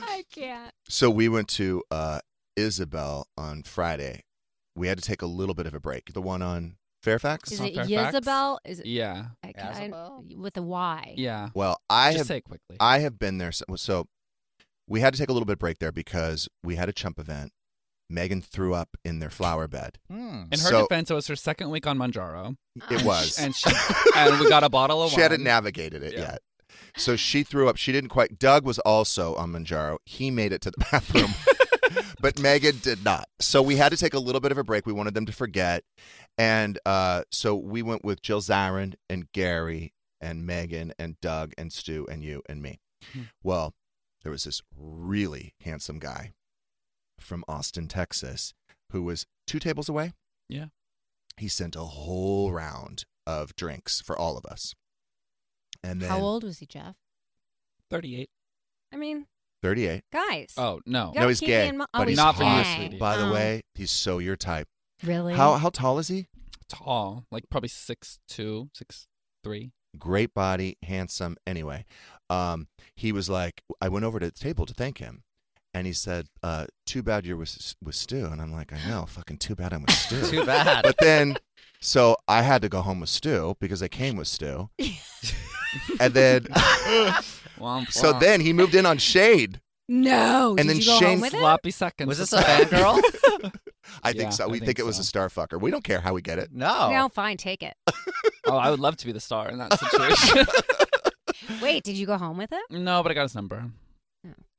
I 0.02 0.24
can't. 0.34 0.72
So 0.90 1.10
we 1.10 1.30
went 1.30 1.48
to 1.50 1.84
uh, 1.92 2.20
Ysabel 2.58 3.26
on 3.38 3.64
Friday. 3.64 4.22
We 4.76 4.88
had 4.88 4.98
to 4.98 5.04
take 5.04 5.22
a 5.22 5.26
little 5.28 5.56
bit 5.56 5.66
of 5.66 5.74
a 5.74 5.80
break. 5.80 6.14
The 6.14 6.22
one 6.22 6.42
on 6.42 6.76
Fairfax. 7.04 7.52
Is 7.52 7.60
on 7.62 7.68
it 7.68 7.76
Fairfax? 7.76 8.16
Ysabel? 8.18 8.58
Is 8.66 8.80
it? 8.80 8.86
Yeah. 8.88 9.26
I, 9.44 9.54
ca- 9.54 9.72
I- 9.74 9.90
Ysabel? 9.90 10.36
with 10.38 10.58
a 10.58 10.62
Y. 10.62 11.14
Yeah. 11.18 11.50
Well, 11.54 11.80
I 11.90 12.10
Just 12.12 12.18
have 12.20 12.28
say 12.28 12.38
it 12.38 12.44
quickly. 12.44 12.78
I 12.80 13.00
have 13.00 13.18
been 13.20 13.38
there. 13.38 13.52
So, 13.52 13.66
so 13.76 14.08
we 14.88 15.00
had 15.00 15.14
to 15.14 15.20
take 15.20 15.30
a 15.30 15.34
little 15.34 15.46
bit 15.46 15.54
of 15.54 15.60
break 15.60 15.80
there 15.80 15.92
because 15.92 16.50
we 16.64 16.76
had 16.76 16.90
a 16.90 16.94
chump 16.94 17.20
event. 17.20 17.52
Megan 18.08 18.40
threw 18.40 18.76
up 18.76 18.90
in 19.04 19.18
their 19.18 19.32
flower 19.32 19.68
bed. 19.68 19.98
Hmm. 20.12 20.44
In 20.52 20.60
her 20.60 20.70
So- 20.70 20.82
defense, 20.84 21.10
it 21.10 21.16
was 21.16 21.26
her 21.28 21.36
second 21.36 21.72
week 21.72 21.88
on 21.88 21.98
Mounjaro. 21.98 22.56
It 22.92 23.04
was. 23.04 23.40
And 23.40 23.56
she 23.56 23.70
and 24.16 24.40
we 24.40 24.48
got 24.50 24.64
a 24.64 24.70
bottle 24.70 24.98
of 25.02 25.06
water. 25.06 25.12
she 25.12 25.22
wine. 25.22 25.32
hadn't 25.32 25.44
navigated 25.44 26.04
it 26.04 26.14
Yeah. 26.14 26.20
yet. 26.20 26.40
So 26.98 27.16
she 27.16 27.44
threw 27.44 27.68
up. 27.68 27.78
She 27.78 27.92
didn't 27.92 28.10
quite. 28.10 28.40
Doug 28.40 28.66
was 28.66 28.80
also 28.80 29.36
on 29.36 29.52
Mounjaro. 29.52 29.98
He 30.06 30.32
made 30.32 30.52
it 30.52 30.62
to 30.62 30.72
the 30.72 30.86
bathroom, 30.92 31.34
but 32.22 32.40
Megan 32.40 32.80
did 32.82 33.04
not. 33.04 33.28
So 33.40 33.62
we 33.62 33.76
had 33.76 33.90
to 33.90 33.98
take 33.98 34.14
a 34.14 34.20
little 34.20 34.42
bit 34.42 34.52
of 34.52 34.58
a 34.58 34.64
break. 34.64 34.86
We 34.86 34.94
wanted 34.94 35.14
them 35.14 35.26
to 35.26 35.34
forget, 35.34 35.84
and 36.38 36.80
uh, 36.86 37.24
so 37.32 37.56
we 37.56 37.82
went 37.82 38.04
with 38.04 38.22
Jill 38.22 38.42
Zarin 38.42 38.96
and 39.10 39.32
Gary 39.32 39.94
and 40.22 40.46
Megan 40.46 40.94
and 40.98 41.20
Doug 41.22 41.54
and 41.58 41.72
Stu 41.72 42.08
and 42.10 42.24
you 42.24 42.42
and 42.48 42.62
me. 42.62 42.80
Hmm. 43.14 43.24
Well, 43.44 43.74
there 44.24 44.32
was 44.32 44.46
this 44.46 44.62
really 44.76 45.54
handsome 45.62 46.00
guy 46.00 46.32
from 47.20 47.44
Austin, 47.48 47.88
Texas, 47.88 48.54
who 48.92 49.04
was 49.04 49.26
two 49.46 49.60
tables 49.60 49.90
away. 49.90 50.14
Yeah. 50.50 50.66
He 51.38 51.48
sent 51.48 51.76
a 51.76 51.82
whole 51.82 52.52
round 52.52 53.04
of 53.28 53.56
drinks 53.56 54.02
for 54.02 54.18
all 54.18 54.38
of 54.38 54.46
us. 54.46 54.74
And 55.86 56.02
then 56.02 56.10
How 56.10 56.20
old 56.20 56.44
was 56.44 56.60
he, 56.60 56.66
Jeff? 56.66 56.96
38. 57.90 58.30
I 58.94 58.98
mean, 58.98 59.28
38. 59.62 60.04
guys. 60.12 60.54
Oh, 60.58 60.82
no. 60.86 61.08
You 61.10 61.14
gotta 61.14 61.20
No, 61.22 61.28
he's 61.30 61.40
keep 61.40 61.48
gay. 61.48 61.64
me 61.64 61.70
in 61.70 61.78
mi- 61.78 61.86
but 61.94 62.02
oh, 62.02 62.06
he's 62.06 62.18
Not 62.18 62.36
for 62.36 62.44
you, 62.44 62.50
hot. 62.50 62.76
sweetie. 62.76 62.98
By 62.98 63.18
the 63.18 63.28
Oh. 63.28 63.34
way, 63.34 63.62
he's 63.76 63.92
so 63.92 64.20
your 64.20 64.36
type. 64.36 64.68
Really? 65.04 65.34
How 65.34 65.56
how 65.56 65.70
tall 65.70 66.00
is 66.00 66.08
he? 66.08 66.28
Tall. 66.70 67.26
Like 67.32 67.44
probably 67.50 67.70
six 67.70 68.20
two, 68.28 68.70
six 68.74 69.08
three. 69.44 69.72
Great 70.00 70.34
body, 70.34 70.78
handsome. 70.84 71.38
Anyway, 71.46 71.86
um, 72.30 72.68
he 72.96 73.12
was 73.12 73.30
like, 73.30 73.62
I 73.82 73.90
went 73.90 74.06
over 74.06 74.20
to 74.20 74.26
the 74.26 74.32
table 74.32 74.66
to 74.66 74.74
thank 74.74 74.98
him, 74.98 75.24
and 75.74 75.86
he 75.88 75.94
said, 75.94 76.28
uh, 76.44 76.66
"Too 76.86 77.04
bad 77.04 77.26
you're 77.26 77.38
with 77.38 77.76
with 77.84 77.96
Stu." 77.96 78.26
And 78.26 78.42
I'm 78.42 78.52
like, 78.54 78.72
I 78.74 78.80
know, 78.90 79.06
fucking 79.10 79.38
too 79.38 79.56
bad 79.56 79.74
I'm 79.74 79.82
with 79.82 79.92
Stu. 79.92 80.22
Too 80.28 80.46
bad. 80.46 80.84
But 80.84 80.98
then, 81.00 81.38
so 81.82 82.18
I 82.28 82.42
had 82.42 82.62
to 82.64 82.70
go 82.70 82.82
home 82.82 83.00
with 83.02 83.10
Stu 83.10 83.56
because 83.60 83.84
I 83.84 83.88
came 83.88 84.16
with 84.18 84.28
Stu, 84.28 84.70
and 86.00 86.14
then, 86.14 86.42
Womp 87.60 87.88
so 87.92 88.14
womp. 88.14 88.20
then 88.20 88.42
he 88.42 88.54
moved 88.54 88.76
in 88.76 88.86
on 88.86 88.98
Shane. 88.98 89.60
No. 89.88 90.56
And 90.58 90.68
Did 90.68 90.68
then 90.68 90.78
you 90.78 90.86
go 90.86 91.00
Shane 91.00 91.10
home 91.10 91.22
with 91.22 91.34
him? 91.34 91.40
sloppy 91.42 91.72
seconds. 91.72 92.08
Was 92.08 92.18
this 92.18 92.34
a 92.34 92.38
that. 92.38 92.70
fangirl? 92.70 93.52
I 94.04 94.12
think 94.14 94.24
Yeah, 94.24 94.30
so. 94.32 94.48
We 94.48 94.58
think 94.58 94.66
think, 94.68 94.80
it 94.80 94.86
was 94.86 94.96
so. 94.96 95.02
a 95.02 95.04
star 95.04 95.30
fucker. 95.30 95.62
We 95.62 95.70
don't 95.70 95.84
care 95.84 96.02
how 96.02 96.14
we 96.14 96.22
get 96.24 96.40
it. 96.40 96.50
No. 96.52 96.90
No, 96.92 97.08
fine, 97.10 97.38
take 97.38 97.62
it. 97.62 97.76
Oh, 98.48 98.58
I 98.58 98.72
would 98.72 98.80
love 98.80 98.98
to 98.98 99.06
be 99.06 99.12
the 99.12 99.20
star 99.20 99.48
in 99.50 99.60
that 99.60 99.78
situation. 99.80 100.48
Wait, 101.62 101.84
did 101.84 101.96
you 101.96 102.08
go 102.08 102.18
home 102.18 102.38
with 102.38 102.52
him? 102.52 102.62
no, 102.84 103.04
but 103.04 103.12
I 103.12 103.16
got 103.16 103.24
his 103.24 103.36
number. 103.36 103.64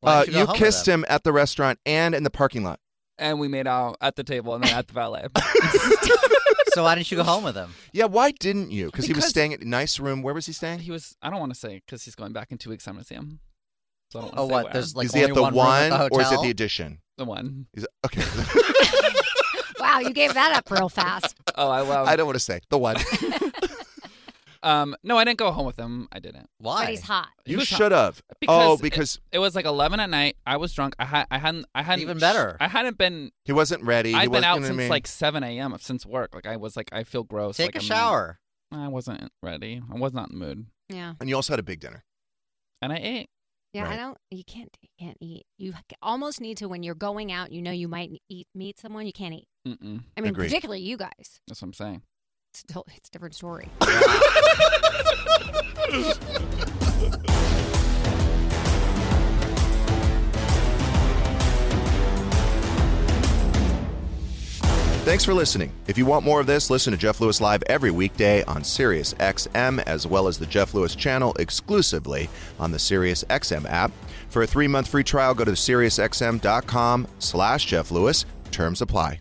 Why 0.00 0.18
Uh, 0.20 0.20
you, 0.22 0.26
you 0.26 0.32
go 0.32 0.38
home 0.38 0.46
with 0.52 0.56
kissed 0.58 0.86
him? 0.86 1.00
him 1.00 1.06
at 1.08 1.24
the 1.24 1.32
restaurant 1.32 1.80
and 1.84 2.14
in 2.14 2.22
the 2.22 2.30
parking 2.30 2.62
lot. 2.62 2.78
And 3.18 3.40
we 3.40 3.48
made 3.48 3.66
out 3.66 3.96
at 4.00 4.14
the 4.14 4.22
table 4.22 4.54
and 4.54 4.62
then 4.62 4.74
at 4.74 4.86
the 4.86 4.92
valet. 4.94 5.26
So 6.76 6.82
why 6.82 6.94
didn't 6.94 7.10
you 7.10 7.16
go 7.16 7.22
home 7.22 7.42
with 7.42 7.56
him? 7.56 7.72
Yeah, 7.94 8.04
why 8.04 8.32
didn't 8.32 8.70
you? 8.70 8.86
Because 8.86 9.06
he 9.06 9.14
was 9.14 9.20
Because- 9.20 9.30
staying 9.30 9.54
at 9.54 9.62
a 9.62 9.66
nice 9.66 9.98
room. 9.98 10.20
Where 10.20 10.34
was 10.34 10.44
he 10.44 10.52
staying? 10.52 10.80
he 10.80 10.90
was, 10.90 11.16
I 11.22 11.30
don't 11.30 11.40
want 11.40 11.54
to 11.54 11.58
say 11.58 11.80
because 11.86 12.04
he's 12.04 12.14
going 12.14 12.34
back 12.34 12.52
in 12.52 12.58
two 12.58 12.68
weeks. 12.68 12.86
I'm 12.86 12.92
going 12.96 13.02
to 13.04 13.08
see 13.08 13.14
him. 13.14 13.40
So 14.12 14.18
I 14.18 14.22
don't 14.22 14.34
want 14.34 14.36
to 14.36 14.40
Oh, 14.42 14.46
say 14.48 14.52
what? 14.52 14.64
where. 14.64 14.72
There's 14.74 14.94
like 14.94 15.06
is 15.06 15.14
he 15.14 15.20
only 15.24 15.30
at 15.30 15.34
the 15.36 15.42
one, 15.42 15.54
room 15.54 15.92
at 16.02 16.08
the 16.10 16.14
or 16.14 16.20
is 16.20 16.26
it 16.26 16.30
hotel? 16.30 16.42
the 16.42 16.50
Edition? 16.50 16.98
the 17.16 17.24
one. 17.24 17.66
He's 17.72 17.86
okay. 18.04 18.22
Wow, 19.80 20.00
you 20.00 20.12
gave 20.12 20.34
that 20.34 20.52
up 20.54 20.70
real 20.70 20.88
fast. 20.90 21.34
Oh, 21.54 21.70
I 21.70 21.80
love. 21.80 22.06
I 22.08 22.16
don't 22.16 22.26
want 22.26 22.36
to 22.36 22.40
say 22.44 22.60
the 22.68 22.76
one. 22.78 22.96
Um, 24.66 24.96
no, 25.02 25.16
I 25.16 25.24
didn't 25.24 25.38
go 25.38 25.50
home 25.52 25.64
with 25.66 25.78
him. 25.78 26.08
I 26.12 26.18
didn't. 26.18 26.48
Why? 26.58 26.84
But 26.84 26.90
he's 26.90 27.02
hot. 27.02 27.28
You 27.44 27.58
was 27.58 27.70
hot. 27.70 27.76
should 27.78 27.92
have. 27.92 28.22
Because 28.40 28.66
Oh, 28.68 28.82
because 28.82 29.20
It 29.32 29.38
was 29.38 29.54
like 29.54 29.64
11 29.64 30.00
at 30.00 30.10
night. 30.10 30.36
I 30.46 30.56
was 30.56 30.72
drunk. 30.72 30.94
I 30.98 31.04
had, 31.04 31.26
I 31.30 31.38
hadn't, 31.38 31.66
I 31.74 31.82
hadn't 31.82 32.02
Even 32.02 32.18
better. 32.18 32.56
I 32.60 32.68
hadn't 32.68 32.98
been. 32.98 33.30
he 33.44 33.52
wasn't 33.52 33.82
ready. 33.84 34.10
he 34.10 34.16
I'd 34.16 34.32
been 34.32 34.44
out 34.44 34.56
you 34.56 34.60
know 34.60 34.62
what 34.62 34.64
I 34.64 34.68
since 34.68 34.78
mean? 34.78 34.88
like 34.90 35.06
7 35.06 35.42
a.m. 35.44 35.76
since 35.80 36.04
work. 36.04 36.34
Like 36.34 36.46
I 36.46 36.56
was 36.56 36.76
like, 36.76 36.88
I 36.92 37.04
feel 37.04 37.22
gross. 37.22 37.56
Take 37.56 37.74
like, 37.74 37.76
a 37.76 37.78
I'm 37.78 37.88
not- 37.88 37.96
shower. 37.96 38.38
I 38.72 38.88
wasn't 38.88 39.30
ready. 39.42 39.80
I 39.92 39.94
was 39.96 40.12
not 40.12 40.30
in 40.30 40.38
the 40.38 40.44
mood, 40.44 40.66
Yeah. 40.88 41.14
And 41.20 41.28
you 41.28 41.36
also 41.36 41.52
had 41.52 41.60
a 41.60 41.62
big 41.62 41.78
dinner. 41.80 42.04
and 42.82 42.92
I 42.92 42.96
ate. 42.96 43.28
Yeah, 43.72 43.88
I 43.88 43.96
don't. 43.96 44.16
You 44.30 44.42
can't. 44.42 44.74
You 44.80 44.88
can't 44.98 45.16
eat. 45.20 45.44
You 45.58 45.74
almost 46.02 46.40
need 46.40 46.56
to 46.58 46.66
when 46.68 46.82
you're 46.82 46.94
going 46.94 47.30
out. 47.30 47.52
You 47.52 47.60
know, 47.62 47.70
you 47.72 47.88
might 47.88 48.10
eat 48.30 48.48
meet 48.54 48.78
someone. 48.80 49.06
You 49.06 49.12
can't 49.12 49.34
eat. 49.34 49.46
Mm-mm. 49.68 50.02
I 50.16 50.20
mean, 50.22 50.30
Agreed. 50.30 50.46
particularly 50.46 50.80
you 50.80 50.96
guys. 50.96 51.40
That's 51.46 51.60
what 51.60 51.66
I'm 51.68 51.72
saying. 51.74 52.02
Still, 52.56 52.86
it's 52.96 53.10
a 53.10 53.12
different 53.12 53.34
story. 53.34 53.68
Thanks 65.04 65.22
for 65.22 65.34
listening. 65.34 65.70
If 65.86 65.98
you 65.98 66.06
want 66.06 66.24
more 66.24 66.40
of 66.40 66.46
this, 66.46 66.70
listen 66.70 66.92
to 66.92 66.96
Jeff 66.96 67.20
Lewis 67.20 67.42
Live 67.42 67.62
every 67.66 67.90
weekday 67.90 68.42
on 68.44 68.64
Sirius 68.64 69.12
XM, 69.14 69.82
as 69.86 70.06
well 70.06 70.26
as 70.26 70.38
the 70.38 70.46
Jeff 70.46 70.72
Lewis 70.72 70.96
channel 70.96 71.34
exclusively 71.38 72.30
on 72.58 72.72
the 72.72 72.78
Sirius 72.78 73.22
XM 73.24 73.68
app. 73.68 73.92
For 74.30 74.42
a 74.42 74.46
three-month 74.46 74.88
free 74.88 75.04
trial, 75.04 75.34
go 75.34 75.44
to 75.44 75.52
SiriusXM.com 75.52 77.06
slash 77.18 77.66
Jeff 77.66 77.90
Lewis. 77.90 78.24
Terms 78.50 78.80
apply. 78.80 79.20